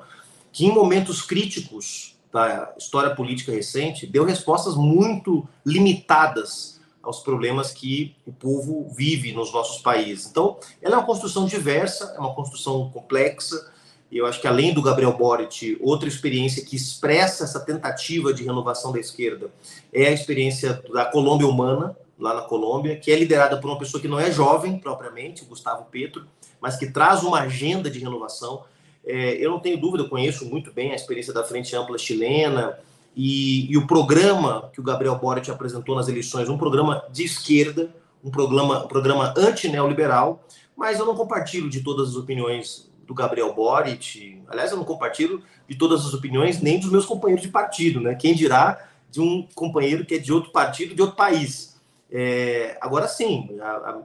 que 0.53 0.67
em 0.67 0.71
momentos 0.71 1.23
críticos 1.23 2.15
da 2.31 2.75
história 2.77 3.15
política 3.15 3.51
recente 3.51 4.05
deu 4.05 4.23
respostas 4.23 4.75
muito 4.75 5.49
limitadas 5.65 6.79
aos 7.01 7.21
problemas 7.21 7.71
que 7.71 8.15
o 8.23 8.31
povo 8.31 8.93
vive 8.95 9.31
nos 9.31 9.51
nossos 9.51 9.81
países. 9.81 10.27
Então, 10.27 10.59
ela 10.79 10.93
é 10.93 10.97
uma 10.99 11.07
construção 11.07 11.47
diversa, 11.47 12.13
é 12.15 12.19
uma 12.19 12.35
construção 12.35 12.91
complexa, 12.91 13.73
eu 14.11 14.25
acho 14.25 14.39
que 14.39 14.47
além 14.47 14.73
do 14.73 14.81
Gabriel 14.81 15.11
Boric, 15.13 15.77
outra 15.81 16.07
experiência 16.07 16.63
que 16.63 16.75
expressa 16.75 17.43
essa 17.43 17.59
tentativa 17.59 18.33
de 18.33 18.43
renovação 18.43 18.91
da 18.91 18.99
esquerda 18.99 19.51
é 19.91 20.07
a 20.07 20.11
experiência 20.11 20.81
da 20.93 21.05
Colômbia 21.05 21.47
Humana, 21.47 21.95
lá 22.17 22.33
na 22.33 22.41
Colômbia, 22.41 22.95
que 22.95 23.11
é 23.11 23.15
liderada 23.15 23.57
por 23.57 23.69
uma 23.69 23.77
pessoa 23.77 24.01
que 24.01 24.07
não 24.07 24.19
é 24.19 24.31
jovem 24.31 24.79
propriamente, 24.79 25.43
o 25.43 25.45
Gustavo 25.45 25.85
Petro, 25.91 26.25
mas 26.61 26.77
que 26.77 26.89
traz 26.89 27.21
uma 27.23 27.41
agenda 27.41 27.89
de 27.89 27.99
renovação. 27.99 28.63
É, 29.05 29.33
eu 29.33 29.51
não 29.51 29.59
tenho 29.59 29.79
dúvida, 29.79 30.05
conheço 30.05 30.45
muito 30.45 30.71
bem 30.71 30.91
a 30.91 30.95
experiência 30.95 31.33
da 31.33 31.43
Frente 31.43 31.75
Ampla 31.75 31.97
chilena, 31.97 32.77
e, 33.19 33.71
e, 33.71 33.75
o 33.75 33.87
programa 33.87 34.69
que 34.71 34.79
o 34.79 34.83
Gabriel 34.83 35.15
Boric 35.15 35.49
apresentou 35.49 35.95
nas 35.95 36.07
eleições, 36.07 36.49
um 36.49 36.57
programa 36.57 37.03
de 37.11 37.23
esquerda, 37.23 37.89
um 38.23 38.29
programa, 38.29 38.85
um 38.85 38.87
programa 38.87 39.33
anti-neoliberal, 39.35 40.43
mas 40.75 40.99
eu 40.99 41.05
não 41.05 41.15
compartilho 41.15 41.67
de 41.67 41.81
todas 41.81 42.09
as 42.09 42.15
opiniões 42.15 42.87
do 43.07 43.13
Gabriel 43.13 43.53
Boric. 43.53 44.41
Aliás, 44.47 44.71
eu 44.71 44.77
não 44.77 44.83
compartilho 44.83 45.41
de 45.67 45.77
todas 45.77 46.05
as 46.05 46.13
opiniões, 46.13 46.61
nem 46.61 46.79
dos 46.79 46.91
meus 46.91 47.05
companheiros 47.05 47.43
de 47.43 47.51
partido, 47.51 48.01
né? 48.01 48.13
Quem 48.13 48.35
dirá 48.35 48.87
de 49.09 49.21
um 49.21 49.47
companheiro 49.55 50.05
que 50.05 50.15
é 50.15 50.17
de 50.19 50.33
outro 50.33 50.51
partido, 50.51 50.93
de 50.93 51.01
outro 51.01 51.15
país. 51.15 51.77
É, 52.11 52.77
agora 52.79 53.07
sim, 53.07 53.49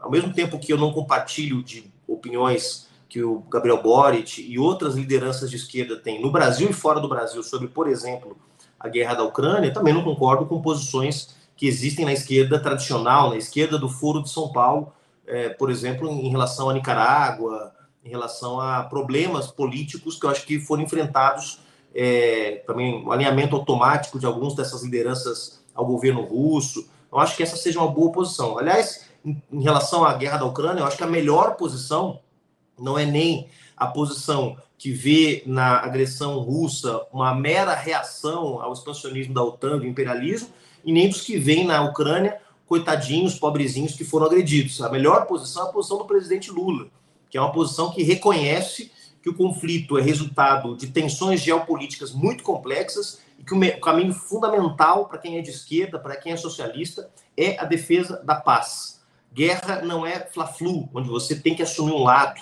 ao 0.01 0.11
mesmo 0.11 0.33
tempo 0.33 0.59
que 0.59 0.73
eu 0.73 0.79
não 0.79 0.93
compartilho 0.93 1.63
de 1.63 1.85
opiniões 2.07 2.89
que 3.09 3.23
o 3.23 3.41
Gabriel 3.41 3.83
Boric 3.83 4.41
e 4.41 4.59
outras 4.59 4.95
lideranças 4.95 5.51
de 5.51 5.57
esquerda 5.57 5.97
têm 5.97 6.21
no 6.21 6.31
Brasil 6.31 6.71
e 6.71 6.73
fora 6.73 6.99
do 6.99 7.09
Brasil 7.09 7.43
sobre, 7.43 7.69
por 7.69 7.87
exemplo, 7.87 8.37
a 8.81 8.89
guerra 8.89 9.15
da 9.15 9.23
Ucrânia, 9.23 9.73
também 9.73 9.93
não 9.93 10.03
concordo 10.03 10.47
com 10.47 10.63
posições 10.63 11.37
que 11.57 11.67
existem 11.67 12.05
na 12.05 12.13
esquerda 12.13 12.59
tradicional, 12.59 13.31
na 13.31 13.37
esquerda 13.37 13.79
do 13.79 13.89
Foro 13.89 14.23
de 14.23 14.31
São 14.31 14.51
Paulo, 14.51 14.93
é, 15.27 15.51
por 15.51 15.71
exemplo, 15.71 16.11
em 16.11 16.31
relação 16.31 16.71
à 16.71 16.73
Nicarágua, 16.73 17.73
em 18.05 18.09
relação 18.09 18.61
a 18.61 18.83
problemas 18.83 19.47
políticos 19.47 20.19
que 20.19 20.27
eu 20.27 20.31
acho 20.31 20.45
que 20.45 20.59
foram 20.59 20.83
enfrentados, 20.83 21.61
é, 21.95 22.63
também 22.67 23.05
o 23.05 23.13
alinhamento 23.13 23.55
automático 23.55 24.19
de 24.19 24.27
algumas 24.27 24.55
dessas 24.55 24.83
lideranças 24.83 25.63
ao 25.75 25.87
governo 25.87 26.23
russo. 26.23 26.89
Eu 27.11 27.19
acho 27.19 27.37
que 27.37 27.43
essa 27.43 27.57
seja 27.57 27.79
uma 27.79 27.91
boa 27.91 28.11
posição. 28.11 28.59
Aliás, 28.59 29.07
em, 29.25 29.41
em 29.53 29.63
relação 29.63 30.05
à 30.05 30.15
guerra 30.15 30.39
da 30.39 30.45
Ucrânia, 30.45 30.81
eu 30.81 30.87
acho 30.87 30.97
que 30.97 31.05
a 31.05 31.09
melhor 31.09 31.57
posição 31.57 32.21
não 32.79 32.99
é 32.99 33.05
nem 33.05 33.49
a 33.77 33.87
posição 33.87 34.57
que 34.77 34.91
vê 34.91 35.45
na 35.47 35.79
agressão 35.79 36.41
russa 36.41 37.03
uma 37.13 37.35
mera 37.35 37.75
reação 37.75 38.61
ao 38.61 38.73
expansionismo 38.73 39.33
da 39.33 39.43
OTAN, 39.43 39.79
do 39.79 39.87
imperialismo, 39.87 40.49
e 40.85 40.93
nem 40.93 41.09
dos 41.09 41.21
que 41.21 41.39
vêm 41.39 41.65
na 41.65 41.83
Ucrânia, 41.83 42.41
coitadinhos, 42.67 43.39
pobrezinhos 43.39 43.95
que 43.95 44.05
foram 44.05 44.27
agredidos. 44.27 44.81
A 44.83 44.89
melhor 44.89 45.27
posição 45.27 45.67
é 45.67 45.69
a 45.69 45.73
posição 45.73 45.99
do 45.99 46.05
presidente 46.05 46.51
Lula, 46.51 46.89
que 47.33 47.39
é 47.39 47.41
uma 47.41 47.51
posição 47.51 47.91
que 47.91 48.03
reconhece 48.03 48.93
que 49.23 49.31
o 49.31 49.35
conflito 49.35 49.97
é 49.97 50.03
resultado 50.03 50.77
de 50.77 50.89
tensões 50.89 51.41
geopolíticas 51.41 52.13
muito 52.13 52.43
complexas 52.43 53.23
e 53.39 53.43
que 53.43 53.55
o 53.55 53.81
caminho 53.81 54.13
fundamental 54.13 55.07
para 55.07 55.17
quem 55.17 55.39
é 55.39 55.41
de 55.41 55.49
esquerda, 55.49 55.99
para 55.99 56.15
quem 56.15 56.33
é 56.33 56.37
socialista, 56.37 57.11
é 57.35 57.59
a 57.59 57.65
defesa 57.65 58.23
da 58.23 58.35
paz. 58.35 59.01
Guerra 59.33 59.81
não 59.81 60.05
é 60.07 60.21
fla-flu, 60.27 60.91
onde 60.93 61.09
você 61.09 61.35
tem 61.35 61.55
que 61.55 61.63
assumir 61.63 61.93
um 61.93 62.03
lado. 62.03 62.39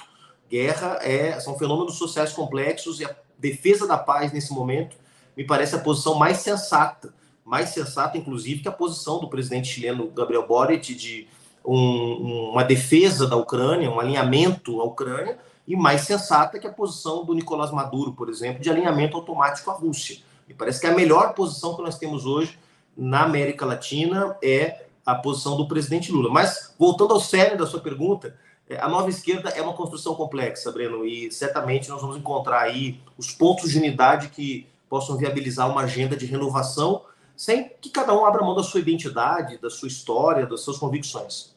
Guerra 0.50 0.98
é, 1.02 1.38
são 1.38 1.56
fenômenos 1.56 1.96
sociais 1.96 2.32
complexos 2.32 2.98
e 2.98 3.04
a 3.04 3.14
defesa 3.38 3.86
da 3.86 3.96
paz 3.96 4.32
nesse 4.32 4.52
momento 4.52 4.96
me 5.36 5.44
parece 5.44 5.76
a 5.76 5.78
posição 5.78 6.16
mais 6.16 6.38
sensata 6.38 7.14
mais 7.50 7.70
sensata, 7.70 8.16
inclusive, 8.16 8.60
que 8.60 8.68
a 8.68 8.72
posição 8.72 9.18
do 9.18 9.28
presidente 9.28 9.66
chileno 9.66 10.08
Gabriel 10.12 10.46
Boric 10.46 10.94
de 10.94 11.26
um, 11.64 12.50
uma 12.52 12.64
defesa 12.64 13.26
da 13.26 13.36
Ucrânia, 13.36 13.90
um 13.90 14.00
alinhamento 14.00 14.80
à 14.80 14.84
Ucrânia, 14.84 15.38
e 15.66 15.76
mais 15.76 16.02
sensata 16.02 16.58
que 16.58 16.66
a 16.66 16.72
posição 16.72 17.24
do 17.24 17.34
Nicolás 17.34 17.70
Maduro, 17.70 18.12
por 18.12 18.28
exemplo, 18.28 18.60
de 18.60 18.70
alinhamento 18.70 19.16
automático 19.16 19.70
à 19.70 19.74
Rússia. 19.74 20.18
Me 20.48 20.54
parece 20.54 20.80
que 20.80 20.86
a 20.86 20.94
melhor 20.94 21.34
posição 21.34 21.76
que 21.76 21.82
nós 21.82 21.96
temos 21.96 22.26
hoje 22.26 22.58
na 22.96 23.22
América 23.22 23.64
Latina 23.64 24.36
é 24.42 24.86
a 25.06 25.14
posição 25.14 25.56
do 25.56 25.68
presidente 25.68 26.10
Lula. 26.10 26.28
Mas, 26.28 26.74
voltando 26.78 27.14
ao 27.14 27.20
sério 27.20 27.56
da 27.56 27.66
sua 27.66 27.80
pergunta, 27.80 28.36
é, 28.68 28.80
a 28.80 28.88
nova 28.88 29.08
esquerda 29.08 29.50
é 29.50 29.62
uma 29.62 29.72
construção 29.72 30.14
complexa, 30.14 30.70
Breno, 30.70 31.04
e 31.04 31.30
certamente 31.30 31.88
nós 31.88 32.00
vamos 32.00 32.16
encontrar 32.16 32.60
aí 32.60 33.00
os 33.16 33.30
pontos 33.32 33.70
de 33.70 33.78
unidade 33.78 34.28
que 34.28 34.66
possam 34.88 35.16
viabilizar 35.16 35.70
uma 35.70 35.82
agenda 35.82 36.16
de 36.16 36.26
renovação 36.26 37.02
sem 37.40 37.70
que 37.80 37.88
cada 37.88 38.12
um 38.12 38.26
abra 38.26 38.44
mão 38.44 38.54
da 38.54 38.62
sua 38.62 38.80
identidade, 38.80 39.56
da 39.56 39.70
sua 39.70 39.88
história, 39.88 40.44
das 40.44 40.60
suas 40.60 40.76
convicções. 40.76 41.56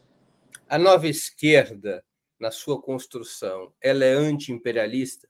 A 0.69 0.77
nova 0.77 1.09
esquerda, 1.09 2.01
na 2.39 2.51
sua 2.51 2.81
construção, 2.81 3.73
ela 3.81 4.05
é 4.05 4.13
anti-imperialista? 4.13 5.27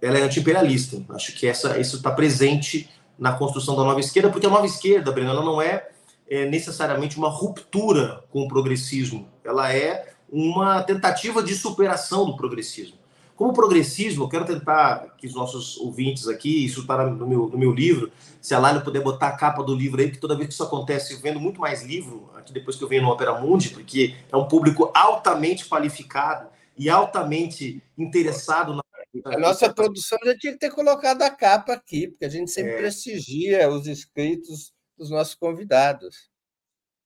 Ela 0.00 0.18
é 0.18 0.22
anti-imperialista. 0.22 1.04
Acho 1.10 1.34
que 1.36 1.44
essa, 1.48 1.76
isso 1.80 1.96
está 1.96 2.12
presente 2.12 2.88
na 3.18 3.36
construção 3.36 3.74
da 3.74 3.82
nova 3.82 3.98
esquerda, 3.98 4.30
porque 4.30 4.46
a 4.46 4.50
nova 4.50 4.66
esquerda, 4.66 5.10
Breno, 5.10 5.30
ela 5.30 5.44
não 5.44 5.60
é, 5.60 5.90
é 6.28 6.44
necessariamente 6.46 7.18
uma 7.18 7.28
ruptura 7.28 8.24
com 8.30 8.42
o 8.42 8.48
progressismo. 8.48 9.28
Ela 9.42 9.74
é 9.74 10.14
uma 10.28 10.84
tentativa 10.84 11.42
de 11.42 11.56
superação 11.56 12.26
do 12.26 12.36
progressismo. 12.36 12.99
Como 13.40 13.54
progressismo, 13.54 14.24
eu 14.24 14.28
quero 14.28 14.44
tentar 14.44 15.16
que 15.16 15.26
os 15.26 15.32
nossos 15.32 15.78
ouvintes 15.78 16.28
aqui, 16.28 16.62
isso 16.62 16.82
está 16.82 17.06
no 17.06 17.26
meu, 17.26 17.48
no 17.48 17.56
meu 17.56 17.72
livro, 17.72 18.12
se 18.38 18.54
a 18.54 18.58
Lália 18.58 18.82
puder 18.82 19.02
botar 19.02 19.28
a 19.28 19.32
capa 19.34 19.62
do 19.62 19.74
livro 19.74 19.98
aí, 19.98 20.10
que 20.10 20.18
toda 20.18 20.36
vez 20.36 20.48
que 20.48 20.52
isso 20.52 20.62
acontece, 20.62 21.14
eu 21.14 21.20
vendo 21.20 21.40
muito 21.40 21.58
mais 21.58 21.82
livro, 21.82 22.30
aqui 22.36 22.52
depois 22.52 22.76
que 22.76 22.84
eu 22.84 22.88
venho 22.88 23.02
no 23.02 23.08
Opera 23.08 23.40
Mundi, 23.40 23.70
porque 23.70 24.14
é 24.30 24.36
um 24.36 24.46
público 24.46 24.90
altamente 24.94 25.66
qualificado 25.66 26.50
e 26.76 26.90
altamente 26.90 27.82
interessado 27.96 28.74
na. 28.74 28.82
A 29.24 29.38
nossa 29.38 29.72
produção 29.72 30.18
já 30.22 30.36
tinha 30.36 30.52
que 30.52 30.58
ter 30.58 30.70
colocado 30.70 31.22
a 31.22 31.30
capa 31.30 31.72
aqui, 31.72 32.08
porque 32.08 32.26
a 32.26 32.28
gente 32.28 32.50
sempre 32.50 32.72
é. 32.72 32.76
prestigia 32.76 33.70
os 33.70 33.86
escritos 33.86 34.70
dos 34.98 35.08
nossos 35.08 35.34
convidados. 35.34 36.28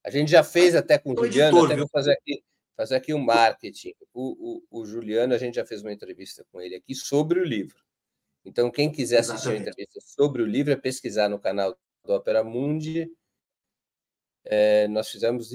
A 0.04 0.10
gente 0.10 0.32
já 0.32 0.42
fez 0.42 0.74
até 0.74 0.98
com 0.98 1.12
o 1.12 1.16
Juliano, 1.16 1.64
até 1.64 1.76
vou 1.76 1.88
fazer 1.92 2.10
aqui 2.10 2.42
fazer 2.76 2.96
aqui 2.96 3.14
um 3.14 3.18
marketing. 3.18 3.94
O, 4.12 4.62
o, 4.70 4.80
o, 4.80 4.86
Juliano, 4.86 5.34
a 5.34 5.38
gente 5.38 5.54
já 5.56 5.66
fez 5.66 5.82
uma 5.82 5.92
entrevista 5.92 6.44
com 6.50 6.60
ele 6.60 6.76
aqui 6.76 6.94
sobre 6.94 7.40
o 7.40 7.44
livro. 7.44 7.82
Então, 8.44 8.70
quem 8.70 8.90
quiser 8.90 9.18
assistir 9.18 9.48
Exatamente. 9.48 9.68
a 9.68 9.70
entrevista 9.70 10.00
sobre 10.00 10.42
o 10.42 10.46
livro, 10.46 10.72
é 10.72 10.76
pesquisar 10.76 11.28
no 11.28 11.38
canal 11.38 11.76
do 12.04 12.12
Opera 12.12 12.44
Mundi. 12.44 13.10
É, 14.44 14.86
nós 14.88 15.08
fizemos 15.08 15.50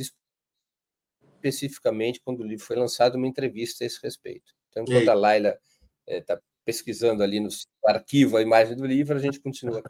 especificamente, 1.40 2.20
quando 2.22 2.40
o 2.40 2.48
livro 2.48 2.66
foi 2.66 2.76
lançado, 2.76 3.16
uma 3.16 3.28
entrevista 3.28 3.84
a 3.84 3.88
esse 3.88 4.00
respeito. 4.02 4.54
Então, 4.70 4.84
enquanto 4.84 5.10
a 5.10 5.14
Laila 5.14 5.60
está 6.08 6.34
é, 6.34 6.40
pesquisando 6.66 7.22
ali 7.22 7.40
no 7.40 7.50
arquivo 7.86 8.38
a 8.38 8.42
imagem 8.42 8.76
do 8.76 8.86
livro, 8.86 9.16
a 9.16 9.20
gente 9.20 9.40
continua. 9.40 9.82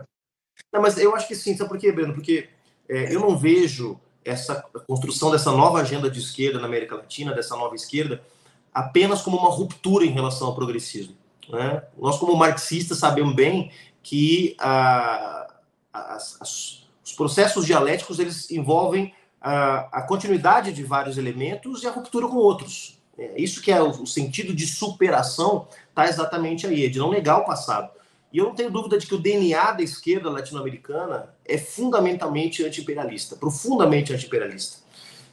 Não, 0.71 0.81
mas 0.81 0.97
eu 0.97 1.15
acho 1.15 1.27
que 1.27 1.35
sim, 1.35 1.55
sabe 1.55 1.69
por 1.69 1.79
quê, 1.79 1.91
Breno? 1.91 2.13
Porque 2.13 2.49
é, 2.87 3.13
eu 3.13 3.21
não 3.21 3.37
vejo 3.37 3.99
essa 4.29 4.63
construção 4.87 5.31
dessa 5.31 5.51
nova 5.51 5.79
agenda 5.79 6.09
de 6.09 6.19
esquerda 6.19 6.59
na 6.59 6.67
América 6.67 6.95
Latina, 6.95 7.33
dessa 7.33 7.55
nova 7.55 7.75
esquerda, 7.75 8.21
apenas 8.73 9.21
como 9.21 9.37
uma 9.37 9.49
ruptura 9.49 10.05
em 10.05 10.11
relação 10.11 10.47
ao 10.47 10.55
progressismo. 10.55 11.15
Né? 11.49 11.83
Nós, 11.97 12.17
como 12.17 12.35
marxistas, 12.35 12.99
sabemos 12.99 13.33
bem 13.35 13.71
que 14.03 14.55
a, 14.59 15.47
os 16.41 17.13
processos 17.15 17.65
dialéticos 17.65 18.19
eles 18.19 18.49
envolvem 18.51 19.13
a, 19.41 19.99
a, 19.99 20.01
continuidade 20.01 20.71
de 20.71 20.83
vários 20.83 21.17
elementos 21.17 21.83
e 21.83 21.87
a 21.87 21.91
ruptura 21.91 22.27
com 22.27 22.35
outros. 22.35 22.99
É 23.17 23.41
isso 23.41 23.61
que 23.61 23.71
é 23.71 23.81
o, 23.81 23.89
o 23.89 24.07
sentido 24.07 24.53
de 24.53 24.65
superação 24.65 25.67
está 25.89 26.07
exatamente 26.07 26.67
aí, 26.67 26.85
é 26.85 26.89
de 26.89 26.99
não 26.99 27.11
negar 27.11 27.39
o 27.39 27.45
passado. 27.45 27.89
E 28.31 28.37
eu 28.37 28.45
não 28.45 28.55
tenho 28.55 28.69
dúvida 28.69 28.97
de 28.97 29.07
que 29.07 29.15
o 29.15 29.19
DNA 29.19 29.71
da 29.71 29.83
esquerda 29.83 30.29
latino-americana 30.29 31.35
é 31.45 31.57
fundamentalmente 31.57 32.63
anti-imperialista, 32.63 33.35
profundamente 33.35 34.13
anti-imperialista. 34.13 34.77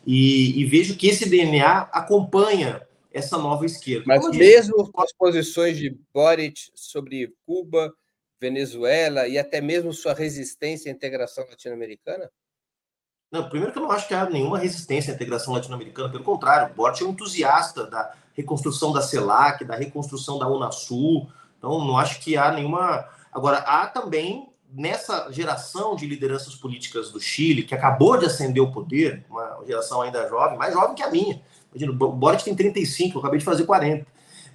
E, 0.06 0.60
e, 0.60 0.64
vejo 0.64 0.96
que 0.96 1.08
esse 1.08 1.28
DNA 1.28 1.88
acompanha 1.92 2.86
essa 3.12 3.36
nova 3.36 3.66
esquerda. 3.66 4.04
Mas 4.06 4.28
mesmo 4.30 4.90
as 4.96 5.12
posições 5.12 5.76
de 5.76 5.98
Boric 6.14 6.70
sobre 6.74 7.34
Cuba, 7.44 7.92
Venezuela 8.40 9.26
e 9.26 9.38
até 9.38 9.60
mesmo 9.60 9.92
sua 9.92 10.14
resistência 10.14 10.90
à 10.90 10.94
integração 10.94 11.44
latino-americana? 11.48 12.30
Não, 13.32 13.48
primeiro 13.48 13.72
que 13.72 13.78
eu 13.78 13.82
não 13.82 13.90
acho 13.90 14.06
que 14.06 14.14
há 14.14 14.28
nenhuma 14.30 14.58
resistência 14.58 15.12
à 15.12 15.16
integração 15.16 15.52
latino-americana, 15.54 16.10
pelo 16.10 16.22
contrário, 16.22 16.74
Boric 16.74 17.02
é 17.02 17.06
um 17.06 17.10
entusiasta 17.10 17.84
da 17.86 18.14
reconstrução 18.34 18.92
da 18.92 19.02
CELAC, 19.02 19.64
da 19.64 19.74
reconstrução 19.74 20.38
da 20.38 20.48
Unasul, 20.48 21.28
então, 21.58 21.84
não 21.84 21.96
acho 21.96 22.20
que 22.20 22.36
há 22.36 22.52
nenhuma. 22.52 23.06
Agora, 23.32 23.58
há 23.58 23.86
também, 23.86 24.48
nessa 24.72 25.30
geração 25.30 25.96
de 25.96 26.06
lideranças 26.06 26.54
políticas 26.54 27.10
do 27.10 27.20
Chile, 27.20 27.62
que 27.62 27.74
acabou 27.74 28.16
de 28.16 28.26
ascender 28.26 28.62
o 28.62 28.72
poder, 28.72 29.24
uma 29.28 29.62
geração 29.66 30.02
ainda 30.02 30.28
jovem, 30.28 30.58
mais 30.58 30.72
jovem 30.72 30.94
que 30.94 31.02
a 31.02 31.10
minha. 31.10 31.42
Imagina, 31.74 31.92
o 31.92 32.12
Boric 32.12 32.44
tem 32.44 32.54
35, 32.54 33.16
eu 33.16 33.20
acabei 33.20 33.38
de 33.38 33.44
fazer 33.44 33.64
40. 33.64 34.06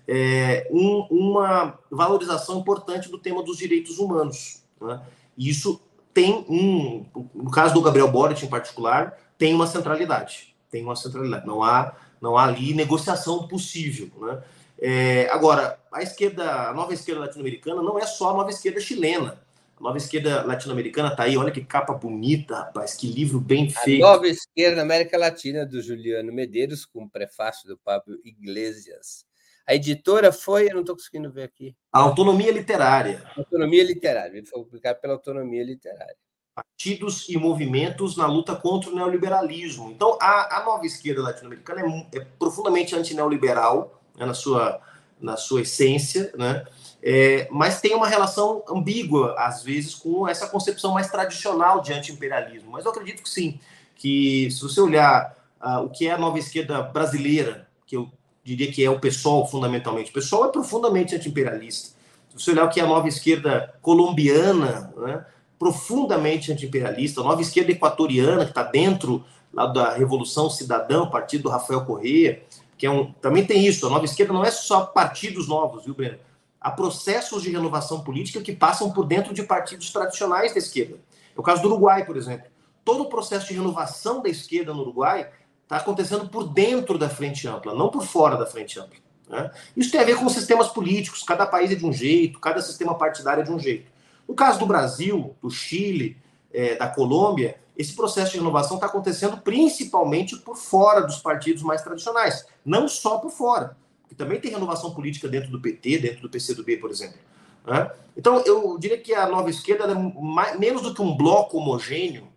É, 0.08 0.68
um, 0.72 1.08
uma 1.12 1.78
valorização 1.89 2.60
importante 2.60 3.10
do 3.10 3.20
tema 3.20 3.43
dos 3.43 3.58
direitos 3.58 3.99
humanos. 3.99 4.64
Né? 4.82 4.99
E 5.38 5.49
isso 5.49 5.80
tem 6.14 6.45
um. 6.49 7.06
No 7.34 7.52
caso 7.52 7.74
do 7.74 7.82
Gabriel 7.82 8.12
Boric, 8.12 8.43
em 8.43 8.49
particular, 8.49 9.18
tem 9.38 9.54
uma 9.54 9.68
centralidade. 9.68 10.56
Tem 10.70 10.84
uma 10.84 10.95
centralidade. 10.95 11.45
Não 11.45 11.64
há, 11.64 11.93
não 12.20 12.38
há 12.38 12.45
ali 12.45 12.74
negociação 12.74 13.47
possível. 13.47 14.10
Né? 14.20 14.41
É, 14.84 15.30
agora, 15.30 15.80
a 15.92 16.02
esquerda, 16.02 16.70
a 16.70 16.74
nova 16.74 16.92
esquerda 16.92 17.22
latino-americana 17.22 17.84
não 17.84 18.00
é 18.00 18.06
só 18.08 18.32
a 18.32 18.34
nova 18.34 18.50
esquerda 18.50 18.80
chilena. 18.82 19.40
A 19.80 19.84
nova 19.84 19.98
esquerda 19.98 20.44
latino-americana 20.44 21.10
está 21.10 21.24
aí, 21.24 21.38
olha 21.38 21.52
que 21.52 21.64
capa 21.64 21.94
bonita, 21.94 22.56
rapaz, 22.56 22.96
que 22.96 23.08
livro 23.08 23.40
bem 23.40 23.70
feito. 23.70 24.04
A 24.04 24.14
nova 24.14 24.28
esquerda 24.28 24.82
América 24.82 25.20
Latina, 25.20 25.66
do 25.68 25.82
Juliano 25.84 26.34
Medeiros, 26.34 26.84
com 26.84 27.04
o 27.04 27.10
prefácio 27.10 27.68
do 27.68 27.78
Pablo 27.78 28.18
Iglesias. 28.26 29.24
A 29.68 29.76
editora 29.76 30.32
foi, 30.32 30.68
eu 30.68 30.74
não 30.74 30.82
estou 30.82 30.96
conseguindo 30.96 31.32
ver 31.32 31.44
aqui. 31.44 31.76
A 31.94 32.00
Autonomia 32.00 32.52
Literária. 32.52 33.24
Autonomia 33.38 33.84
Literária, 33.84 34.36
ele 34.36 34.48
foi 34.48 34.64
publicado 34.64 35.00
pela 35.00 35.14
Autonomia 35.14 35.64
Literária. 35.64 36.18
Partidos 36.56 37.30
e 37.30 37.38
movimentos 37.38 38.18
na 38.18 38.26
luta 38.26 38.56
contra 38.56 38.90
o 38.90 38.96
neoliberalismo. 38.96 39.92
Então, 39.92 40.18
a, 40.20 40.58
a 40.58 40.66
nova 40.66 40.86
esquerda 40.86 41.22
latino-americana 41.22 41.82
é, 41.82 42.18
é 42.18 42.26
profundamente 42.38 42.96
antineoliberal, 42.96 44.01
na 44.18 44.34
sua 44.34 44.82
na 45.22 45.38
sua 45.38 45.62
essência, 45.62 46.34
né? 46.36 46.66
É, 47.03 47.47
mas 47.51 47.80
tem 47.80 47.95
uma 47.95 48.07
relação 48.07 48.64
ambígua, 48.70 49.36
às 49.38 49.64
vezes, 49.64 49.95
com 49.95 50.28
essa 50.28 50.47
concepção 50.47 50.93
mais 50.93 51.09
tradicional 51.09 51.82
de 51.82 51.93
anti-imperialismo. 51.93 52.72
Mas 52.72 52.86
eu 52.86 52.91
acredito 52.91 53.24
que 53.24 53.30
sim, 53.30 53.59
que 53.95 54.49
se 54.51 54.62
você 54.62 54.82
olhar 54.82 55.36
uh, 55.62 55.84
o 55.84 55.89
que 55.89 56.07
é 56.07 56.12
a 56.12 56.18
nova 56.18 56.38
esquerda 56.38 56.82
brasileira, 56.82 57.68
que 57.86 57.95
eu 57.95 58.09
diria 58.43 58.72
que 58.72 58.84
é 58.84 58.89
o 58.89 58.99
PSOL, 58.99 59.47
fundamentalmente, 59.47 60.12
o 60.12 60.14
PSOL 60.14 60.45
é 60.45 60.51
profundamente 60.51 61.16
anti-imperialista. 61.16 61.95
Se 62.30 62.43
você 62.43 62.51
olhar 62.51 62.66
o 62.66 62.70
que 62.70 62.80
é 62.80 62.84
a 62.84 62.88
nova 62.88 63.07
esquerda 63.07 63.74
colombiana, 63.82 64.91
né, 64.97 65.26
profundamente 65.59 66.51
anti-imperialista, 66.51 67.22
a 67.22 67.24
nova 67.24 67.41
esquerda 67.41 67.72
equatoriana, 67.72 68.45
que 68.45 68.51
está 68.51 68.64
dentro 68.64 69.24
lá 69.53 69.68
da 69.68 69.93
Revolução 69.93 70.49
Cidadã, 70.49 71.03
o 71.03 71.12
partido 71.12 71.43
do 71.43 71.49
Rafael 71.49 71.86
Correia, 71.86 72.41
que 72.82 72.88
é 72.88 72.90
um, 72.90 73.14
também 73.14 73.46
tem 73.46 73.64
isso, 73.64 73.86
a 73.86 73.92
nova 73.92 74.06
esquerda 74.06 74.34
não 74.34 74.44
é 74.44 74.50
só 74.50 74.88
partidos 74.88 75.48
novos, 75.48 75.86
viu, 75.86 75.94
Breno? 75.94 76.18
Há 76.60 76.72
processos 76.72 77.44
de 77.44 77.52
renovação 77.52 78.04
política 78.04 78.42
que 78.42 78.56
passam 78.56 78.92
por 78.92 79.06
dentro 79.06 79.36
de 79.36 79.44
partidos 79.44 79.92
tradicionais 79.92 80.52
da 80.52 80.58
esquerda. 80.58 80.96
É 80.96 81.40
o 81.40 81.44
caso 81.44 81.62
do 81.62 81.68
Uruguai, 81.68 82.04
por 82.04 82.18
exemplo. 82.18 82.48
Todo 82.84 83.04
o 83.04 83.06
processo 83.06 83.48
de 83.48 83.54
renovação 83.54 84.24
da 84.24 84.30
esquerda 84.30 84.74
no 84.74 84.82
Uruguai 84.82 85.30
está 85.62 85.78
acontecendo 85.78 86.28
por 86.28 86.48
dentro 86.52 86.98
da 86.98 87.08
frente 87.08 87.48
ampla, 87.48 87.76
não 87.76 87.90
por 87.90 88.04
fora 88.04 88.36
da 88.36 88.48
frente 88.48 88.80
ampla. 88.80 88.98
Né? 89.30 89.52
Isso 89.78 89.92
tem 89.92 90.02
a 90.02 90.04
ver 90.04 90.18
com 90.18 90.28
sistemas 90.28 90.70
políticos, 90.70 91.22
cada 91.22 91.46
país 91.46 91.72
é 91.72 91.76
de 91.76 91.86
um 91.86 91.94
jeito, 91.94 92.40
cada 92.40 92.64
sistema 92.64 92.96
partidário 92.96 93.42
é 93.42 93.46
de 93.46 93.52
um 93.52 93.60
jeito. 93.60 93.92
No 94.28 94.34
caso 94.34 94.58
do 94.58 94.66
Brasil, 94.66 95.36
do 95.40 95.52
Chile, 95.52 96.18
é, 96.52 96.78
da 96.78 96.88
Colômbia, 96.88 97.62
esse 97.82 97.96
processo 97.96 98.32
de 98.32 98.38
renovação 98.38 98.78
está 98.78 98.86
acontecendo 98.86 99.38
principalmente 99.38 100.38
por 100.38 100.56
fora 100.56 101.02
dos 101.02 101.18
partidos 101.18 101.64
mais 101.64 101.82
tradicionais, 101.82 102.46
não 102.64 102.88
só 102.88 103.18
por 103.18 103.32
fora, 103.32 103.76
que 104.08 104.14
também 104.14 104.40
tem 104.40 104.52
renovação 104.52 104.94
política 104.94 105.28
dentro 105.28 105.50
do 105.50 105.60
PT, 105.60 105.98
dentro 105.98 106.22
do 106.22 106.30
PCdoB, 106.30 106.78
por 106.78 106.92
exemplo. 106.92 107.18
Né? 107.66 107.92
Então, 108.16 108.40
eu 108.46 108.78
diria 108.78 109.00
que 109.00 109.14
a 109.14 109.28
nova 109.28 109.50
esquerda 109.50 109.86
é 109.86 109.96
mais, 109.96 110.60
menos 110.60 110.84
do 110.84 110.94
que 110.94 111.02
um 111.02 111.18
bloco 111.18 111.58
homogêneo, 111.58 112.28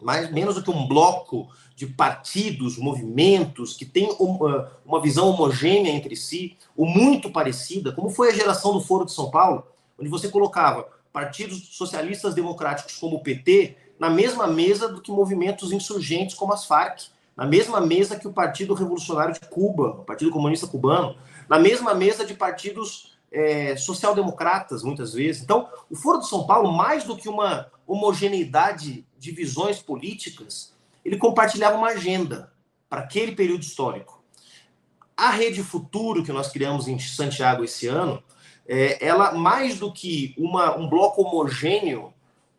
mais, 0.00 0.32
menos 0.32 0.54
do 0.54 0.62
que 0.62 0.70
um 0.70 0.88
bloco 0.88 1.48
de 1.76 1.86
partidos, 1.86 2.78
movimentos 2.78 3.76
que 3.76 3.84
tem 3.84 4.10
uma, 4.18 4.72
uma 4.86 5.00
visão 5.02 5.28
homogênea 5.28 5.90
entre 5.90 6.16
si, 6.16 6.56
ou 6.74 6.86
muito 6.86 7.30
parecida, 7.30 7.92
como 7.92 8.08
foi 8.08 8.30
a 8.30 8.34
geração 8.34 8.72
do 8.72 8.80
Foro 8.80 9.04
de 9.04 9.12
São 9.12 9.30
Paulo, 9.30 9.66
onde 9.98 10.08
você 10.08 10.28
colocava 10.28 10.88
partidos 11.12 11.76
socialistas 11.76 12.34
democráticos 12.34 12.96
como 12.96 13.16
o 13.16 13.22
PT 13.22 13.76
na 14.02 14.10
mesma 14.10 14.48
mesa 14.48 14.88
do 14.88 15.00
que 15.00 15.12
movimentos 15.12 15.70
insurgentes 15.70 16.34
como 16.34 16.52
as 16.52 16.64
Farc, 16.64 17.02
na 17.36 17.46
mesma 17.46 17.80
mesa 17.80 18.18
que 18.18 18.26
o 18.26 18.32
Partido 18.32 18.74
Revolucionário 18.74 19.32
de 19.32 19.38
Cuba, 19.48 19.90
o 20.00 20.04
Partido 20.04 20.32
Comunista 20.32 20.66
Cubano, 20.66 21.16
na 21.48 21.56
mesma 21.56 21.94
mesa 21.94 22.26
de 22.26 22.34
partidos 22.34 23.16
é, 23.30 23.76
social-democratas, 23.76 24.82
muitas 24.82 25.14
vezes. 25.14 25.40
Então, 25.40 25.68
o 25.88 25.94
Foro 25.94 26.18
de 26.18 26.26
São 26.26 26.44
Paulo, 26.48 26.72
mais 26.72 27.04
do 27.04 27.16
que 27.16 27.28
uma 27.28 27.70
homogeneidade 27.86 29.06
de 29.16 29.30
visões 29.30 29.78
políticas, 29.78 30.74
ele 31.04 31.16
compartilhava 31.16 31.78
uma 31.78 31.90
agenda 31.90 32.52
para 32.90 33.02
aquele 33.02 33.36
período 33.36 33.62
histórico. 33.62 34.20
A 35.16 35.30
Rede 35.30 35.62
Futuro, 35.62 36.24
que 36.24 36.32
nós 36.32 36.50
criamos 36.50 36.88
em 36.88 36.98
Santiago 36.98 37.62
esse 37.62 37.86
ano, 37.86 38.20
é, 38.66 38.98
ela, 39.06 39.30
mais 39.30 39.78
do 39.78 39.92
que 39.92 40.34
uma, 40.36 40.76
um 40.76 40.88
bloco 40.88 41.22
homogêneo 41.22 42.12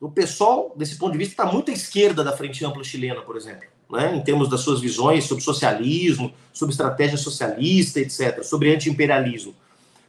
o 0.04 0.12
pessoal, 0.12 0.74
desse 0.76 0.98
ponto 0.98 1.14
de 1.14 1.18
vista, 1.18 1.32
está 1.32 1.46
muito 1.46 1.72
à 1.72 1.74
esquerda 1.74 2.26
da 2.26 2.36
Frente 2.36 2.66
Ampla 2.66 2.84
Chilena, 2.84 3.22
por 3.22 3.38
exemplo, 3.38 3.70
né? 3.90 4.14
em 4.14 4.22
termos 4.22 4.50
das 4.50 4.60
suas 4.60 4.82
visões 4.82 5.24
sobre 5.24 5.42
socialismo, 5.42 6.34
sobre 6.52 6.74
estratégia 6.74 7.18
socialista, 7.18 8.02
etc., 8.02 8.44
sobre 8.44 8.76
anti-imperialismo. 8.76 9.56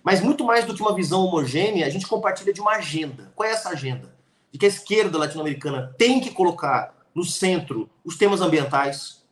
Mas 0.02 0.20
muito 0.20 0.44
mais 0.44 0.64
do 0.64 0.74
que 0.74 0.82
uma 0.82 0.96
visão 0.96 1.24
homogênea, 1.24 1.86
a 1.86 1.90
gente 1.90 2.08
compartilha 2.08 2.52
de 2.52 2.60
uma 2.60 2.72
agenda. 2.72 3.32
Qual 3.36 3.48
é 3.48 3.52
essa 3.52 3.68
agenda? 3.68 4.12
De 4.50 4.58
que 4.58 4.66
a 4.66 4.68
esquerda 4.68 5.16
latino-americana 5.16 5.94
tem 5.96 6.20
que 6.20 6.32
colocar 6.32 6.92
no 7.14 7.22
centro 7.22 7.88
os 8.04 8.16
temas 8.16 8.40
ambientais, 8.40 9.22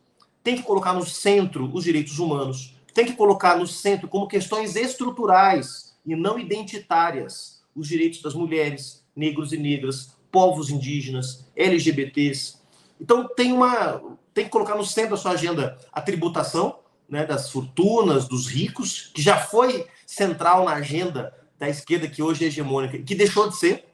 tem 0.41 0.55
que 0.55 0.63
colocar 0.63 0.93
no 0.93 1.05
centro 1.05 1.69
os 1.73 1.83
direitos 1.83 2.19
humanos, 2.19 2.73
tem 2.93 3.05
que 3.05 3.13
colocar 3.13 3.57
no 3.57 3.67
centro 3.67 4.07
como 4.07 4.29
questões 4.29 4.77
estruturais 4.77 5.93
e 6.05 6.15
não 6.15 6.39
identitárias 6.39 7.61
os 7.75 7.85
direitos 7.85 8.21
das 8.21 8.33
mulheres, 8.33 9.03
negros 9.13 9.51
e 9.51 9.57
negras, 9.57 10.13
povos 10.33 10.71
indígenas, 10.71 11.45
LGBTs. 11.55 12.55
Então 12.99 13.29
tem 13.35 13.53
uma 13.53 14.01
tem 14.33 14.45
que 14.45 14.49
colocar 14.49 14.73
no 14.73 14.83
centro 14.83 15.11
da 15.11 15.17
sua 15.17 15.33
agenda 15.33 15.77
a 15.91 16.01
tributação, 16.01 16.79
né, 17.07 17.23
das 17.23 17.51
fortunas, 17.51 18.27
dos 18.27 18.47
ricos, 18.47 19.11
que 19.13 19.21
já 19.21 19.37
foi 19.37 19.85
central 20.07 20.65
na 20.65 20.73
agenda 20.73 21.31
da 21.59 21.69
esquerda 21.69 22.07
que 22.07 22.23
hoje 22.23 22.43
é 22.43 22.47
hegemônica, 22.47 22.97
que 22.97 23.13
deixou 23.13 23.47
de 23.47 23.57
ser. 23.57 23.85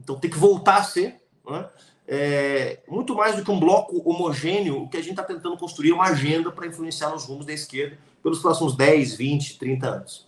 Então 0.00 0.18
tem 0.18 0.30
que 0.30 0.38
voltar 0.38 0.78
a 0.78 0.82
ser. 0.82 1.20
Né? 1.46 1.68
É, 2.08 2.80
muito 2.88 3.14
mais 3.14 3.36
do 3.36 3.44
que 3.44 3.50
um 3.50 3.60
bloco 3.60 4.02
homogêneo, 4.08 4.82
o 4.82 4.88
que 4.88 4.96
a 4.96 5.00
gente 5.00 5.10
está 5.10 5.24
tentando 5.24 5.58
construir 5.58 5.90
é 5.90 5.94
uma 5.94 6.06
agenda 6.06 6.50
para 6.50 6.66
influenciar 6.66 7.10
nos 7.10 7.24
rumos 7.24 7.44
da 7.44 7.52
esquerda 7.52 7.98
pelos 8.22 8.38
próximos 8.38 8.74
10, 8.74 9.14
20, 9.14 9.58
30 9.58 9.86
anos. 9.86 10.25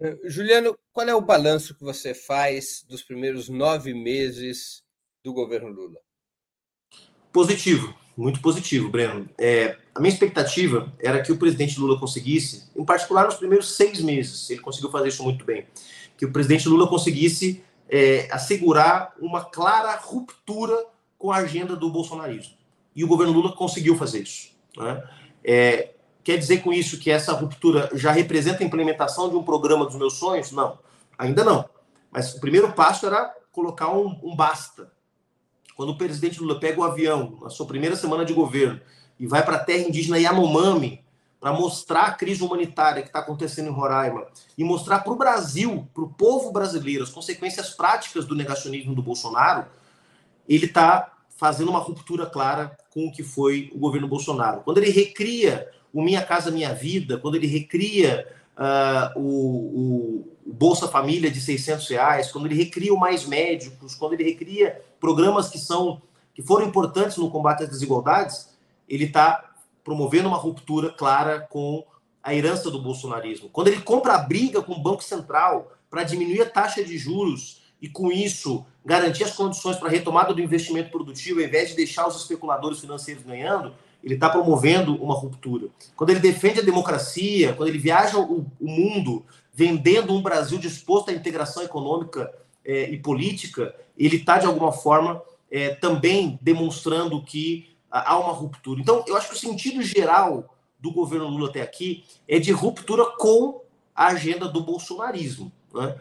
Eh, 0.00 0.18
Juliano, 0.24 0.76
qual 0.92 1.08
é 1.08 1.14
o 1.14 1.20
balanço 1.20 1.74
que 1.74 1.84
você 1.84 2.14
faz 2.14 2.84
dos 2.88 3.02
primeiros 3.02 3.48
nove 3.48 3.94
meses 3.94 4.82
do 5.24 5.32
governo 5.32 5.68
Lula? 5.68 5.98
Positivo, 7.32 7.94
muito 8.16 8.40
positivo, 8.40 8.88
Breno. 8.88 9.28
É, 9.38 9.76
a 9.94 10.00
minha 10.00 10.12
expectativa 10.12 10.92
era 10.98 11.22
que 11.22 11.32
o 11.32 11.36
presidente 11.36 11.78
Lula 11.78 11.98
conseguisse, 11.98 12.70
em 12.74 12.84
particular 12.84 13.26
nos 13.26 13.36
primeiros 13.36 13.74
seis 13.74 14.00
meses, 14.00 14.48
ele 14.48 14.60
conseguiu 14.60 14.90
fazer 14.90 15.08
isso 15.08 15.22
muito 15.22 15.44
bem, 15.44 15.66
que 16.16 16.24
o 16.24 16.32
presidente 16.32 16.68
Lula 16.68 16.88
conseguisse 16.88 17.62
é, 17.88 18.28
assegurar 18.30 19.14
uma 19.20 19.44
clara 19.44 19.94
ruptura 19.96 20.86
com 21.18 21.30
a 21.30 21.36
agenda 21.36 21.76
do 21.76 21.90
bolsonarismo. 21.90 22.54
E 22.94 23.04
o 23.04 23.08
governo 23.08 23.32
Lula 23.32 23.52
conseguiu 23.52 23.96
fazer 23.96 24.22
isso. 24.22 24.50
Né? 24.76 25.02
É, 25.44 25.90
Quer 26.26 26.38
dizer 26.38 26.58
com 26.58 26.72
isso 26.72 26.98
que 26.98 27.08
essa 27.08 27.32
ruptura 27.34 27.88
já 27.92 28.10
representa 28.10 28.64
a 28.64 28.66
implementação 28.66 29.30
de 29.30 29.36
um 29.36 29.44
programa 29.44 29.84
dos 29.86 29.94
meus 29.94 30.14
sonhos? 30.14 30.50
Não, 30.50 30.76
ainda 31.16 31.44
não. 31.44 31.64
Mas 32.10 32.34
o 32.34 32.40
primeiro 32.40 32.72
passo 32.72 33.06
era 33.06 33.32
colocar 33.52 33.92
um, 33.92 34.18
um 34.24 34.34
basta. 34.34 34.90
Quando 35.76 35.90
o 35.90 35.96
presidente 35.96 36.40
Lula 36.40 36.58
pega 36.58 36.80
o 36.80 36.82
avião 36.82 37.38
na 37.40 37.48
sua 37.48 37.64
primeira 37.64 37.94
semana 37.94 38.24
de 38.24 38.34
governo 38.34 38.80
e 39.20 39.24
vai 39.24 39.44
para 39.44 39.54
a 39.54 39.60
terra 39.60 39.86
indígena 39.86 40.18
Yanomami 40.18 41.00
para 41.38 41.52
mostrar 41.52 42.06
a 42.06 42.14
crise 42.14 42.42
humanitária 42.42 43.02
que 43.02 43.08
está 43.08 43.20
acontecendo 43.20 43.68
em 43.68 43.72
Roraima 43.72 44.26
e 44.58 44.64
mostrar 44.64 45.04
para 45.04 45.12
o 45.12 45.16
Brasil, 45.16 45.88
para 45.94 46.02
o 46.02 46.08
povo 46.08 46.50
brasileiro, 46.50 47.04
as 47.04 47.10
consequências 47.10 47.70
práticas 47.70 48.24
do 48.24 48.34
negacionismo 48.34 48.96
do 48.96 49.02
Bolsonaro, 49.02 49.66
ele 50.48 50.66
está 50.66 51.18
fazendo 51.36 51.70
uma 51.70 51.78
ruptura 51.78 52.26
clara 52.26 52.76
com 52.92 53.06
o 53.06 53.12
que 53.12 53.22
foi 53.22 53.70
o 53.72 53.78
governo 53.78 54.08
Bolsonaro. 54.08 54.62
Quando 54.62 54.78
ele 54.78 54.90
recria 54.90 55.70
o 55.92 56.02
Minha 56.02 56.22
Casa 56.22 56.50
Minha 56.50 56.74
Vida, 56.74 57.18
quando 57.18 57.36
ele 57.36 57.46
recria 57.46 58.26
uh, 58.56 59.18
o, 59.18 59.24
o, 59.26 60.36
Bolsa 60.46 60.88
Família 60.88 61.30
de 61.30 61.40
600 61.40 61.88
reais, 61.88 62.30
quando 62.30 62.46
ele 62.46 62.54
recria 62.54 62.94
o 62.94 62.98
Mais 62.98 63.26
Médicos, 63.26 63.94
quando 63.94 64.14
ele 64.14 64.24
recria 64.24 64.80
programas 65.00 65.48
que 65.48 65.58
são 65.58 66.00
que 66.34 66.42
foram 66.42 66.66
importantes 66.66 67.16
no 67.16 67.30
combate 67.30 67.62
às 67.62 67.70
desigualdades, 67.70 68.54
ele 68.86 69.04
está 69.04 69.54
promovendo 69.82 70.28
uma 70.28 70.36
ruptura 70.36 70.90
clara 70.90 71.40
com 71.40 71.82
a 72.22 72.34
herança 72.34 72.70
do 72.70 72.82
bolsonarismo. 72.82 73.48
Quando 73.48 73.68
ele 73.68 73.80
compra 73.80 74.14
a 74.14 74.18
briga 74.18 74.60
com 74.60 74.72
o 74.72 74.82
Banco 74.82 75.02
Central 75.02 75.72
para 75.88 76.02
diminuir 76.02 76.42
a 76.42 76.50
taxa 76.50 76.84
de 76.84 76.98
juros 76.98 77.62
e, 77.80 77.88
com 77.88 78.12
isso, 78.12 78.66
garantir 78.84 79.24
as 79.24 79.34
condições 79.34 79.76
para 79.76 79.88
a 79.88 79.90
retomada 79.90 80.34
do 80.34 80.40
investimento 80.42 80.90
produtivo, 80.90 81.40
ao 81.40 81.46
invés 81.46 81.70
de 81.70 81.76
deixar 81.76 82.06
os 82.06 82.16
especuladores 82.16 82.80
financeiros 82.80 83.22
ganhando, 83.22 83.74
ele 84.02 84.14
está 84.14 84.28
promovendo 84.28 84.94
uma 85.02 85.14
ruptura. 85.14 85.68
Quando 85.96 86.10
ele 86.10 86.20
defende 86.20 86.60
a 86.60 86.64
democracia, 86.64 87.52
quando 87.54 87.68
ele 87.68 87.78
viaja 87.78 88.18
o, 88.18 88.46
o 88.60 88.68
mundo 88.68 89.24
vendendo 89.52 90.14
um 90.14 90.22
Brasil 90.22 90.58
disposto 90.58 91.10
à 91.10 91.12
integração 91.12 91.62
econômica 91.62 92.32
é, 92.64 92.90
e 92.90 92.98
política, 92.98 93.74
ele 93.96 94.16
está, 94.16 94.38
de 94.38 94.46
alguma 94.46 94.70
forma, 94.70 95.22
é, 95.50 95.70
também 95.70 96.38
demonstrando 96.42 97.22
que 97.22 97.74
há 97.90 98.18
uma 98.18 98.32
ruptura. 98.32 98.80
Então, 98.80 99.04
eu 99.06 99.16
acho 99.16 99.28
que 99.30 99.34
o 99.34 99.38
sentido 99.38 99.82
geral 99.82 100.54
do 100.78 100.92
governo 100.92 101.28
Lula 101.28 101.48
até 101.48 101.62
aqui 101.62 102.04
é 102.28 102.38
de 102.38 102.52
ruptura 102.52 103.06
com 103.18 103.62
a 103.94 104.08
agenda 104.08 104.46
do 104.46 104.60
bolsonarismo. 104.60 105.50
Né? 105.72 105.96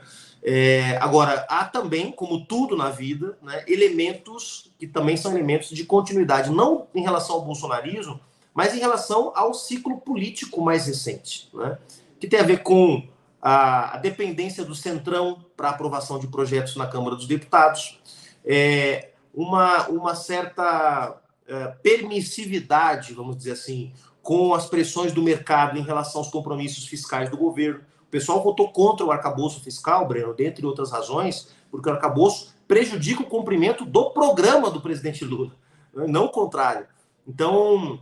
É, 0.48 0.98
agora, 0.98 1.44
há 1.50 1.66
também, 1.66 2.12
como 2.12 2.46
tudo 2.46 2.78
na 2.78 2.92
vida, 2.92 3.36
né, 3.42 3.66
elementos 3.68 4.72
que 4.78 4.86
também 4.86 5.18
são 5.18 5.32
elementos 5.32 5.70
de 5.70 5.84
continuidade, 5.84 6.52
não 6.52 6.86
em 6.94 7.02
relação 7.02 7.38
ao 7.38 7.42
bolsonarismo, 7.42 8.20
mas 8.54 8.76
em 8.76 8.80
relação 8.80 9.32
ao 9.36 9.56
ciclo 9.56 9.98
político 9.98 10.62
mais 10.62 10.86
recente, 10.86 11.50
né, 11.52 11.80
que 12.20 12.28
tem 12.28 12.40
a 12.40 12.44
ver 12.44 12.62
com 12.62 13.08
a, 13.42 13.96
a 13.96 13.98
dependência 13.98 14.64
do 14.64 14.76
Centrão 14.76 15.44
para 15.58 15.70
aprovação 15.70 16.20
de 16.20 16.28
projetos 16.28 16.76
na 16.76 16.86
Câmara 16.86 17.16
dos 17.16 17.26
Deputados, 17.26 18.00
é, 18.46 19.10
uma, 19.34 19.88
uma 19.88 20.14
certa 20.14 21.20
é, 21.48 21.68
permissividade, 21.82 23.16
vamos 23.16 23.36
dizer 23.36 23.54
assim, 23.54 23.92
com 24.22 24.54
as 24.54 24.68
pressões 24.68 25.12
do 25.12 25.24
mercado 25.24 25.80
em 25.80 25.84
relação 25.84 26.22
aos 26.22 26.30
compromissos 26.30 26.88
fiscais 26.88 27.32
do 27.32 27.38
governo. 27.38 27.82
Pessoal 28.16 28.42
votou 28.42 28.72
contra 28.72 29.06
o 29.06 29.12
arcabouço 29.12 29.60
fiscal, 29.60 30.08
Breno, 30.08 30.34
dentre 30.34 30.66
outras 30.66 30.90
razões, 30.90 31.50
porque 31.70 31.90
o 31.90 31.92
arcabouço 31.92 32.56
prejudica 32.66 33.22
o 33.22 33.26
cumprimento 33.26 33.84
do 33.84 34.10
programa 34.12 34.72
do 34.72 34.80
presidente 34.80 35.26
Lula, 35.26 35.52
não 35.94 36.28
o 36.28 36.30
contrário. 36.30 36.88
Então, 37.28 38.00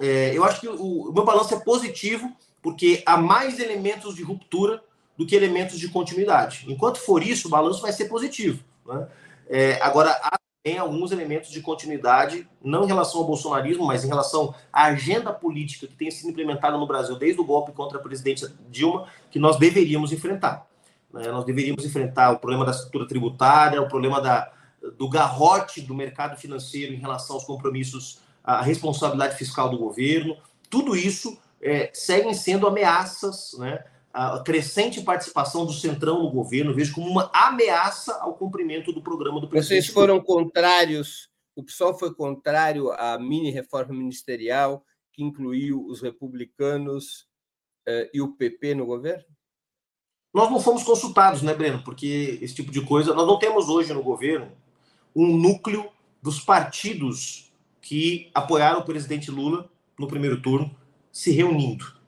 é, 0.00 0.34
eu 0.34 0.44
acho 0.44 0.62
que 0.62 0.66
o, 0.66 1.10
o 1.10 1.12
meu 1.12 1.26
balanço 1.26 1.52
é 1.52 1.60
positivo, 1.60 2.34
porque 2.62 3.02
há 3.04 3.18
mais 3.18 3.60
elementos 3.60 4.14
de 4.14 4.22
ruptura 4.22 4.82
do 5.14 5.26
que 5.26 5.36
elementos 5.36 5.78
de 5.78 5.90
continuidade. 5.90 6.64
Enquanto 6.66 6.96
for 6.96 7.22
isso, 7.22 7.46
o 7.46 7.50
balanço 7.50 7.82
vai 7.82 7.92
ser 7.92 8.06
positivo. 8.06 8.64
Né? 8.86 9.08
É, 9.46 9.78
agora, 9.82 10.18
há 10.22 10.39
também 10.62 10.78
alguns 10.78 11.10
elementos 11.10 11.50
de 11.50 11.60
continuidade, 11.60 12.46
não 12.62 12.84
em 12.84 12.86
relação 12.86 13.20
ao 13.20 13.26
bolsonarismo, 13.26 13.86
mas 13.86 14.04
em 14.04 14.08
relação 14.08 14.54
à 14.72 14.84
agenda 14.84 15.32
política 15.32 15.86
que 15.86 15.94
tem 15.94 16.10
sido 16.10 16.30
implementada 16.30 16.76
no 16.76 16.86
Brasil 16.86 17.16
desde 17.16 17.40
o 17.40 17.44
golpe 17.44 17.72
contra 17.72 17.98
a 17.98 18.02
presidente 18.02 18.46
Dilma, 18.68 19.06
que 19.30 19.38
nós 19.38 19.58
deveríamos 19.58 20.12
enfrentar. 20.12 20.66
Né? 21.12 21.28
Nós 21.28 21.44
deveríamos 21.44 21.84
enfrentar 21.84 22.32
o 22.32 22.38
problema 22.38 22.64
da 22.64 22.72
estrutura 22.72 23.06
tributária, 23.06 23.80
o 23.80 23.88
problema 23.88 24.20
da, 24.20 24.52
do 24.98 25.08
garrote 25.08 25.80
do 25.80 25.94
mercado 25.94 26.36
financeiro 26.38 26.92
em 26.92 26.98
relação 26.98 27.36
aos 27.36 27.44
compromissos, 27.44 28.20
à 28.44 28.60
responsabilidade 28.60 29.36
fiscal 29.36 29.70
do 29.70 29.78
governo. 29.78 30.36
Tudo 30.68 30.94
isso 30.94 31.38
é, 31.60 31.90
seguem 31.94 32.34
sendo 32.34 32.66
ameaças, 32.66 33.56
né? 33.58 33.84
A 34.12 34.40
crescente 34.40 35.00
participação 35.02 35.64
do 35.64 35.72
Centrão 35.72 36.22
no 36.22 36.30
governo, 36.30 36.74
vejo 36.74 36.94
como 36.94 37.08
uma 37.08 37.30
ameaça 37.32 38.14
ao 38.20 38.34
cumprimento 38.34 38.92
do 38.92 39.02
programa 39.02 39.40
do 39.40 39.48
presidente. 39.48 39.84
Vocês 39.84 39.94
foram 39.94 40.20
contrários, 40.20 41.30
o 41.54 41.62
PSOL 41.62 41.96
foi 41.96 42.12
contrário 42.12 42.90
à 42.92 43.18
mini 43.18 43.50
reforma 43.50 43.94
ministerial 43.94 44.84
que 45.12 45.22
incluiu 45.22 45.86
os 45.86 46.00
republicanos 46.00 47.26
eh, 47.86 48.10
e 48.12 48.20
o 48.20 48.32
PP 48.32 48.74
no 48.74 48.86
governo? 48.86 49.24
Nós 50.32 50.50
não 50.50 50.60
fomos 50.60 50.82
consultados, 50.82 51.42
né, 51.42 51.54
Breno? 51.54 51.82
Porque 51.82 52.38
esse 52.40 52.54
tipo 52.54 52.70
de 52.70 52.80
coisa. 52.82 53.14
Nós 53.14 53.26
não 53.26 53.38
temos 53.38 53.68
hoje 53.68 53.92
no 53.92 54.02
governo 54.02 54.52
um 55.14 55.36
núcleo 55.36 55.90
dos 56.22 56.40
partidos 56.40 57.52
que 57.80 58.30
apoiaram 58.32 58.80
o 58.80 58.84
presidente 58.84 59.30
Lula 59.30 59.68
no 59.98 60.06
primeiro 60.06 60.40
turno 60.40 60.74
se 61.10 61.32
reunindo. 61.32 61.99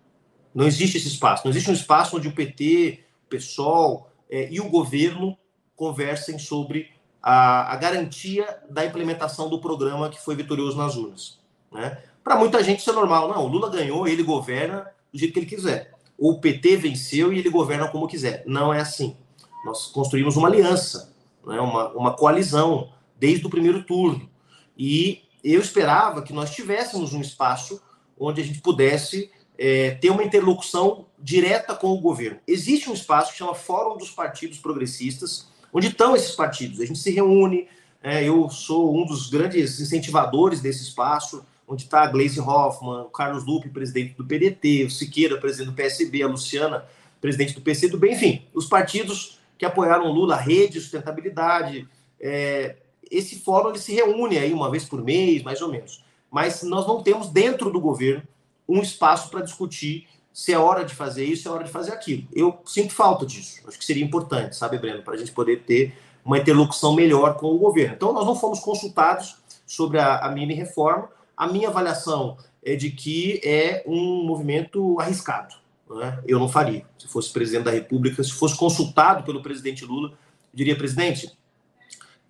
Não 0.54 0.66
existe 0.66 0.98
esse 0.98 1.08
espaço. 1.08 1.44
Não 1.44 1.50
existe 1.50 1.70
um 1.70 1.74
espaço 1.74 2.16
onde 2.16 2.28
o 2.28 2.34
PT, 2.34 3.00
o 3.26 3.28
PSOL 3.28 4.08
é, 4.30 4.48
e 4.50 4.60
o 4.60 4.68
governo 4.68 5.36
conversem 5.74 6.38
sobre 6.38 6.90
a, 7.22 7.72
a, 7.72 7.76
garantia 7.76 8.46
da 8.68 8.84
implementação 8.84 9.48
do 9.48 9.60
programa 9.60 10.10
que 10.10 10.20
foi 10.20 10.36
vitorioso 10.36 10.76
nas 10.76 10.96
urnas. 10.96 11.38
Né? 11.70 11.98
Para 12.22 12.36
muita 12.36 12.62
gente 12.62 12.80
isso 12.80 12.90
é 12.90 12.94
normal. 12.94 13.28
Não, 13.28 13.44
o 13.44 13.48
Lula 13.48 13.70
ganhou, 13.70 14.06
ele 14.06 14.22
governa 14.22 14.86
do 15.12 15.18
jeito 15.18 15.32
que 15.32 15.40
ele 15.40 15.46
quiser. 15.46 15.92
Ou 16.18 16.32
o 16.32 16.40
PT 16.40 16.76
venceu 16.76 17.32
e 17.32 17.38
ele 17.38 17.50
governa 17.50 17.88
como 17.88 18.06
quiser. 18.06 18.44
Não 18.46 18.72
é 18.72 18.80
assim. 18.80 19.16
Nós 19.64 19.86
construímos 19.86 20.36
uma 20.36 20.48
aliança, 20.48 21.14
né? 21.46 21.60
uma, 21.60 21.88
uma 21.90 22.12
coalizão, 22.14 22.92
desde 23.18 23.46
o 23.46 23.50
primeiro 23.50 23.84
turno. 23.84 24.28
E 24.76 25.22
eu 25.44 25.60
esperava 25.60 26.22
que 26.22 26.32
nós 26.32 26.50
tivéssemos 26.50 27.12
um 27.12 27.20
espaço 27.20 27.80
onde 28.18 28.40
a 28.40 28.44
gente 28.44 28.60
pudesse 28.60 29.30
é, 29.64 29.92
ter 29.92 30.10
uma 30.10 30.24
interlocução 30.24 31.06
direta 31.16 31.72
com 31.72 31.92
o 31.92 32.00
governo. 32.00 32.36
Existe 32.48 32.90
um 32.90 32.94
espaço 32.94 33.30
que 33.30 33.38
chama 33.38 33.54
Fórum 33.54 33.96
dos 33.96 34.10
Partidos 34.10 34.58
Progressistas, 34.58 35.46
onde 35.72 35.86
estão 35.86 36.16
esses 36.16 36.32
partidos. 36.32 36.80
A 36.80 36.84
gente 36.84 36.98
se 36.98 37.12
reúne, 37.12 37.68
é, 38.02 38.24
eu 38.28 38.50
sou 38.50 38.92
um 39.00 39.06
dos 39.06 39.30
grandes 39.30 39.78
incentivadores 39.78 40.60
desse 40.60 40.82
espaço, 40.82 41.46
onde 41.68 41.84
está 41.84 42.02
a 42.02 42.08
Gleisi 42.08 42.40
Hoffmann, 42.40 43.02
o 43.02 43.10
Carlos 43.10 43.46
Lupe, 43.46 43.68
presidente 43.68 44.14
do 44.14 44.24
PDT, 44.24 44.86
o 44.86 44.90
Siqueira, 44.90 45.38
presidente 45.38 45.70
do 45.70 45.76
PSB, 45.76 46.24
a 46.24 46.26
Luciana, 46.26 46.84
presidente 47.20 47.54
do 47.54 47.60
PCdoB, 47.60 48.10
enfim, 48.10 48.42
os 48.52 48.66
partidos 48.66 49.38
que 49.56 49.64
apoiaram 49.64 50.10
Lula, 50.10 50.34
Rede 50.34 50.80
Sustentabilidade. 50.80 51.88
É, 52.20 52.74
esse 53.08 53.38
fórum 53.38 53.68
ele 53.68 53.78
se 53.78 53.94
reúne 53.94 54.38
aí 54.38 54.52
uma 54.52 54.68
vez 54.68 54.84
por 54.84 55.04
mês, 55.04 55.40
mais 55.44 55.62
ou 55.62 55.68
menos. 55.68 56.04
Mas 56.28 56.64
nós 56.64 56.84
não 56.84 57.00
temos 57.00 57.28
dentro 57.28 57.70
do 57.70 57.80
governo 57.80 58.24
um 58.72 58.80
espaço 58.80 59.30
para 59.30 59.42
discutir 59.42 60.08
se 60.32 60.52
é 60.52 60.58
hora 60.58 60.84
de 60.84 60.94
fazer 60.94 61.24
isso, 61.24 61.42
se 61.42 61.48
é 61.48 61.50
hora 61.50 61.64
de 61.64 61.70
fazer 61.70 61.92
aquilo. 61.92 62.26
Eu 62.32 62.58
sinto 62.64 62.92
falta 62.92 63.26
disso. 63.26 63.60
Acho 63.68 63.78
que 63.78 63.84
seria 63.84 64.04
importante, 64.04 64.56
sabe, 64.56 64.78
Breno, 64.78 65.02
para 65.02 65.14
a 65.14 65.16
gente 65.16 65.30
poder 65.32 65.62
ter 65.64 65.94
uma 66.24 66.38
interlocução 66.38 66.94
melhor 66.94 67.36
com 67.36 67.46
o 67.48 67.58
governo. 67.58 67.94
Então, 67.94 68.12
nós 68.12 68.24
não 68.24 68.34
fomos 68.34 68.60
consultados 68.60 69.36
sobre 69.66 69.98
a, 69.98 70.18
a 70.20 70.30
mini 70.30 70.54
reforma. 70.54 71.10
A 71.36 71.46
minha 71.46 71.68
avaliação 71.68 72.38
é 72.64 72.74
de 72.76 72.90
que 72.90 73.40
é 73.44 73.82
um 73.86 74.24
movimento 74.24 74.98
arriscado. 74.98 75.54
Né? 75.90 76.22
Eu 76.26 76.38
não 76.38 76.48
faria. 76.48 76.86
Se 76.96 77.08
fosse 77.08 77.30
presidente 77.30 77.64
da 77.64 77.70
República, 77.70 78.22
se 78.22 78.32
fosse 78.32 78.56
consultado 78.56 79.24
pelo 79.24 79.42
presidente 79.42 79.84
Lula, 79.84 80.12
diria, 80.54 80.76
presidente, 80.76 81.36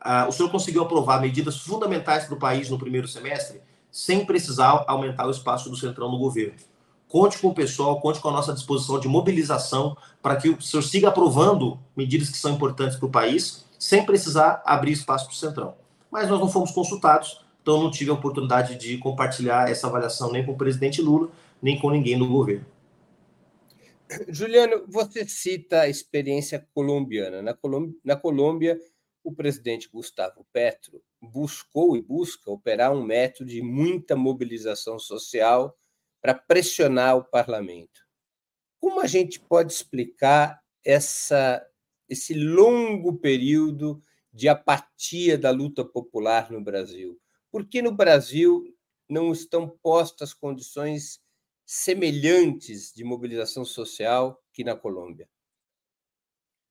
ah, 0.00 0.26
o 0.28 0.32
senhor 0.32 0.50
conseguiu 0.50 0.82
aprovar 0.82 1.20
medidas 1.20 1.58
fundamentais 1.58 2.24
para 2.24 2.34
o 2.34 2.38
país 2.38 2.68
no 2.68 2.78
primeiro 2.78 3.06
semestre? 3.06 3.60
Sem 3.92 4.24
precisar 4.24 4.84
aumentar 4.88 5.26
o 5.26 5.30
espaço 5.30 5.68
do 5.68 5.76
Centrão 5.76 6.10
no 6.10 6.18
governo. 6.18 6.54
Conte 7.06 7.38
com 7.38 7.48
o 7.48 7.54
pessoal, 7.54 8.00
conte 8.00 8.18
com 8.20 8.30
a 8.30 8.32
nossa 8.32 8.54
disposição 8.54 8.98
de 8.98 9.06
mobilização 9.06 9.94
para 10.22 10.36
que 10.36 10.48
o 10.48 10.62
senhor 10.62 10.82
siga 10.82 11.08
aprovando 11.08 11.78
medidas 11.94 12.30
que 12.30 12.38
são 12.38 12.54
importantes 12.54 12.96
para 12.96 13.06
o 13.06 13.10
país, 13.10 13.66
sem 13.78 14.06
precisar 14.06 14.62
abrir 14.64 14.92
espaço 14.92 15.26
para 15.26 15.34
o 15.34 15.36
Centrão. 15.36 15.74
Mas 16.10 16.30
nós 16.30 16.40
não 16.40 16.48
fomos 16.48 16.70
consultados, 16.70 17.44
então 17.60 17.82
não 17.82 17.90
tive 17.90 18.10
a 18.10 18.14
oportunidade 18.14 18.76
de 18.76 18.96
compartilhar 18.96 19.70
essa 19.70 19.88
avaliação 19.88 20.32
nem 20.32 20.44
com 20.44 20.52
o 20.52 20.56
presidente 20.56 21.02
Lula, 21.02 21.28
nem 21.60 21.78
com 21.78 21.90
ninguém 21.90 22.18
do 22.18 22.26
governo. 22.26 22.64
Juliano, 24.28 24.84
você 24.88 25.26
cita 25.28 25.82
a 25.82 25.88
experiência 25.88 26.66
colombiana. 26.74 27.42
Na 27.42 27.52
Colômbia, 27.52 27.94
na 28.02 28.16
Colômbia 28.16 28.78
o 29.24 29.32
presidente 29.32 29.88
Gustavo 29.92 30.46
Petro 30.52 31.02
buscou 31.22 31.96
e 31.96 32.02
busca 32.02 32.50
operar 32.50 32.92
um 32.92 33.04
método 33.04 33.48
de 33.48 33.62
muita 33.62 34.16
mobilização 34.16 34.98
social 34.98 35.78
para 36.20 36.34
pressionar 36.34 37.16
o 37.16 37.24
parlamento. 37.24 38.00
Como 38.80 39.00
a 39.00 39.06
gente 39.06 39.38
pode 39.38 39.72
explicar 39.72 40.60
essa, 40.84 41.64
esse 42.08 42.34
longo 42.34 43.16
período 43.18 44.02
de 44.32 44.48
apatia 44.48 45.38
da 45.38 45.50
luta 45.50 45.84
popular 45.84 46.50
no 46.50 46.60
Brasil? 46.60 47.20
Por 47.50 47.66
que 47.66 47.80
no 47.80 47.92
Brasil 47.92 48.64
não 49.08 49.30
estão 49.30 49.68
postas 49.68 50.34
condições 50.34 51.20
semelhantes 51.64 52.92
de 52.92 53.04
mobilização 53.04 53.64
social 53.64 54.42
que 54.52 54.64
na 54.64 54.74
Colômbia? 54.74 55.28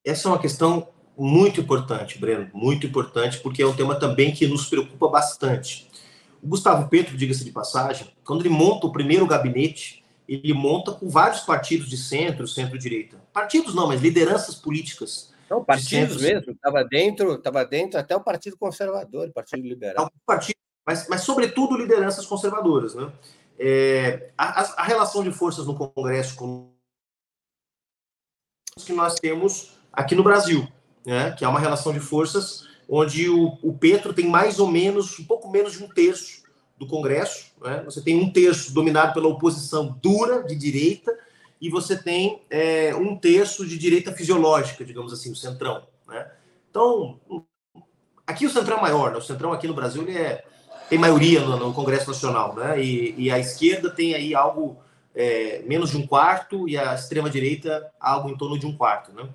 Essa 0.04 0.28
é 0.28 0.32
uma 0.32 0.40
questão 0.40 0.92
muito 1.16 1.60
importante, 1.60 2.18
Breno, 2.18 2.50
muito 2.52 2.86
importante, 2.86 3.38
porque 3.40 3.62
é 3.62 3.66
um 3.66 3.74
tema 3.74 3.94
também 3.94 4.32
que 4.32 4.46
nos 4.46 4.66
preocupa 4.66 5.08
bastante. 5.08 5.90
O 6.42 6.48
Gustavo 6.48 6.88
Petro, 6.88 7.16
diga-se 7.16 7.44
de 7.44 7.52
passagem, 7.52 8.08
quando 8.24 8.40
ele 8.40 8.48
monta 8.48 8.86
o 8.86 8.92
primeiro 8.92 9.26
gabinete, 9.26 10.02
ele 10.26 10.54
monta 10.54 10.92
com 10.92 11.08
vários 11.08 11.40
partidos 11.40 11.88
de 11.88 11.96
centro, 11.96 12.48
centro-direita. 12.48 13.20
Partidos 13.32 13.74
não, 13.74 13.88
mas 13.88 14.00
lideranças 14.00 14.54
políticas. 14.54 15.32
Não, 15.48 15.62
partidos 15.62 16.22
mesmo. 16.22 16.52
Estava 16.52 16.82
dentro, 16.84 17.34
estava 17.34 17.64
dentro 17.64 18.00
até 18.00 18.16
o 18.16 18.20
Partido 18.20 18.56
Conservador, 18.56 19.28
o 19.28 19.32
Partido 19.32 19.62
Liberal. 19.62 20.10
Partido, 20.24 20.56
mas, 20.86 21.06
mas, 21.08 21.20
sobretudo, 21.20 21.76
lideranças 21.76 22.24
conservadoras. 22.26 22.94
Né? 22.94 23.12
É, 23.58 24.30
a, 24.36 24.82
a 24.82 24.84
relação 24.84 25.22
de 25.22 25.30
forças 25.30 25.66
no 25.66 25.76
Congresso 25.76 26.34
com 26.36 26.72
que 28.84 28.92
nós 28.92 29.16
temos 29.16 29.78
aqui 29.92 30.14
no 30.14 30.24
Brasil 30.24 30.66
né, 31.04 31.32
que 31.32 31.44
é 31.44 31.48
uma 31.48 31.60
relação 31.60 31.92
de 31.92 32.00
forças 32.00 32.66
onde 32.88 33.28
o, 33.28 33.58
o 33.62 33.72
Petro 33.72 34.12
tem 34.12 34.28
mais 34.28 34.58
ou 34.58 34.68
menos, 34.68 35.18
um 35.18 35.24
pouco 35.24 35.50
menos 35.50 35.72
de 35.72 35.82
um 35.82 35.88
terço 35.88 36.42
do 36.78 36.86
Congresso. 36.86 37.46
Né? 37.62 37.82
Você 37.84 38.02
tem 38.02 38.20
um 38.20 38.30
terço 38.30 38.74
dominado 38.74 39.14
pela 39.14 39.28
oposição 39.28 39.98
dura, 40.02 40.42
de 40.42 40.54
direita, 40.54 41.16
e 41.60 41.70
você 41.70 41.96
tem 41.96 42.42
é, 42.50 42.94
um 42.94 43.16
terço 43.16 43.64
de 43.64 43.78
direita 43.78 44.12
fisiológica, 44.12 44.84
digamos 44.84 45.12
assim, 45.12 45.30
o 45.30 45.36
Centrão. 45.36 45.86
Né? 46.08 46.30
Então, 46.68 47.20
aqui 48.26 48.44
o 48.44 48.50
Centrão 48.50 48.78
é 48.78 48.82
maior, 48.82 49.12
né? 49.12 49.18
o 49.18 49.22
Centrão 49.22 49.52
aqui 49.52 49.68
no 49.68 49.74
Brasil 49.74 50.02
ele 50.02 50.18
é, 50.18 50.44
tem 50.90 50.98
maioria 50.98 51.40
no, 51.40 51.56
no 51.56 51.72
Congresso 51.72 52.08
Nacional, 52.08 52.54
né? 52.54 52.82
e, 52.82 53.14
e, 53.16 53.30
a 53.30 53.38
esquerda 53.38 53.88
tem 53.88 54.14
aí 54.14 54.34
algo 54.34 54.76
é, 55.14 55.62
menos 55.66 55.90
de 55.90 55.96
um 55.96 56.06
quarto, 56.06 56.68
e 56.68 56.76
a 56.76 56.94
extrema-direita 56.94 57.90
algo 58.00 58.28
em 58.28 58.36
torno 58.36 58.58
de 58.58 58.66
um 58.66 58.76
quarto. 58.76 59.12
Né? 59.12 59.28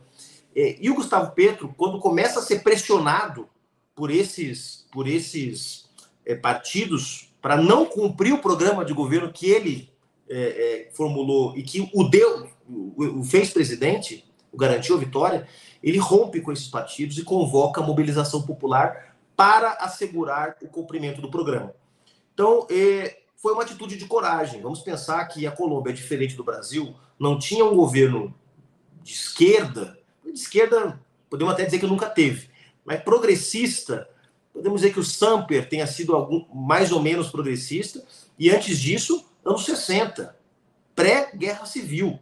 É, 0.58 0.76
e 0.82 0.90
o 0.90 0.96
Gustavo 0.96 1.34
Petro, 1.34 1.72
quando 1.78 2.00
começa 2.00 2.40
a 2.40 2.42
ser 2.42 2.64
pressionado 2.64 3.48
por 3.94 4.10
esses, 4.10 4.88
por 4.92 5.08
esses 5.08 5.88
é, 6.26 6.34
partidos 6.34 7.32
para 7.40 7.56
não 7.56 7.86
cumprir 7.86 8.34
o 8.34 8.42
programa 8.42 8.84
de 8.84 8.92
governo 8.92 9.32
que 9.32 9.52
ele 9.52 9.94
é, 10.28 10.88
é 10.90 10.92
formulou 10.96 11.56
e 11.56 11.62
que 11.62 11.88
o 11.94 12.04
deu, 12.06 12.50
o, 12.68 13.20
o 13.20 13.24
fez 13.24 13.52
presidente, 13.52 14.26
o 14.52 14.58
garantiu 14.58 14.96
a 14.96 15.00
vitória, 15.00 15.48
ele 15.84 16.00
rompe 16.00 16.42
com 16.42 16.52
esses 16.52 16.68
partidos 16.68 17.20
e 17.20 17.24
convoca 17.24 17.80
a 17.80 17.86
mobilização 17.86 18.42
popular 18.42 19.16
para 19.36 19.74
assegurar 19.74 20.58
o 20.64 20.68
cumprimento 20.68 21.22
do 21.22 21.30
programa. 21.30 21.72
Então, 22.34 22.66
é, 22.72 23.20
foi 23.36 23.54
uma 23.54 23.62
atitude 23.62 23.96
de 23.96 24.08
coragem. 24.08 24.60
Vamos 24.60 24.80
pensar 24.80 25.24
que 25.26 25.46
a 25.46 25.52
Colômbia, 25.52 25.94
diferente 25.94 26.36
do 26.36 26.44
Brasil, 26.44 26.96
não 27.20 27.38
tinha 27.38 27.64
um 27.64 27.76
governo 27.76 28.34
de 29.04 29.14
esquerda, 29.14 29.97
de 30.34 30.40
esquerda, 30.40 31.00
podemos 31.30 31.54
até 31.54 31.66
dizer 31.66 31.80
que 31.80 31.88
nunca 31.88 32.10
teve, 32.10 32.50
mas 32.86 33.02
progressista, 33.02 34.10
podemos 34.54 34.82
dizer 34.82 34.94
que 34.94 35.00
o 35.00 35.04
Samper 35.04 35.68
tenha 35.68 35.86
sido 35.86 36.16
algum, 36.16 36.46
mais 36.54 36.92
ou 36.92 37.02
menos 37.02 37.30
progressista, 37.30 38.04
e 38.40 38.50
antes 38.50 38.80
disso, 38.80 39.26
anos 39.44 39.66
60, 39.66 40.36
pré-guerra 40.96 41.66
civil. 41.66 42.20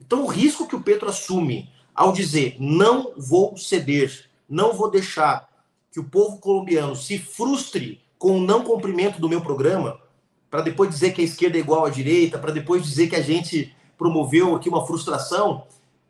Então, 0.00 0.24
o 0.24 0.26
risco 0.26 0.66
que 0.66 0.76
o 0.76 0.82
Petro 0.82 1.08
assume 1.08 1.70
ao 1.94 2.12
dizer 2.12 2.56
não 2.58 3.14
vou 3.16 3.56
ceder, 3.56 4.28
não 4.48 4.74
vou 4.74 4.90
deixar 4.90 5.48
que 5.90 5.98
o 5.98 6.04
povo 6.04 6.38
colombiano 6.38 6.94
se 6.94 7.18
frustre 7.18 8.02
com 8.18 8.38
o 8.38 8.40
não 8.40 8.62
cumprimento 8.62 9.20
do 9.20 9.28
meu 9.28 9.40
programa, 9.40 9.98
para 10.50 10.60
depois 10.60 10.90
dizer 10.90 11.12
que 11.12 11.22
a 11.22 11.24
esquerda 11.24 11.56
é 11.56 11.60
igual 11.60 11.86
à 11.86 11.90
direita, 11.90 12.38
para 12.38 12.52
depois 12.52 12.82
dizer 12.82 13.08
que 13.08 13.16
a 13.16 13.22
gente 13.22 13.74
promoveu 13.96 14.54
aqui 14.54 14.68
uma 14.68 14.86
frustração, 14.86 15.66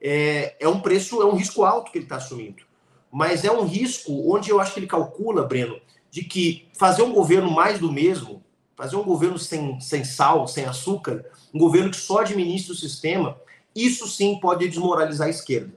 é, 0.09 0.55
é 0.61 0.69
um 0.69 0.79
preço, 0.79 1.21
é 1.21 1.27
um 1.27 1.35
risco 1.35 1.65
alto 1.65 1.91
que 1.91 1.99
ele 1.99 2.05
está 2.05 2.17
assumindo. 2.17 2.63
Mas 3.11 3.45
é 3.45 3.51
um 3.51 3.67
risco 3.67 4.33
onde 4.33 4.51
eu 4.51 4.61
acho 4.61 4.73
que 4.73 4.79
ele 4.79 4.87
calcula, 4.87 5.43
Breno, 5.43 5.81
de 6.13 6.23
que 6.23 6.69
fazer 6.73 7.03
um 7.03 7.13
governo 7.13 7.51
mais 7.51 7.81
do 7.81 7.91
mesmo, 7.91 8.41
fazer 8.77 8.95
um 8.95 9.03
governo 9.03 9.37
sem, 9.37 9.81
sem 9.81 10.05
sal, 10.05 10.47
sem 10.47 10.65
açúcar, 10.65 11.25
um 11.53 11.59
governo 11.59 11.91
que 11.91 11.97
só 11.97 12.21
administra 12.21 12.73
o 12.73 12.77
sistema, 12.77 13.37
isso 13.75 14.07
sim 14.07 14.39
pode 14.39 14.69
desmoralizar 14.69 15.27
a 15.27 15.31
esquerda. 15.31 15.75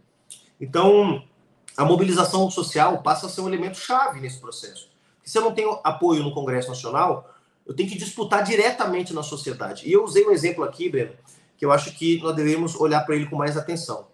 Então, 0.61 1.23
a 1.75 1.83
mobilização 1.83 2.51
social 2.51 3.01
passa 3.01 3.25
a 3.25 3.29
ser 3.29 3.41
um 3.41 3.47
elemento 3.47 3.79
chave 3.79 4.19
nesse 4.19 4.39
processo. 4.39 4.89
se 5.23 5.37
eu 5.37 5.41
não 5.41 5.55
tenho 5.55 5.79
apoio 5.83 6.21
no 6.21 6.33
Congresso 6.33 6.69
Nacional, 6.69 7.33
eu 7.65 7.73
tenho 7.73 7.89
que 7.89 7.97
disputar 7.97 8.43
diretamente 8.43 9.11
na 9.11 9.23
sociedade. 9.23 9.87
E 9.87 9.91
eu 9.91 10.03
usei 10.03 10.25
um 10.25 10.31
exemplo 10.31 10.63
aqui, 10.63 10.87
Breno, 10.87 11.13
que 11.57 11.65
eu 11.65 11.71
acho 11.71 11.95
que 11.95 12.19
nós 12.21 12.35
devemos 12.35 12.75
olhar 12.75 13.01
para 13.05 13.15
ele 13.15 13.25
com 13.25 13.35
mais 13.35 13.57
atenção. 13.57 14.08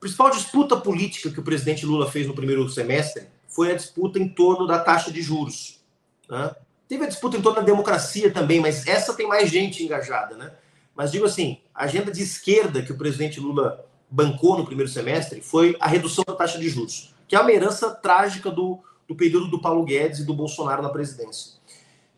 Principal 0.00 0.30
disputa 0.30 0.76
política 0.76 1.30
que 1.30 1.40
o 1.40 1.42
presidente 1.42 1.86
Lula 1.86 2.10
fez 2.10 2.26
no 2.26 2.34
primeiro 2.34 2.68
semestre 2.68 3.24
foi 3.48 3.72
a 3.72 3.74
disputa 3.74 4.18
em 4.18 4.28
torno 4.28 4.66
da 4.66 4.78
taxa 4.78 5.10
de 5.10 5.22
juros. 5.22 5.80
Né? 6.28 6.54
Teve 6.88 7.04
a 7.04 7.08
disputa 7.08 7.36
em 7.36 7.42
torno 7.42 7.60
da 7.60 7.64
democracia 7.64 8.30
também, 8.30 8.60
mas 8.60 8.86
essa 8.86 9.14
tem 9.14 9.26
mais 9.26 9.50
gente 9.50 9.82
engajada. 9.82 10.36
Né? 10.36 10.52
Mas 10.94 11.12
digo 11.12 11.24
assim, 11.24 11.58
a 11.74 11.84
agenda 11.84 12.12
de 12.12 12.22
esquerda 12.22 12.82
que 12.82 12.92
o 12.92 12.98
presidente 12.98 13.40
Lula 13.40 13.84
bancou 14.10 14.56
no 14.56 14.66
primeiro 14.66 14.90
semestre 14.90 15.40
foi 15.40 15.76
a 15.80 15.88
redução 15.88 16.24
da 16.26 16.34
taxa 16.34 16.58
de 16.58 16.68
juros, 16.68 17.14
que 17.26 17.34
é 17.34 17.40
uma 17.40 17.50
herança 17.50 17.90
trágica 17.90 18.50
do, 18.50 18.78
do 19.08 19.14
período 19.14 19.48
do 19.48 19.60
Paulo 19.60 19.84
Guedes 19.84 20.20
e 20.20 20.24
do 20.24 20.34
Bolsonaro 20.34 20.82
na 20.82 20.90
presidência. 20.90 21.56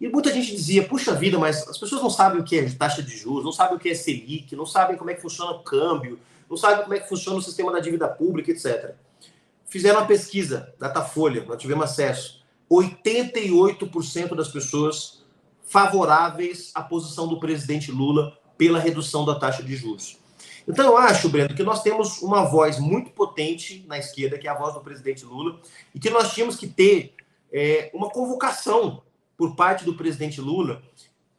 E 0.00 0.08
muita 0.08 0.32
gente 0.32 0.54
dizia, 0.54 0.86
puxa 0.86 1.12
vida, 1.12 1.38
mas 1.38 1.66
as 1.66 1.76
pessoas 1.76 2.00
não 2.00 2.10
sabem 2.10 2.40
o 2.40 2.44
que 2.44 2.58
é 2.58 2.70
taxa 2.70 3.02
de 3.02 3.16
juros, 3.16 3.44
não 3.44 3.52
sabem 3.52 3.76
o 3.76 3.80
que 3.80 3.88
é 3.88 3.94
Selic, 3.94 4.54
não 4.54 4.66
sabem 4.66 4.96
como 4.96 5.10
é 5.10 5.14
que 5.14 5.22
funciona 5.22 5.50
o 5.50 5.60
câmbio, 5.60 6.20
não 6.48 6.56
sabem 6.56 6.82
como 6.82 6.94
é 6.94 7.00
que 7.00 7.08
funciona 7.08 7.38
o 7.38 7.42
sistema 7.42 7.72
da 7.72 7.80
dívida 7.80 8.08
pública, 8.08 8.50
etc. 8.50 8.94
Fizeram 9.66 10.00
uma 10.00 10.06
pesquisa, 10.06 10.74
Datafolha, 10.78 11.44
nós 11.44 11.60
tivemos 11.60 11.84
acesso. 11.84 12.42
88% 12.70 14.34
das 14.34 14.48
pessoas 14.48 15.24
favoráveis 15.62 16.70
à 16.74 16.82
posição 16.82 17.28
do 17.28 17.38
presidente 17.38 17.90
Lula 17.90 18.38
pela 18.56 18.78
redução 18.78 19.24
da 19.24 19.34
taxa 19.34 19.62
de 19.62 19.76
juros. 19.76 20.18
Então 20.66 20.84
eu 20.84 20.98
acho, 20.98 21.28
Breno, 21.28 21.54
que 21.54 21.62
nós 21.62 21.82
temos 21.82 22.20
uma 22.20 22.44
voz 22.44 22.78
muito 22.78 23.10
potente 23.10 23.84
na 23.88 23.98
esquerda, 23.98 24.38
que 24.38 24.46
é 24.46 24.50
a 24.50 24.54
voz 24.54 24.74
do 24.74 24.80
presidente 24.80 25.24
Lula, 25.24 25.58
e 25.94 25.98
que 25.98 26.10
nós 26.10 26.34
tínhamos 26.34 26.56
que 26.56 26.66
ter 26.66 27.14
é, 27.50 27.90
uma 27.94 28.10
convocação 28.10 29.02
por 29.36 29.56
parte 29.56 29.84
do 29.84 29.94
presidente 29.94 30.40
Lula 30.40 30.82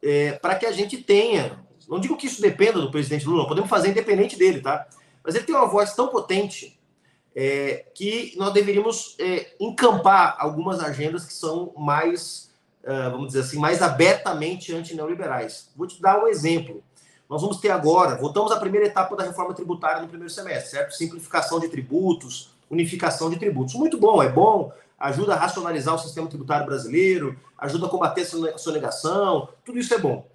é, 0.02 0.32
para 0.32 0.56
que 0.56 0.66
a 0.66 0.72
gente 0.72 0.98
tenha. 0.98 1.64
Não 1.88 2.00
digo 2.00 2.16
que 2.16 2.26
isso 2.26 2.40
dependa 2.40 2.80
do 2.80 2.90
presidente 2.90 3.26
Lula, 3.26 3.46
podemos 3.46 3.70
fazer 3.70 3.90
independente 3.90 4.36
dele, 4.36 4.60
tá? 4.60 4.88
Mas 5.24 5.34
ele 5.34 5.44
tem 5.44 5.54
uma 5.54 5.66
voz 5.66 5.94
tão 5.94 6.08
potente 6.08 6.78
é, 7.34 7.86
que 7.94 8.34
nós 8.36 8.52
deveríamos 8.52 9.16
é, 9.18 9.54
encampar 9.60 10.36
algumas 10.38 10.80
agendas 10.80 11.24
que 11.24 11.32
são 11.32 11.72
mais, 11.76 12.50
uh, 12.82 13.10
vamos 13.10 13.28
dizer 13.28 13.40
assim, 13.40 13.58
mais 13.58 13.82
abertamente 13.82 14.74
antineoliberais. 14.74 15.70
Vou 15.76 15.86
te 15.86 16.00
dar 16.00 16.22
um 16.22 16.26
exemplo. 16.26 16.82
Nós 17.28 17.40
vamos 17.42 17.58
ter 17.58 17.70
agora, 17.70 18.16
voltamos 18.16 18.50
à 18.50 18.58
primeira 18.58 18.86
etapa 18.86 19.14
da 19.14 19.24
reforma 19.24 19.54
tributária 19.54 20.02
no 20.02 20.08
primeiro 20.08 20.32
semestre, 20.32 20.70
certo? 20.70 20.96
Simplificação 20.96 21.60
de 21.60 21.68
tributos, 21.68 22.50
unificação 22.68 23.30
de 23.30 23.38
tributos. 23.38 23.74
Muito 23.74 23.96
bom, 23.98 24.20
é 24.22 24.28
bom 24.28 24.72
ajuda 25.00 25.32
a 25.34 25.38
racionalizar 25.38 25.94
o 25.94 25.98
sistema 25.98 26.28
tributário 26.28 26.66
brasileiro, 26.66 27.34
ajuda 27.56 27.86
a 27.86 27.88
combater 27.88 28.20
a 28.54 28.58
sonegação, 28.58 29.48
tudo 29.64 29.78
isso 29.78 29.94
é 29.94 29.98
bom. 29.98 30.28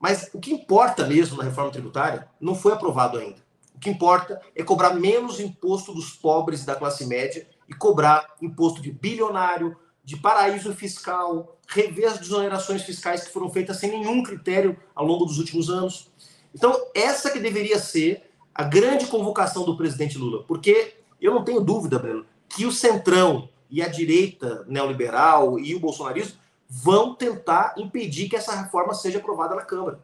Mas 0.00 0.28
o 0.34 0.40
que 0.40 0.52
importa 0.52 1.06
mesmo 1.06 1.36
na 1.36 1.44
reforma 1.44 1.70
tributária 1.70 2.26
não 2.40 2.54
foi 2.54 2.72
aprovado 2.72 3.18
ainda. 3.18 3.36
O 3.80 3.82
que 3.82 3.88
importa 3.88 4.38
é 4.54 4.62
cobrar 4.62 4.92
menos 4.92 5.40
imposto 5.40 5.94
dos 5.94 6.10
pobres 6.10 6.66
da 6.66 6.76
classe 6.76 7.06
média 7.06 7.48
e 7.66 7.72
cobrar 7.72 8.26
imposto 8.42 8.82
de 8.82 8.92
bilionário, 8.92 9.74
de 10.04 10.18
paraíso 10.18 10.74
fiscal, 10.74 11.56
rever 11.66 12.06
as 12.06 12.18
desonerações 12.18 12.82
fiscais 12.82 13.24
que 13.24 13.32
foram 13.32 13.48
feitas 13.48 13.78
sem 13.78 13.90
nenhum 13.90 14.22
critério 14.22 14.76
ao 14.94 15.06
longo 15.06 15.24
dos 15.24 15.38
últimos 15.38 15.70
anos. 15.70 16.10
Então, 16.54 16.78
essa 16.94 17.30
que 17.30 17.38
deveria 17.38 17.78
ser 17.78 18.30
a 18.54 18.64
grande 18.64 19.06
convocação 19.06 19.64
do 19.64 19.78
presidente 19.78 20.18
Lula, 20.18 20.44
porque 20.44 20.96
eu 21.18 21.32
não 21.32 21.42
tenho 21.42 21.62
dúvida, 21.62 21.98
Breno, 21.98 22.26
que 22.50 22.66
o 22.66 22.72
Centrão, 22.72 23.48
e 23.70 23.80
a 23.80 23.88
direita 23.88 24.62
neoliberal 24.68 25.58
e 25.58 25.74
o 25.74 25.80
bolsonarismo 25.80 26.36
vão 26.68 27.14
tentar 27.14 27.74
impedir 27.78 28.28
que 28.28 28.36
essa 28.36 28.54
reforma 28.54 28.92
seja 28.92 29.18
aprovada 29.18 29.54
na 29.54 29.62
Câmara. 29.62 30.00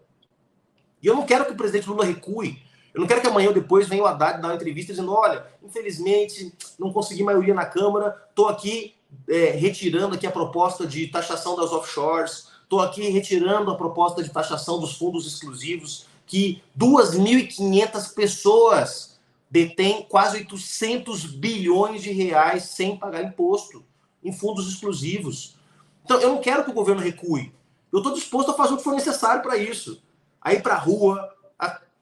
E 1.03 1.07
eu 1.07 1.15
não 1.15 1.27
quero 1.27 1.45
que 1.45 1.53
o 1.53 1.57
presidente 1.57 1.89
Lula 1.89 2.05
recue. 2.05 2.65
Eu 2.97 3.01
não 3.01 3.07
quero 3.07 3.21
que 3.21 3.27
amanhã 3.27 3.49
ou 3.49 3.55
depois 3.55 3.87
venha 3.87 4.03
o 4.03 4.07
Haddad 4.07 4.41
dar 4.41 4.49
uma 4.49 4.55
entrevista 4.55 4.91
dizendo: 4.91 5.13
olha, 5.13 5.47
infelizmente 5.63 6.51
não 6.79 6.91
consegui 6.91 7.23
maioria 7.23 7.53
na 7.53 7.67
Câmara, 7.67 8.17
estou 8.31 8.49
aqui 8.49 8.95
é, 9.29 9.51
retirando 9.51 10.15
aqui 10.15 10.27
a 10.27 10.33
proposta 10.33 10.87
de 10.87 11.07
taxação 11.09 11.55
das 11.57 11.73
offshores, 11.73 12.49
estou 12.63 12.81
aqui 12.81 13.07
retirando 13.11 13.71
a 13.71 13.77
proposta 13.77 14.23
de 14.23 14.31
taxação 14.31 14.81
dos 14.81 14.97
fundos 14.97 15.27
exclusivos, 15.27 16.07
que 16.27 16.63
2.500 16.79 18.15
pessoas 18.15 19.19
detém 19.51 20.07
quase 20.09 20.39
800 20.39 21.27
bilhões 21.27 22.03
de 22.03 22.11
reais 22.13 22.63
sem 22.63 22.97
pagar 22.97 23.23
imposto 23.23 23.85
em 24.25 24.33
fundos 24.33 24.73
exclusivos. 24.73 25.59
Então, 26.03 26.19
eu 26.19 26.31
não 26.31 26.41
quero 26.41 26.65
que 26.65 26.71
o 26.71 26.75
governo 26.75 27.03
recue. 27.03 27.53
Eu 27.93 27.99
estou 27.99 28.15
disposto 28.15 28.53
a 28.53 28.55
fazer 28.55 28.73
o 28.73 28.79
que 28.79 28.85
for 28.85 28.95
necessário 28.95 29.43
para 29.43 29.59
isso. 29.59 30.03
A 30.41 30.55
ir 30.55 30.63
para 30.63 30.75
a 30.75 30.79
rua, 30.79 31.36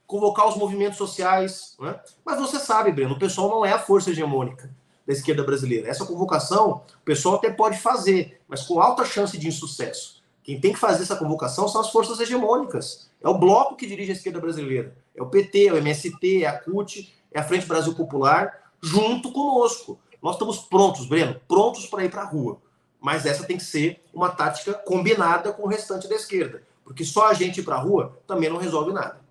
convocar 0.06 0.48
os 0.48 0.56
movimentos 0.56 0.98
sociais. 0.98 1.76
Né? 1.78 1.98
Mas 2.24 2.38
você 2.38 2.58
sabe, 2.58 2.92
Breno, 2.92 3.14
o 3.14 3.18
pessoal 3.18 3.48
não 3.48 3.64
é 3.64 3.72
a 3.72 3.78
força 3.78 4.10
hegemônica 4.10 4.70
da 5.06 5.12
esquerda 5.12 5.42
brasileira. 5.42 5.88
Essa 5.88 6.06
convocação, 6.06 6.82
o 7.02 7.04
pessoal 7.04 7.36
até 7.36 7.50
pode 7.50 7.78
fazer, 7.78 8.40
mas 8.48 8.62
com 8.62 8.80
alta 8.80 9.04
chance 9.04 9.36
de 9.36 9.48
insucesso. 9.48 10.22
Quem 10.42 10.60
tem 10.60 10.72
que 10.72 10.78
fazer 10.78 11.02
essa 11.02 11.16
convocação 11.16 11.66
são 11.68 11.80
as 11.80 11.90
forças 11.90 12.20
hegemônicas. 12.20 13.10
É 13.22 13.28
o 13.28 13.38
bloco 13.38 13.76
que 13.76 13.86
dirige 13.86 14.12
a 14.12 14.14
esquerda 14.14 14.40
brasileira. 14.40 14.94
É 15.14 15.22
o 15.22 15.26
PT, 15.26 15.68
é 15.68 15.72
o 15.72 15.78
MST, 15.78 16.44
é 16.44 16.46
a 16.46 16.58
CUT, 16.58 17.14
é 17.32 17.40
a 17.40 17.44
Frente 17.44 17.66
Brasil 17.66 17.94
Popular, 17.94 18.70
junto 18.82 19.32
conosco. 19.32 19.98
Nós 20.22 20.34
estamos 20.34 20.58
prontos, 20.58 21.06
Breno, 21.06 21.40
prontos 21.48 21.86
para 21.86 22.04
ir 22.04 22.10
para 22.10 22.22
a 22.22 22.26
rua. 22.26 22.58
Mas 23.00 23.24
essa 23.24 23.44
tem 23.44 23.56
que 23.56 23.64
ser 23.64 24.02
uma 24.12 24.30
tática 24.30 24.74
combinada 24.74 25.52
com 25.52 25.62
o 25.62 25.68
restante 25.68 26.08
da 26.08 26.14
esquerda. 26.14 26.62
Porque 26.84 27.04
só 27.04 27.28
a 27.28 27.34
gente 27.34 27.60
ir 27.60 27.62
para 27.62 27.76
a 27.76 27.80
rua 27.80 28.18
também 28.26 28.50
não 28.50 28.58
resolve 28.58 28.92
nada. 28.92 29.23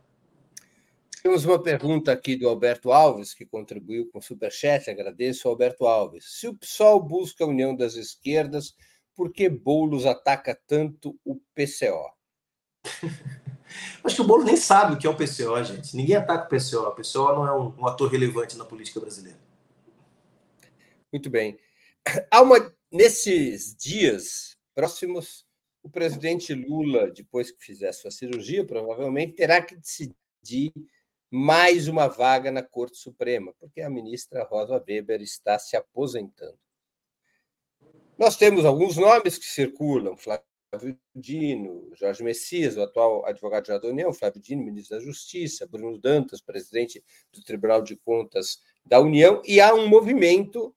Temos 1.24 1.46
uma 1.46 1.58
pergunta 1.58 2.12
aqui 2.12 2.36
do 2.36 2.50
Alberto 2.50 2.92
Alves, 2.92 3.34
que 3.34 3.46
contribuiu 3.46 4.10
com 4.12 4.20
o 4.20 4.22
Superchat. 4.22 4.90
Agradeço, 4.90 5.48
Alberto 5.48 5.86
Alves. 5.86 6.26
Se 6.38 6.50
o 6.50 6.54
PSOL 6.54 7.02
busca 7.02 7.46
a 7.46 7.48
união 7.48 7.74
das 7.74 7.94
esquerdas, 7.94 8.76
por 9.16 9.32
que 9.32 9.48
Boulos 9.48 10.06
ataca 10.06 10.54
tanto 10.68 11.18
o 11.24 11.40
PCO? 11.56 12.12
Acho 14.04 14.18
que 14.18 14.22
o 14.22 14.26
Bolo 14.26 14.44
nem 14.44 14.58
sabe 14.58 14.96
o 14.96 14.98
que 14.98 15.08
é 15.08 15.10
o 15.10 15.16
PCO, 15.16 15.64
gente. 15.64 15.96
Ninguém 15.96 16.18
ataca 16.18 16.44
o 16.44 16.50
PCO. 16.50 16.90
O 16.90 16.92
PCO 16.92 17.34
não 17.34 17.48
é 17.48 17.58
um, 17.58 17.74
um 17.80 17.88
ator 17.88 18.12
relevante 18.12 18.58
na 18.58 18.66
política 18.66 19.00
brasileira. 19.00 19.40
Muito 21.10 21.30
bem. 21.30 21.58
Há 22.30 22.42
uma, 22.42 22.76
nesses 22.92 23.74
dias 23.78 24.58
próximos, 24.76 25.46
o 25.82 25.90
presidente 25.90 26.54
Lula, 26.54 27.10
depois 27.12 27.50
que 27.50 27.64
fizer 27.64 27.94
sua 27.94 28.12
cirurgia, 28.12 28.66
provavelmente 28.66 29.38
terá 29.38 29.62
que 29.62 29.78
decidir 29.78 30.74
mais 31.36 31.88
uma 31.88 32.08
vaga 32.08 32.52
na 32.52 32.62
Corte 32.62 32.96
Suprema, 32.96 33.56
porque 33.60 33.82
a 33.82 33.90
ministra 33.90 34.44
Rosa 34.44 34.76
Weber 34.88 35.20
está 35.20 35.58
se 35.58 35.76
aposentando. 35.76 36.60
Nós 38.16 38.38
temos 38.38 38.64
alguns 38.66 38.98
nomes 38.98 39.40
que 39.40 39.46
circulam, 39.46 40.16
Flávio 40.16 40.96
Dino, 41.16 41.90
Jorge 41.96 42.24
Messias, 42.24 42.78
o 42.78 42.84
atual 42.84 43.26
advogado-geral 43.26 43.82
da 43.82 43.88
União, 43.88 44.14
Flávio 44.14 44.40
Dino, 44.40 44.64
ministro 44.64 44.96
da 44.96 45.04
Justiça, 45.04 45.66
Bruno 45.66 45.98
Dantas, 45.98 46.40
presidente 46.40 47.04
do 47.32 47.44
Tribunal 47.44 47.82
de 47.82 47.96
Contas 47.96 48.62
da 48.86 49.00
União, 49.00 49.42
e 49.44 49.60
há 49.60 49.74
um 49.74 49.88
movimento 49.88 50.72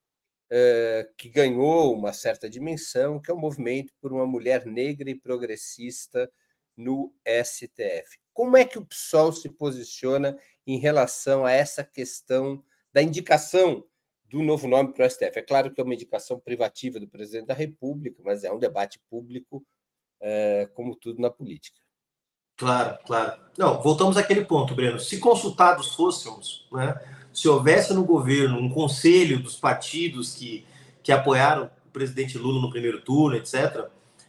eh, 0.48 1.06
que 1.18 1.28
ganhou 1.28 1.92
uma 1.92 2.14
certa 2.14 2.48
dimensão, 2.48 3.20
que 3.20 3.30
é 3.30 3.34
o 3.34 3.36
um 3.36 3.40
movimento 3.40 3.92
por 4.00 4.10
uma 4.10 4.26
mulher 4.26 4.64
negra 4.64 5.10
e 5.10 5.14
progressista 5.14 6.32
no 6.74 7.12
STF. 7.44 8.25
Como 8.36 8.54
é 8.54 8.66
que 8.66 8.78
o 8.78 8.84
PSOL 8.84 9.32
se 9.32 9.48
posiciona 9.48 10.36
em 10.66 10.78
relação 10.78 11.46
a 11.46 11.52
essa 11.52 11.82
questão 11.82 12.62
da 12.92 13.02
indicação 13.02 13.82
do 14.28 14.42
novo 14.42 14.68
nome 14.68 14.92
para 14.92 15.06
o 15.06 15.10
STF? 15.10 15.38
É 15.38 15.42
claro 15.42 15.72
que 15.72 15.80
é 15.80 15.84
uma 15.84 15.94
indicação 15.94 16.38
privativa 16.38 17.00
do 17.00 17.08
presidente 17.08 17.46
da 17.46 17.54
República, 17.54 18.22
mas 18.22 18.44
é 18.44 18.52
um 18.52 18.58
debate 18.58 19.00
público, 19.08 19.64
é, 20.20 20.68
como 20.74 20.94
tudo 20.94 21.18
na 21.18 21.30
política. 21.30 21.80
Claro, 22.58 22.98
claro. 23.06 23.40
Não, 23.56 23.80
voltamos 23.80 24.18
àquele 24.18 24.44
ponto, 24.44 24.74
Breno. 24.74 25.00
Se 25.00 25.18
consultados 25.18 25.94
fôssemos, 25.94 26.68
né, 26.70 26.94
se 27.32 27.48
houvesse 27.48 27.94
no 27.94 28.04
governo 28.04 28.58
um 28.58 28.68
conselho 28.68 29.42
dos 29.42 29.56
partidos 29.56 30.34
que, 30.34 30.66
que 31.02 31.10
apoiaram 31.10 31.70
o 31.86 31.90
presidente 31.90 32.36
Lula 32.36 32.60
no 32.60 32.68
primeiro 32.68 33.00
turno, 33.00 33.34
etc., 33.34 33.88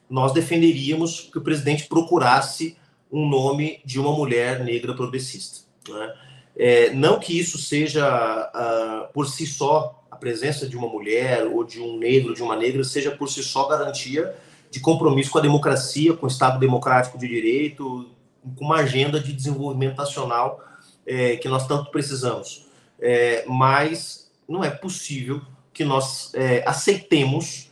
nós 0.09 0.31
defenderíamos 0.31 1.29
que 1.29 1.39
o 1.39 1.43
presidente 1.43 1.89
procurasse 1.89 2.77
um 3.11 3.27
nome 3.27 3.79
de 3.85 3.99
uma 3.99 4.11
mulher 4.11 4.63
negra 4.63 4.93
progressista. 4.93 5.61
Né? 5.89 6.13
É, 6.55 6.89
não 6.91 7.19
que 7.19 7.37
isso 7.37 7.57
seja, 7.57 8.51
uh, 8.53 9.13
por 9.13 9.27
si 9.27 9.45
só, 9.45 10.03
a 10.09 10.15
presença 10.15 10.67
de 10.67 10.75
uma 10.75 10.87
mulher 10.87 11.45
ou 11.45 11.63
de 11.63 11.79
um 11.79 11.97
negro, 11.97 12.33
de 12.33 12.41
uma 12.41 12.55
negra, 12.55 12.83
seja 12.83 13.11
por 13.11 13.29
si 13.29 13.43
só 13.43 13.67
garantia 13.67 14.35
de 14.71 14.79
compromisso 14.79 15.31
com 15.31 15.37
a 15.37 15.41
democracia, 15.41 16.13
com 16.13 16.25
o 16.25 16.29
Estado 16.29 16.59
democrático 16.59 17.17
de 17.17 17.27
direito, 17.27 18.09
com 18.55 18.65
uma 18.65 18.77
agenda 18.77 19.19
de 19.19 19.31
desenvolvimento 19.31 19.97
nacional 19.97 20.63
é, 21.05 21.37
que 21.37 21.47
nós 21.47 21.67
tanto 21.67 21.91
precisamos. 21.91 22.65
É, 22.99 23.45
mas 23.47 24.29
não 24.47 24.63
é 24.63 24.69
possível 24.69 25.41
que 25.73 25.85
nós 25.85 26.31
é, 26.33 26.63
aceitemos 26.65 27.66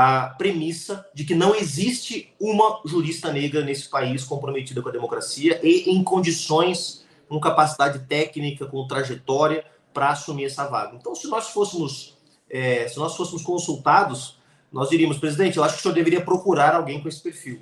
a 0.00 0.28
premissa 0.28 1.04
de 1.12 1.24
que 1.24 1.34
não 1.34 1.56
existe 1.56 2.32
uma 2.38 2.80
jurista 2.84 3.32
negra 3.32 3.64
nesse 3.64 3.88
país 3.88 4.22
comprometida 4.22 4.80
com 4.80 4.88
a 4.88 4.92
democracia 4.92 5.58
e 5.60 5.90
em 5.90 6.04
condições, 6.04 7.04
com 7.28 7.40
capacidade 7.40 7.98
técnica, 8.06 8.64
com 8.66 8.86
trajetória 8.86 9.64
para 9.92 10.10
assumir 10.10 10.44
essa 10.44 10.68
vaga. 10.68 10.94
Então, 10.94 11.16
se 11.16 11.26
nós 11.26 11.48
fôssemos, 11.48 12.16
é, 12.48 12.86
se 12.86 12.96
nós 12.96 13.16
fôssemos 13.16 13.42
consultados, 13.42 14.38
nós 14.72 14.88
diríamos, 14.88 15.18
presidente, 15.18 15.56
eu 15.56 15.64
acho 15.64 15.74
que 15.74 15.80
o 15.80 15.82
senhor 15.82 15.94
deveria 15.94 16.20
procurar 16.20 16.76
alguém 16.76 17.02
com 17.02 17.08
esse 17.08 17.20
perfil. 17.20 17.60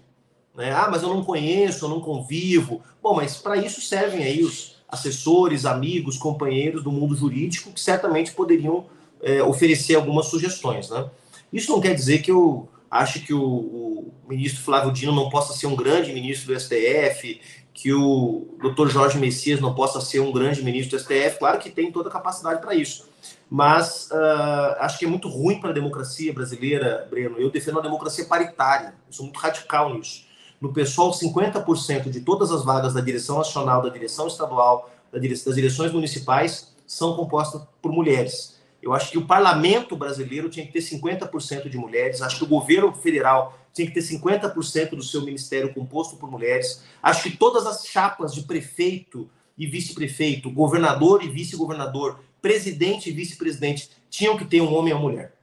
Né? 0.55 0.73
Ah, 0.73 0.89
mas 0.91 1.03
eu 1.03 1.09
não 1.09 1.25
conheço, 1.25 1.87
eu 1.87 1.89
não 1.89 2.03
convivo. 2.03 2.83
Bom, 3.03 3.15
mas 3.15 3.39
para 3.39 3.57
isso 3.57 3.81
servem 3.81 4.23
aí 4.23 4.45
os 4.45 4.77
assessores, 4.87 5.65
amigos, 5.65 6.19
companheiros 6.19 6.85
do 6.85 6.93
mundo 6.93 7.17
jurídico 7.17 7.73
que 7.73 7.81
certamente 7.81 8.33
poderiam 8.33 8.85
é, 9.23 9.43
oferecer 9.43 9.95
algumas 9.95 10.27
sugestões, 10.27 10.91
né? 10.91 11.09
Isso 11.53 11.73
não 11.73 11.81
quer 11.81 11.95
dizer 11.95 12.19
que 12.19 12.31
eu 12.31 12.69
acho 12.91 13.21
que 13.21 13.33
o, 13.35 13.43
o, 13.43 14.15
ministro 14.29 14.63
Flávio 14.63 14.93
Dino 14.93 15.13
não 15.13 15.29
possa 15.29 15.53
ser 15.53 15.67
um 15.67 15.77
grande 15.77 16.13
ministro 16.13 16.53
do 16.53 16.61
STF, 16.61 17.41
que 17.73 17.93
o 17.93 18.57
doutor 18.61 18.89
Jorge 18.91 19.19
Messias 19.19 19.61
não 19.61 19.75
possa 19.75 20.01
ser 20.01 20.21
um 20.21 20.33
grande 20.33 20.63
ministro 20.63 20.97
do 20.97 21.03
STF. 21.03 21.39
Claro 21.39 21.59
que 21.59 21.71
tem 21.71 21.93
toda 21.93 22.09
a 22.09 22.13
capacidade 22.13 22.61
para 22.61 22.75
isso. 22.75 23.09
Mas 23.49 24.09
uh, 24.11 24.77
acho 24.81 24.99
que 24.99 25.05
é 25.05 25.09
muito 25.09 25.29
ruim 25.29 25.61
para 25.61 25.71
a 25.71 25.75
democracia 25.75 26.33
brasileira, 26.33 27.07
Breno. 27.11 27.39
Eu 27.39 27.51
defendo 27.51 27.79
a 27.79 27.83
democracia 27.83 28.25
paritária. 28.25 28.95
Eu 29.07 29.13
sou 29.13 29.27
muito 29.27 29.39
radical 29.39 29.95
nisso. 29.95 30.25
No 30.61 30.73
pessoal, 30.73 31.11
50% 31.11 32.09
de 32.09 32.21
todas 32.23 32.51
as 32.51 32.65
vagas 32.65 32.95
da 32.95 33.01
direção 33.01 33.39
nacional, 33.39 33.83
da 33.83 33.91
direção 33.91 34.27
estadual, 34.27 34.91
das 35.13 35.55
direções 35.55 35.93
municipais 35.93 36.75
são 36.87 37.15
compostas 37.15 37.63
por 37.83 37.93
mulheres. 37.93 38.56
Eu 38.87 38.95
acho 38.95 39.11
que 39.11 39.19
o 39.19 39.27
parlamento 39.27 39.97
brasileiro 39.97 40.49
tinha 40.49 40.65
que 40.65 40.73
ter 40.73 40.79
50% 40.79 41.69
de 41.69 41.77
mulheres, 41.77 42.23
acho 42.23 42.39
que 42.39 42.45
o 42.45 42.47
governo 42.47 42.93
federal 42.93 43.59
tinha 43.75 43.85
que 43.89 43.93
ter 43.93 44.01
50% 44.01 44.91
do 44.91 45.03
seu 45.03 45.23
ministério 45.23 45.75
composto 45.75 46.17
por 46.17 46.31
mulheres. 46.31 46.85
Acho 47.03 47.25
que 47.25 47.37
todas 47.37 47.67
as 47.67 47.85
chapas 47.85 48.33
de 48.33 48.43
prefeito 48.43 49.29
e 49.59 49.67
vice-prefeito, 49.67 50.49
governador 50.53 51.25
e 51.25 51.29
vice-governador, 51.29 52.21
presidente 52.41 53.11
e 53.11 53.13
vice-presidente 53.13 53.91
tinham 54.09 54.37
que 54.37 54.45
ter 54.45 54.61
um 54.61 54.73
homem 54.73 54.93
e 54.93 54.95
uma 54.95 55.03
mulher. 55.03 55.35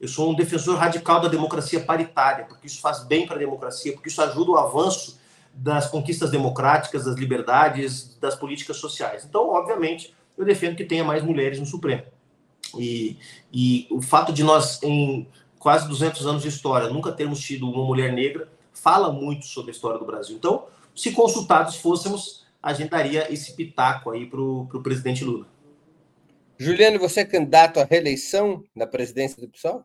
Eu 0.00 0.08
sou 0.08 0.32
um 0.32 0.34
defensor 0.34 0.76
radical 0.76 1.20
da 1.20 1.28
democracia 1.28 1.78
paritária, 1.78 2.46
porque 2.46 2.66
isso 2.66 2.80
faz 2.80 3.04
bem 3.04 3.28
para 3.28 3.36
a 3.36 3.38
democracia, 3.38 3.92
porque 3.92 4.08
isso 4.08 4.20
ajuda 4.20 4.50
o 4.50 4.56
avanço 4.56 5.20
das 5.54 5.88
conquistas 5.88 6.32
democráticas, 6.32 7.04
das 7.04 7.14
liberdades, 7.14 8.18
das 8.20 8.34
políticas 8.34 8.78
sociais. 8.78 9.24
Então, 9.24 9.50
obviamente, 9.50 10.12
eu 10.36 10.44
defendo 10.44 10.74
que 10.74 10.84
tenha 10.84 11.04
mais 11.04 11.22
mulheres 11.22 11.60
no 11.60 11.66
Supremo. 11.66 12.02
E, 12.76 13.16
e 13.52 13.86
o 13.90 14.02
fato 14.02 14.32
de 14.32 14.42
nós, 14.42 14.82
em 14.82 15.26
quase 15.58 15.88
200 15.88 16.26
anos 16.26 16.42
de 16.42 16.48
história, 16.48 16.88
nunca 16.88 17.12
termos 17.12 17.40
tido 17.40 17.70
uma 17.70 17.84
mulher 17.84 18.12
negra, 18.12 18.48
fala 18.72 19.12
muito 19.12 19.46
sobre 19.46 19.70
a 19.70 19.74
história 19.74 19.98
do 19.98 20.04
Brasil. 20.04 20.36
Então, 20.36 20.66
se 20.94 21.12
consultados 21.12 21.76
fôssemos, 21.76 22.46
a 22.62 22.72
gente 22.72 22.90
daria 22.90 23.32
esse 23.32 23.54
pitaco 23.54 24.10
aí 24.10 24.26
para 24.26 24.40
o 24.40 24.82
presidente 24.82 25.24
Lula. 25.24 25.46
Juliano, 26.58 26.98
você 26.98 27.20
é 27.20 27.24
candidato 27.24 27.78
à 27.78 27.84
reeleição 27.84 28.64
na 28.74 28.86
presidência 28.86 29.40
do 29.40 29.48
PSOL? 29.48 29.84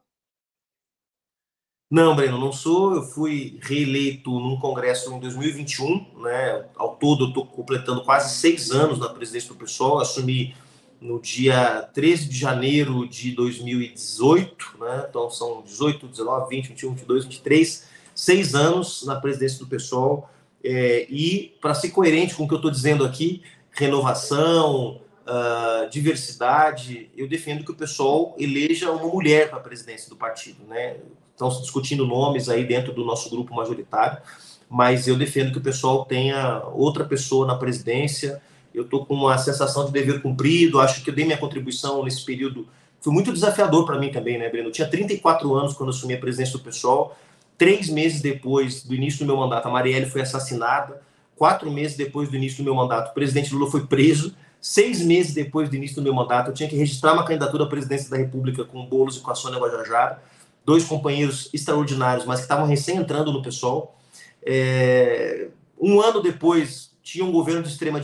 Não, 1.89 2.15
Breno, 2.15 2.39
não 2.39 2.51
sou. 2.51 2.95
Eu 2.95 3.03
fui 3.03 3.59
reeleito 3.61 4.31
num 4.31 4.59
congresso 4.59 5.13
em 5.13 5.19
2021, 5.19 6.21
né? 6.23 6.67
Ao 6.75 6.95
todo, 6.95 7.25
eu 7.25 7.27
estou 7.27 7.45
completando 7.45 8.03
quase 8.03 8.35
seis 8.35 8.71
anos 8.71 8.97
na 8.97 9.09
presidência 9.09 9.49
do 9.49 9.55
PSOL. 9.55 9.99
Assumi 9.99 10.55
no 11.03 11.19
dia 11.19 11.81
13 11.93 12.29
de 12.29 12.37
janeiro 12.37 13.05
de 13.05 13.33
2018, 13.33 14.77
né? 14.79 15.05
então 15.09 15.29
são 15.29 15.61
18, 15.61 16.07
19, 16.07 16.49
20, 16.49 16.69
21, 16.69 16.89
22, 16.91 17.25
23, 17.25 17.87
seis 18.15 18.55
anos 18.55 19.05
na 19.05 19.19
presidência 19.19 19.59
do 19.59 19.67
PSOL, 19.67 20.29
é, 20.63 21.05
e 21.09 21.57
para 21.61 21.73
ser 21.73 21.89
coerente 21.89 22.33
com 22.33 22.45
o 22.45 22.47
que 22.47 22.53
eu 22.53 22.57
estou 22.57 22.71
dizendo 22.71 23.03
aqui, 23.03 23.43
renovação, 23.71 25.01
uh, 25.27 25.89
diversidade, 25.89 27.09
eu 27.17 27.27
defendo 27.27 27.65
que 27.65 27.71
o 27.71 27.75
PSOL 27.75 28.33
eleja 28.39 28.89
uma 28.89 29.05
mulher 29.05 29.49
para 29.49 29.59
a 29.59 29.61
presidência 29.61 30.09
do 30.09 30.15
partido. 30.15 30.63
Né? 30.65 30.97
Estão 31.31 31.51
se 31.51 31.61
discutindo 31.61 32.05
nomes 32.05 32.47
aí 32.47 32.63
dentro 32.63 32.93
do 32.93 33.03
nosso 33.03 33.29
grupo 33.29 33.53
majoritário, 33.53 34.21
mas 34.69 35.05
eu 35.05 35.17
defendo 35.17 35.51
que 35.51 35.57
o 35.57 35.61
PSOL 35.61 36.05
tenha 36.05 36.63
outra 36.73 37.03
pessoa 37.03 37.45
na 37.45 37.55
presidência, 37.55 38.41
eu 38.73 38.83
estou 38.83 39.05
com 39.05 39.13
uma 39.13 39.37
sensação 39.37 39.85
de 39.85 39.91
dever 39.91 40.21
cumprido, 40.21 40.79
acho 40.79 41.03
que 41.03 41.09
eu 41.09 41.13
dei 41.13 41.25
minha 41.25 41.37
contribuição 41.37 42.03
nesse 42.03 42.25
período. 42.25 42.67
Foi 42.99 43.13
muito 43.13 43.31
desafiador 43.31 43.85
para 43.85 43.99
mim 43.99 44.09
também, 44.09 44.37
né, 44.37 44.49
Breno? 44.49 44.69
Eu 44.69 44.71
tinha 44.71 44.87
34 44.87 45.53
anos 45.53 45.73
quando 45.73 45.89
assumi 45.89 46.13
a 46.13 46.19
presidência 46.19 46.57
do 46.57 46.63
pessoal. 46.63 47.17
Três 47.57 47.89
meses 47.89 48.21
depois 48.21 48.83
do 48.83 48.95
início 48.95 49.19
do 49.19 49.25
meu 49.25 49.37
mandato, 49.37 49.67
a 49.67 49.71
Marielle 49.71 50.05
foi 50.05 50.21
assassinada. 50.21 51.01
Quatro 51.35 51.71
meses 51.71 51.97
depois 51.97 52.29
do 52.29 52.35
início 52.35 52.57
do 52.57 52.63
meu 52.63 52.75
mandato, 52.75 53.11
o 53.11 53.13
presidente 53.13 53.53
Lula 53.53 53.69
foi 53.69 53.85
preso. 53.85 54.35
Seis 54.61 55.01
meses 55.01 55.33
depois 55.33 55.69
do 55.69 55.75
início 55.75 55.97
do 55.97 56.01
meu 56.01 56.13
mandato, 56.13 56.49
eu 56.49 56.53
tinha 56.53 56.69
que 56.69 56.75
registrar 56.75 57.13
uma 57.13 57.25
candidatura 57.25 57.65
à 57.65 57.67
presidência 57.67 58.09
da 58.09 58.15
República 58.15 58.63
com 58.63 58.79
o 58.79 58.87
Boulos 58.87 59.17
e 59.17 59.19
com 59.19 59.29
a 59.29 59.35
Sônia 59.35 59.59
Guajajara, 59.59 60.23
dois 60.65 60.85
companheiros 60.85 61.49
extraordinários, 61.53 62.25
mas 62.25 62.39
que 62.39 62.43
estavam 62.43 62.65
recém 62.65 62.95
entrando 62.95 63.33
no 63.33 63.41
PSOL. 63.41 63.93
É... 64.41 65.49
Um 65.77 65.99
ano 65.99 66.21
depois, 66.21 66.91
tinha 67.03 67.25
um 67.25 67.31
governo 67.31 67.61
de 67.61 67.67
extrema 67.67 67.99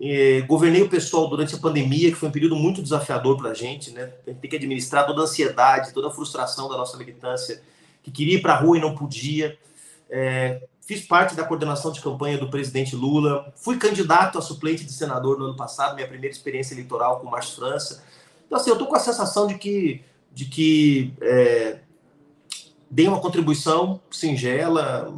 É, 0.00 0.42
governei 0.42 0.82
o 0.82 0.88
pessoal 0.88 1.28
durante 1.28 1.54
a 1.54 1.58
pandemia, 1.58 2.10
que 2.10 2.16
foi 2.16 2.28
um 2.28 2.32
período 2.32 2.56
muito 2.56 2.82
desafiador 2.82 3.36
para 3.36 3.50
a 3.50 3.54
gente, 3.54 3.90
né? 3.90 4.12
A 4.26 4.30
gente 4.30 4.40
tem 4.40 4.50
que 4.50 4.56
administrar 4.56 5.06
toda 5.06 5.20
a 5.20 5.24
ansiedade, 5.24 5.92
toda 5.92 6.08
a 6.08 6.10
frustração 6.10 6.68
da 6.68 6.76
nossa 6.76 6.96
militância, 6.96 7.62
que 8.02 8.10
queria 8.10 8.36
ir 8.36 8.42
para 8.42 8.54
a 8.54 8.56
rua 8.56 8.78
e 8.78 8.80
não 8.80 8.94
podia. 8.94 9.58
É, 10.08 10.62
fiz 10.90 11.02
parte 11.06 11.34
da 11.34 11.44
coordenação 11.44 11.92
de 11.92 12.00
campanha 12.00 12.38
do 12.38 12.50
presidente 12.50 12.96
Lula, 12.96 13.52
fui 13.56 13.76
candidato 13.76 14.38
a 14.38 14.42
suplente 14.42 14.84
de 14.84 14.92
senador 14.92 15.38
no 15.38 15.46
ano 15.46 15.56
passado, 15.56 15.94
minha 15.94 16.08
primeira 16.08 16.34
experiência 16.34 16.74
eleitoral 16.74 17.20
com 17.20 17.26
o 17.26 17.30
Márcio 17.30 17.56
França. 17.56 18.02
Então, 18.46 18.58
assim, 18.58 18.70
eu 18.70 18.74
estou 18.74 18.88
com 18.88 18.96
a 18.96 19.00
sensação 19.00 19.46
de 19.46 19.54
que, 19.54 20.02
de 20.32 20.46
que 20.46 21.14
é, 21.20 21.78
dei 22.90 23.06
uma 23.06 23.20
contribuição 23.20 24.00
singela, 24.10 25.14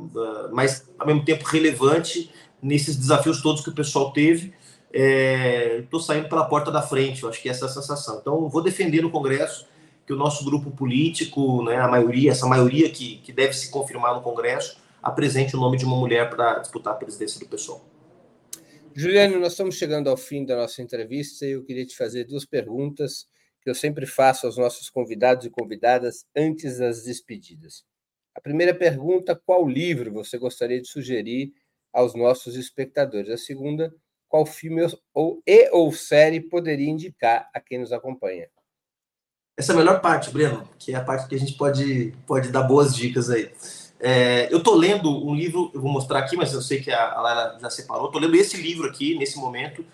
mas 0.52 0.86
ao 0.98 1.06
mesmo 1.06 1.24
tempo 1.24 1.44
relevante 1.44 2.30
nesses 2.60 2.94
desafios 2.94 3.40
todos 3.40 3.62
que 3.62 3.70
o 3.70 3.74
pessoal 3.74 4.12
teve. 4.12 4.52
Estou 4.92 6.00
é, 6.00 6.02
saindo 6.02 6.28
pela 6.28 6.44
porta 6.44 6.70
da 6.70 6.82
frente, 6.82 7.22
eu 7.22 7.28
acho 7.28 7.40
que 7.40 7.48
essa 7.48 7.64
é 7.64 7.68
a 7.68 7.72
sensação. 7.72 8.18
Então, 8.20 8.48
vou 8.48 8.62
defender 8.62 9.00
no 9.00 9.10
Congresso 9.10 9.66
que 10.06 10.12
o 10.12 10.16
nosso 10.16 10.44
grupo 10.44 10.70
político, 10.70 11.62
né, 11.64 11.76
a 11.76 11.88
maioria, 11.88 12.32
essa 12.32 12.46
maioria 12.46 12.90
que, 12.90 13.18
que 13.18 13.32
deve 13.32 13.54
se 13.54 13.70
confirmar 13.70 14.14
no 14.14 14.20
Congresso, 14.20 14.80
apresente 15.02 15.56
o 15.56 15.60
nome 15.60 15.78
de 15.78 15.84
uma 15.84 15.96
mulher 15.96 16.28
para 16.28 16.58
disputar 16.58 16.94
a 16.94 16.96
presidência 16.96 17.40
do 17.40 17.46
pessoal. 17.46 17.84
Juliano, 18.94 19.40
nós 19.40 19.52
estamos 19.52 19.76
chegando 19.76 20.10
ao 20.10 20.16
fim 20.16 20.44
da 20.44 20.56
nossa 20.56 20.82
entrevista 20.82 21.46
e 21.46 21.52
eu 21.52 21.64
queria 21.64 21.86
te 21.86 21.96
fazer 21.96 22.24
duas 22.24 22.44
perguntas 22.44 23.26
que 23.62 23.70
eu 23.70 23.74
sempre 23.74 24.04
faço 24.06 24.46
aos 24.46 24.58
nossos 24.58 24.90
convidados 24.90 25.46
e 25.46 25.50
convidadas 25.50 26.26
antes 26.36 26.78
das 26.78 27.04
despedidas. 27.04 27.84
A 28.34 28.40
primeira 28.40 28.74
pergunta: 28.74 29.40
qual 29.46 29.66
livro 29.66 30.12
você 30.12 30.36
gostaria 30.36 30.80
de 30.80 30.88
sugerir 30.88 31.52
aos 31.92 32.14
nossos 32.14 32.56
espectadores. 32.56 33.30
A 33.30 33.36
segunda, 33.36 33.94
qual 34.32 34.46
filme 34.46 34.80
ou, 35.12 35.42
e 35.46 35.68
ou 35.72 35.92
série 35.92 36.40
poderia 36.40 36.88
indicar 36.88 37.50
a 37.52 37.60
quem 37.60 37.78
nos 37.78 37.92
acompanha? 37.92 38.46
Essa 39.58 39.72
é 39.72 39.74
a 39.74 39.78
melhor 39.78 40.00
parte, 40.00 40.30
Breno, 40.30 40.66
que 40.78 40.92
é 40.92 40.94
a 40.94 41.04
parte 41.04 41.28
que 41.28 41.34
a 41.34 41.38
gente 41.38 41.52
pode, 41.52 42.14
pode 42.26 42.48
dar 42.48 42.62
boas 42.62 42.96
dicas 42.96 43.28
aí. 43.28 43.50
É, 44.00 44.50
eu 44.50 44.56
estou 44.56 44.74
lendo 44.74 45.10
um 45.28 45.34
livro, 45.34 45.70
eu 45.74 45.82
vou 45.82 45.92
mostrar 45.92 46.20
aqui, 46.20 46.34
mas 46.34 46.54
eu 46.54 46.62
sei 46.62 46.80
que 46.80 46.90
a, 46.90 47.20
Lara 47.20 47.58
já 47.60 47.68
separou. 47.68 48.06
Estou 48.06 48.22
lendo 48.22 48.34
esse 48.34 48.56
livro 48.56 48.88
aqui, 48.88 49.18
nesse 49.18 49.36
momento. 49.38 49.84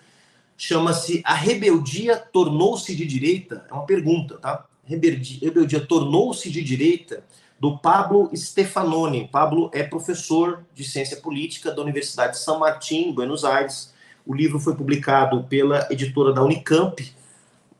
Chama-se 0.57 1.21
A 1.25 1.33
Rebeldia 1.33 2.15
Tornou-se 2.15 2.95
de 2.95 3.05
Direita? 3.05 3.65
É 3.69 3.73
uma 3.73 3.85
pergunta, 3.85 4.37
tá? 4.37 4.65
Rebeldia, 4.85 5.39
Rebeldia 5.41 5.85
Tornou-se 5.85 6.49
de 6.49 6.63
Direita? 6.63 7.25
Do 7.59 7.77
Pablo 7.77 8.31
Stefanoni. 8.33 9.27
Pablo 9.27 9.69
é 9.73 9.83
professor 9.83 10.63
de 10.73 10.85
ciência 10.85 11.17
política 11.17 11.73
da 11.73 11.81
Universidade 11.81 12.37
de 12.37 12.39
São 12.39 12.57
Martín, 12.57 13.11
Buenos 13.11 13.43
Aires. 13.43 13.98
O 14.25 14.33
livro 14.33 14.59
foi 14.59 14.75
publicado 14.75 15.43
pela 15.43 15.87
editora 15.91 16.33
da 16.33 16.43
Unicamp. 16.43 17.13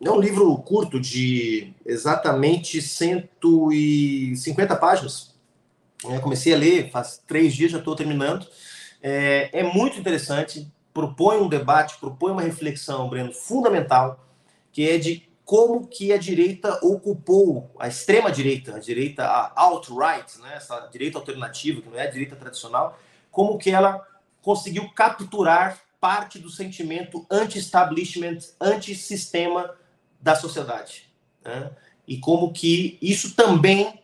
É 0.04 0.10
um 0.10 0.20
livro 0.20 0.56
curto, 0.58 1.00
de 1.00 1.74
exatamente 1.86 2.82
150 2.82 4.76
páginas 4.78 5.30
é, 6.06 6.20
comecei 6.20 6.54
a 6.54 6.58
ler 6.58 6.90
faz 6.92 7.22
três 7.28 7.54
dias, 7.54 7.72
já 7.72 7.80
estou 7.80 7.96
terminando. 7.96 8.48
É, 9.02 9.50
é, 9.52 9.64
muito 9.64 10.00
interessante, 10.00 10.72
propõe 10.94 11.38
um 11.38 11.50
debate, 11.50 12.00
propõe 12.00 12.32
uma 12.32 12.42
reflexão, 12.42 13.10
Breno, 13.10 13.34
fundamental, 13.34 14.26
que 14.72 14.90
é 14.90 14.98
de 14.98 15.28
como 15.44 15.88
que 15.88 16.14
a 16.14 16.18
direita 16.18 16.80
ocupou, 16.84 17.72
a 17.80 17.88
extrema 17.88 18.32
direita, 18.32 18.76
a 18.76 18.80
direita 18.80 19.26
a 19.26 19.52
alt-right, 19.56 20.40
né, 20.42 20.54
essa 20.56 20.80
direita 20.92 21.18
alternativa, 21.18 21.82
que 21.82 21.90
não 21.90 21.98
é 21.98 22.04
a 22.04 22.12
direita 22.12 22.36
tradicional, 22.36 23.00
como 23.32 23.58
que 23.58 23.72
ela 23.72 24.06
conseguiu 24.42 24.88
capturar 24.94 25.80
parte 26.00 26.40
do 26.40 26.50
sentimento 26.50 27.26
anti-establishment, 27.30 28.40
anti-sistema 28.60 29.76
da 30.22 30.36
sociedade. 30.36 31.10
Né? 31.44 31.72
E 32.08 32.18
como 32.18 32.52
que 32.54 32.98
isso 33.02 33.36
também 33.36 34.00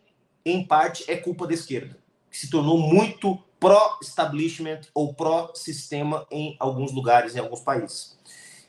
em 0.45 0.63
parte, 0.63 1.03
é 1.07 1.17
culpa 1.17 1.47
da 1.47 1.53
esquerda, 1.53 1.97
que 2.29 2.37
se 2.37 2.49
tornou 2.49 2.77
muito 2.77 3.37
pró-establishment 3.59 4.81
ou 4.93 5.13
pró-sistema 5.13 6.25
em 6.29 6.55
alguns 6.59 6.91
lugares, 6.91 7.35
em 7.35 7.39
alguns 7.39 7.61
países. 7.61 8.15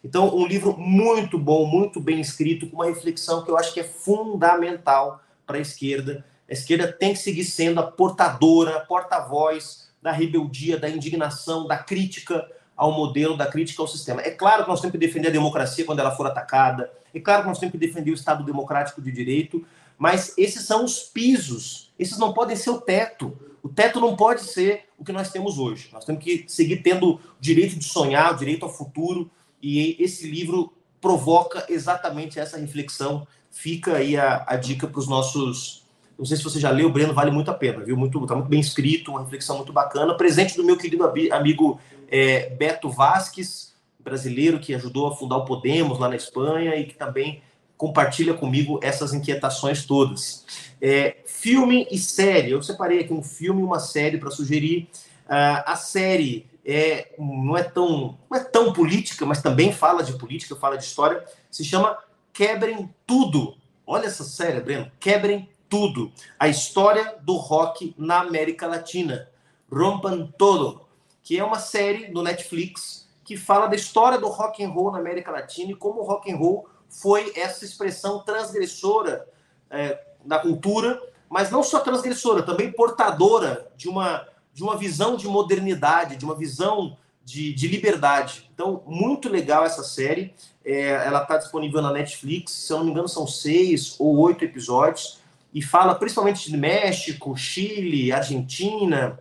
Então, 0.02 0.34
um 0.34 0.46
livro 0.46 0.76
muito 0.78 1.38
bom, 1.38 1.66
muito 1.66 2.00
bem 2.00 2.20
escrito, 2.20 2.68
com 2.68 2.76
uma 2.76 2.86
reflexão 2.86 3.44
que 3.44 3.50
eu 3.50 3.58
acho 3.58 3.74
que 3.74 3.80
é 3.80 3.84
fundamental 3.84 5.20
para 5.46 5.58
a 5.58 5.60
esquerda. 5.60 6.24
A 6.48 6.52
esquerda 6.52 6.90
tem 6.90 7.12
que 7.12 7.18
seguir 7.18 7.44
sendo 7.44 7.80
a 7.80 7.82
portadora, 7.90 8.80
porta-voz 8.80 9.90
da 10.00 10.12
rebeldia, 10.12 10.78
da 10.78 10.88
indignação, 10.88 11.66
da 11.66 11.76
crítica 11.76 12.48
ao 12.76 12.92
modelo, 12.92 13.36
da 13.36 13.46
crítica 13.46 13.82
ao 13.82 13.88
sistema. 13.88 14.20
É 14.20 14.30
claro 14.30 14.64
que 14.64 14.68
nós 14.68 14.80
temos 14.80 14.92
que 14.92 14.98
defender 14.98 15.28
a 15.28 15.32
democracia 15.32 15.84
quando 15.84 16.00
ela 16.00 16.14
for 16.14 16.26
atacada, 16.26 16.90
é 17.16 17.20
claro 17.20 17.42
que 17.42 17.48
nós 17.48 17.58
temos 17.58 17.72
que 17.72 17.78
defender 17.78 18.10
o 18.10 18.14
Estado 18.14 18.44
democrático 18.44 19.00
de 19.00 19.10
direito, 19.10 19.64
mas 19.96 20.34
esses 20.36 20.66
são 20.66 20.84
os 20.84 20.98
pisos, 20.98 21.90
esses 21.98 22.18
não 22.18 22.34
podem 22.34 22.54
ser 22.54 22.68
o 22.68 22.80
teto. 22.80 23.34
O 23.62 23.70
teto 23.70 23.98
não 23.98 24.14
pode 24.14 24.42
ser 24.42 24.84
o 24.98 25.04
que 25.04 25.12
nós 25.12 25.30
temos 25.30 25.58
hoje. 25.58 25.88
Nós 25.92 26.04
temos 26.04 26.22
que 26.22 26.44
seguir 26.46 26.82
tendo 26.82 27.14
o 27.14 27.20
direito 27.40 27.78
de 27.78 27.84
sonhar, 27.84 28.34
o 28.34 28.36
direito 28.36 28.64
ao 28.64 28.72
futuro, 28.72 29.30
e 29.62 29.96
esse 29.98 30.28
livro 30.28 30.74
provoca 31.00 31.64
exatamente 31.70 32.38
essa 32.38 32.58
reflexão. 32.58 33.26
Fica 33.50 33.96
aí 33.96 34.16
a, 34.16 34.44
a 34.46 34.56
dica 34.56 34.86
para 34.86 34.98
os 34.98 35.08
nossos. 35.08 35.85
Não 36.18 36.24
sei 36.24 36.36
se 36.36 36.44
você 36.44 36.58
já 36.58 36.70
leu, 36.70 36.90
Breno, 36.90 37.12
vale 37.12 37.30
muito 37.30 37.50
a 37.50 37.54
pena, 37.54 37.84
viu? 37.84 37.96
Muito, 37.96 38.24
tá 38.26 38.34
muito 38.34 38.48
bem 38.48 38.60
escrito, 38.60 39.10
uma 39.10 39.22
reflexão 39.22 39.56
muito 39.56 39.72
bacana. 39.72 40.16
Presente 40.16 40.56
do 40.56 40.64
meu 40.64 40.76
querido 40.76 41.04
amigo 41.32 41.78
é, 42.08 42.50
Beto 42.50 42.88
Vasques, 42.88 43.74
brasileiro 43.98 44.58
que 44.58 44.74
ajudou 44.74 45.08
a 45.08 45.16
fundar 45.16 45.36
o 45.36 45.44
Podemos 45.44 45.98
lá 45.98 46.08
na 46.08 46.16
Espanha 46.16 46.74
e 46.76 46.84
que 46.84 46.94
também 46.94 47.42
compartilha 47.76 48.32
comigo 48.32 48.80
essas 48.82 49.12
inquietações 49.12 49.84
todas. 49.84 50.44
É, 50.80 51.16
filme 51.26 51.86
e 51.90 51.98
série. 51.98 52.50
Eu 52.50 52.62
separei 52.62 53.00
aqui 53.00 53.12
um 53.12 53.22
filme 53.22 53.60
e 53.60 53.64
uma 53.64 53.78
série 53.78 54.18
para 54.18 54.30
sugerir. 54.30 54.88
Uh, 55.26 55.62
a 55.66 55.76
série 55.76 56.46
é, 56.64 57.14
não, 57.18 57.56
é 57.56 57.62
tão, 57.62 58.16
não 58.30 58.38
é 58.38 58.42
tão 58.42 58.72
política, 58.72 59.26
mas 59.26 59.42
também 59.42 59.72
fala 59.72 60.02
de 60.02 60.14
política, 60.14 60.56
fala 60.56 60.78
de 60.78 60.84
história. 60.84 61.24
Se 61.50 61.64
chama 61.64 61.98
Quebrem 62.32 62.88
Tudo. 63.06 63.56
Olha 63.86 64.06
essa 64.06 64.24
série, 64.24 64.60
Breno. 64.60 64.90
Quebrem 64.98 65.48
Tudo. 65.68 66.12
A 66.38 66.48
história 66.48 67.16
do 67.22 67.36
rock 67.36 67.94
na 67.98 68.20
América 68.20 68.66
Latina. 68.66 69.28
Rompan 69.70 70.26
Todo. 70.38 70.82
Que 71.22 71.38
é 71.38 71.44
uma 71.44 71.58
série 71.58 72.06
do 72.06 72.22
Netflix 72.22 73.06
que 73.24 73.36
fala 73.36 73.66
da 73.66 73.74
história 73.74 74.18
do 74.18 74.28
rock 74.28 74.62
and 74.62 74.70
roll 74.70 74.92
na 74.92 74.98
América 74.98 75.32
Latina 75.32 75.72
e 75.72 75.74
como 75.74 76.00
o 76.00 76.04
rock 76.04 76.32
and 76.32 76.36
roll 76.36 76.68
foi 76.88 77.32
essa 77.34 77.64
expressão 77.64 78.20
transgressora 78.20 79.26
é, 79.68 80.00
da 80.24 80.38
cultura, 80.38 81.02
mas 81.28 81.50
não 81.50 81.62
só 81.62 81.80
transgressora, 81.80 82.44
também 82.44 82.70
portadora 82.70 83.68
de 83.76 83.88
uma, 83.88 84.26
de 84.54 84.62
uma 84.62 84.76
visão 84.76 85.16
de 85.16 85.26
modernidade, 85.26 86.14
de 86.14 86.24
uma 86.24 86.36
visão 86.36 86.96
de, 87.24 87.52
de 87.52 87.66
liberdade. 87.66 88.48
Então, 88.54 88.84
muito 88.86 89.28
legal 89.28 89.64
essa 89.64 89.82
série. 89.82 90.32
É, 90.64 90.90
ela 90.90 91.22
está 91.22 91.36
disponível 91.36 91.82
na 91.82 91.92
Netflix, 91.92 92.52
se 92.52 92.72
eu 92.72 92.78
não 92.78 92.84
me 92.84 92.92
engano, 92.92 93.08
são 93.08 93.26
seis 93.26 93.96
ou 93.98 94.16
oito 94.18 94.44
episódios, 94.44 95.18
e 95.56 95.62
fala 95.62 95.94
principalmente 95.94 96.50
de 96.50 96.56
México, 96.56 97.36
Chile, 97.36 98.12
Argentina, 98.12 99.18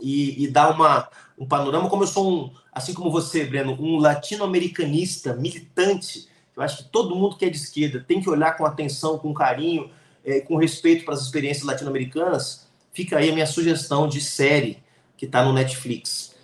e, 0.00 0.44
e 0.44 0.48
dá 0.48 0.70
uma, 0.70 1.08
um 1.38 1.46
panorama. 1.46 1.88
Como 1.88 2.02
eu 2.02 2.08
sou 2.08 2.30
um, 2.30 2.52
assim 2.72 2.92
como 2.92 3.10
você, 3.10 3.44
Breno, 3.44 3.76
um 3.80 3.98
latino-americanista 3.98 5.34
militante 5.34 6.28
eu 6.60 6.64
acho 6.64 6.78
que 6.78 6.90
todo 6.90 7.16
mundo 7.16 7.36
que 7.36 7.46
é 7.46 7.48
de 7.48 7.56
esquerda 7.56 8.04
tem 8.06 8.20
que 8.20 8.28
olhar 8.28 8.54
com 8.54 8.66
atenção, 8.66 9.18
com 9.18 9.32
carinho, 9.32 9.90
é, 10.22 10.40
com 10.40 10.56
respeito 10.56 11.06
para 11.06 11.14
as 11.14 11.22
experiências 11.22 11.64
latino-americanas. 11.64 12.68
Fica 12.92 13.16
aí 13.16 13.30
a 13.30 13.32
minha 13.32 13.46
sugestão 13.46 14.06
de 14.06 14.20
série 14.20 14.82
que 15.16 15.24
está 15.24 15.42
no 15.42 15.54
Netflix. 15.54 16.34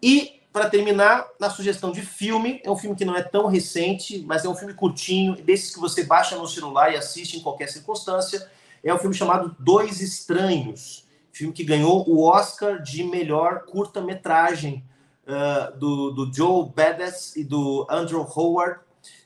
E, 0.00 0.40
para 0.52 0.70
terminar, 0.70 1.26
na 1.40 1.50
sugestão 1.50 1.90
de 1.90 2.02
filme, 2.02 2.60
é 2.62 2.70
um 2.70 2.76
filme 2.76 2.94
que 2.94 3.04
não 3.04 3.16
é 3.16 3.22
tão 3.22 3.46
recente, 3.46 4.22
mas 4.24 4.44
é 4.44 4.48
um 4.48 4.54
filme 4.54 4.74
curtinho, 4.74 5.34
desses 5.34 5.74
que 5.74 5.80
você 5.80 6.04
baixa 6.04 6.36
no 6.36 6.46
celular 6.46 6.92
e 6.92 6.96
assiste 6.96 7.36
em 7.36 7.40
qualquer 7.40 7.68
circunstância. 7.68 8.48
É 8.84 8.92
um 8.92 8.98
filme 8.98 9.16
chamado 9.16 9.56
Dois 9.58 10.02
Estranhos, 10.02 11.08
filme 11.32 11.54
que 11.54 11.64
ganhou 11.64 12.06
o 12.06 12.22
Oscar 12.22 12.82
de 12.82 13.02
melhor 13.02 13.64
curta-metragem 13.64 14.84
uh, 15.26 15.78
do, 15.78 16.10
do 16.10 16.30
Joe 16.30 16.68
Badass 16.68 17.34
e 17.34 17.42
do 17.42 17.86
Andrew 17.88 18.20
Howard. 18.20 18.80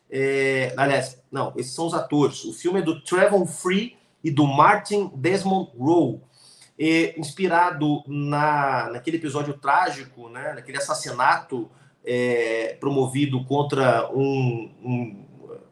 É, 0.09 0.73
aliás, 0.77 1.21
não, 1.31 1.53
esses 1.57 1.75
são 1.75 1.87
os 1.87 1.95
atores. 1.95 2.45
O 2.45 2.53
filme 2.53 2.79
é 2.79 2.83
do 2.83 3.03
Trevor 3.03 3.45
Free 3.47 3.97
e 4.23 4.31
do 4.31 4.47
Martin 4.47 5.11
Desmond 5.17 5.73
Rowe, 5.77 6.21
é, 6.79 7.19
inspirado 7.19 8.05
na, 8.07 8.91
naquele 8.93 9.17
episódio 9.17 9.55
trágico, 9.55 10.29
né, 10.29 10.53
naquele 10.53 10.79
assassinato 10.79 11.69
é, 12.05 12.77
promovido 12.79 13.45
contra 13.45 14.09
um, 14.13 14.71
um, 14.85 15.25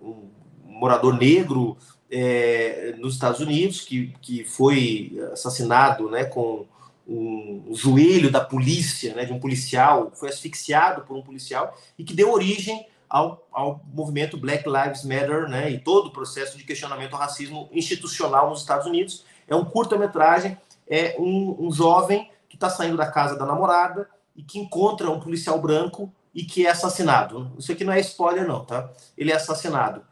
um 0.03 0.30
morador 0.64 1.16
negro 1.16 1.76
é, 2.11 2.95
nos 2.99 3.15
Estados 3.15 3.41
Unidos, 3.41 3.81
que, 3.81 4.15
que 4.21 4.45
foi 4.45 5.19
assassinado 5.33 6.11
né, 6.11 6.25
com 6.25 6.67
um 7.07 7.73
joelho 7.73 8.31
da 8.31 8.41
polícia, 8.41 9.15
né, 9.15 9.25
de 9.25 9.33
um 9.33 9.39
policial, 9.39 10.11
foi 10.15 10.29
asfixiado 10.29 11.03
por 11.03 11.17
um 11.17 11.23
policial 11.23 11.77
e 11.97 12.03
que 12.03 12.15
deu 12.15 12.33
origem 12.33 12.85
ao, 13.09 13.47
ao 13.53 13.81
movimento 13.93 14.37
Black 14.37 14.69
Lives 14.69 15.05
Matter 15.05 15.49
né, 15.49 15.71
e 15.71 15.79
todo 15.79 16.07
o 16.07 16.13
processo 16.13 16.59
de 16.59 16.65
questionamento 16.65 17.15
ao 17.15 17.21
racismo 17.21 17.69
institucional 17.73 18.51
nos 18.51 18.61
Estados 18.61 18.87
Unidos. 18.87 19.25
É 19.47 19.55
um 19.55 19.65
curta-metragem, 19.65 20.59
é 20.89 21.17
um, 21.19 21.67
um 21.67 21.73
jovem 21.73 22.29
que 22.49 22.57
está 22.57 22.69
saindo 22.69 22.97
da 22.97 23.07
casa 23.07 23.37
da 23.39 23.47
namorada 23.47 24.09
e 24.35 24.43
que 24.43 24.59
encontra 24.59 25.11
um 25.11 25.21
policial 25.21 25.61
branco 25.61 26.13
e 26.35 26.45
que 26.45 26.67
é 26.67 26.71
assassinado. 26.71 27.53
Isso 27.57 27.71
aqui 27.71 27.85
não 27.85 27.93
é 27.93 28.01
spoiler, 28.01 28.47
não, 28.47 28.65
tá? 28.65 28.91
Ele 29.17 29.31
é 29.31 29.37
assassinado. 29.37 30.03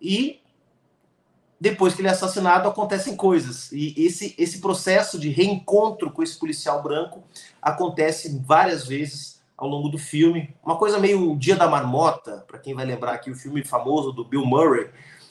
E 0.00 0.40
depois 1.60 1.94
que 1.94 2.00
ele 2.00 2.08
é 2.08 2.10
assassinado, 2.10 2.68
acontecem 2.68 3.16
coisas. 3.16 3.72
E 3.72 3.94
esse, 3.96 4.34
esse 4.38 4.60
processo 4.60 5.18
de 5.18 5.30
reencontro 5.30 6.10
com 6.10 6.22
esse 6.22 6.38
policial 6.38 6.82
branco 6.82 7.22
acontece 7.62 8.40
várias 8.44 8.86
vezes 8.86 9.40
ao 9.56 9.68
longo 9.68 9.88
do 9.88 9.98
filme. 9.98 10.54
Uma 10.62 10.76
coisa 10.76 10.98
meio 10.98 11.34
Dia 11.36 11.56
da 11.56 11.66
Marmota, 11.66 12.44
para 12.46 12.58
quem 12.58 12.74
vai 12.74 12.84
lembrar 12.84 13.12
aqui 13.12 13.30
o 13.30 13.34
filme 13.34 13.64
famoso 13.64 14.12
do 14.12 14.24
Bill 14.24 14.44
Murray, 14.44 14.90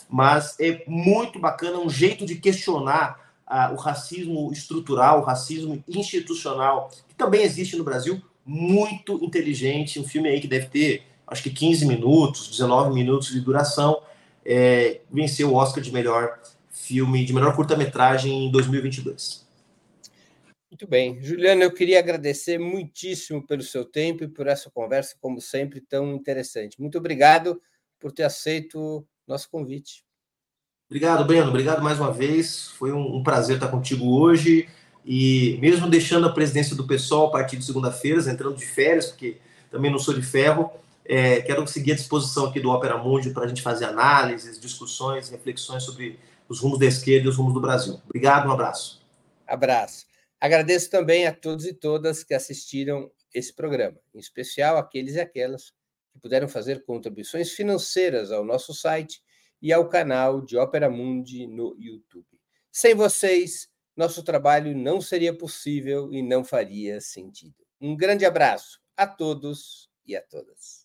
mas 0.09 0.59
é 0.59 0.84
muito 0.88 1.39
bacana, 1.39 1.78
um 1.78 1.89
jeito 1.89 2.26
de 2.26 2.36
questionar 2.36 3.19
ah, 3.45 3.71
o 3.71 3.76
racismo 3.76 4.51
estrutural, 4.51 5.19
o 5.19 5.23
racismo 5.23 5.84
institucional, 5.88 6.89
que 7.07 7.15
também 7.15 7.43
existe 7.43 7.76
no 7.76 7.84
Brasil, 7.84 8.21
muito 8.43 9.23
inteligente, 9.23 9.99
um 9.99 10.03
filme 10.03 10.30
aí 10.30 10.39
que 10.39 10.47
deve 10.47 10.67
ter, 10.67 11.03
acho 11.28 11.43
que 11.43 11.49
15 11.49 11.86
minutos, 11.86 12.47
19 12.49 12.93
minutos 12.93 13.30
de 13.32 13.39
duração, 13.39 14.01
é, 14.45 15.01
venceu 15.11 15.51
o 15.51 15.55
Oscar 15.55 15.83
de 15.83 15.91
melhor 15.91 16.39
filme, 16.69 17.25
de 17.25 17.33
melhor 17.33 17.55
curta-metragem 17.55 18.47
em 18.47 18.51
2022. 18.51 19.45
Muito 20.69 20.87
bem. 20.87 21.21
Juliana, 21.21 21.63
eu 21.63 21.73
queria 21.73 21.99
agradecer 21.99 22.59
muitíssimo 22.59 23.45
pelo 23.45 23.63
seu 23.63 23.85
tempo 23.85 24.23
e 24.23 24.27
por 24.27 24.45
essa 24.45 24.69
conversa, 24.69 25.15
como 25.21 25.39
sempre, 25.39 25.79
tão 25.79 26.13
interessante. 26.13 26.79
Muito 26.79 26.97
obrigado 26.97 27.61
por 27.99 28.11
ter 28.11 28.23
aceito 28.23 29.07
nosso 29.25 29.49
convite. 29.49 30.03
Obrigado, 30.87 31.25
Breno. 31.25 31.49
Obrigado 31.49 31.81
mais 31.81 31.99
uma 31.99 32.11
vez. 32.11 32.67
Foi 32.71 32.91
um, 32.91 33.23
prazer 33.23 33.55
estar 33.55 33.69
contigo 33.69 34.19
hoje. 34.19 34.67
E 35.03 35.57
mesmo 35.61 35.89
deixando 35.89 36.27
a 36.27 36.33
presidência 36.33 36.75
do 36.75 36.85
PSOL 36.85 37.27
a 37.27 37.31
partir 37.31 37.57
de 37.57 37.65
segunda-feira, 37.65 38.19
entrando 38.29 38.55
de 38.55 38.65
férias, 38.65 39.07
porque 39.07 39.37
também 39.71 39.91
não 39.91 39.99
sou 39.99 40.13
de 40.13 40.21
ferro, 40.21 40.69
é, 41.05 41.41
quero 41.41 41.65
seguir 41.67 41.93
à 41.93 41.95
disposição 41.95 42.47
aqui 42.47 42.59
do 42.59 42.69
Opera 42.69 42.97
Mundi 42.97 43.29
para 43.29 43.45
a 43.45 43.47
gente 43.47 43.61
fazer 43.61 43.85
análises, 43.85 44.59
discussões, 44.59 45.29
reflexões 45.29 45.83
sobre 45.83 46.19
os 46.49 46.59
rumos 46.59 46.79
da 46.79 46.85
esquerda 46.85 47.27
e 47.27 47.29
os 47.29 47.37
rumos 47.37 47.53
do 47.53 47.61
Brasil. 47.61 48.01
Obrigado, 48.05 48.47
um 48.47 48.51
abraço. 48.51 49.05
Abraço. 49.47 50.05
Agradeço 50.39 50.89
também 50.89 51.25
a 51.27 51.33
todos 51.33 51.65
e 51.65 51.73
todas 51.73 52.23
que 52.23 52.33
assistiram 52.33 53.11
esse 53.33 53.53
programa, 53.53 53.97
em 54.13 54.19
especial 54.19 54.77
aqueles 54.77 55.15
e 55.15 55.19
aquelas 55.19 55.71
que 56.11 56.19
puderam 56.19 56.47
fazer 56.47 56.83
contribuições 56.85 57.51
financeiras 57.51 58.31
ao 58.31 58.43
nosso 58.43 58.73
site 58.73 59.21
e 59.61 59.73
ao 59.73 59.89
canal 59.89 60.41
de 60.41 60.57
Ópera 60.57 60.89
Mundi 60.89 61.47
no 61.47 61.75
YouTube. 61.79 62.27
Sem 62.71 62.93
vocês, 62.93 63.69
nosso 63.95 64.23
trabalho 64.23 64.75
não 64.75 64.99
seria 64.99 65.33
possível 65.35 66.11
e 66.11 66.21
não 66.21 66.43
faria 66.43 66.99
sentido. 66.99 67.55
Um 67.79 67.95
grande 67.95 68.25
abraço 68.25 68.79
a 68.95 69.07
todos 69.07 69.89
e 70.05 70.15
a 70.15 70.21
todas. 70.21 70.84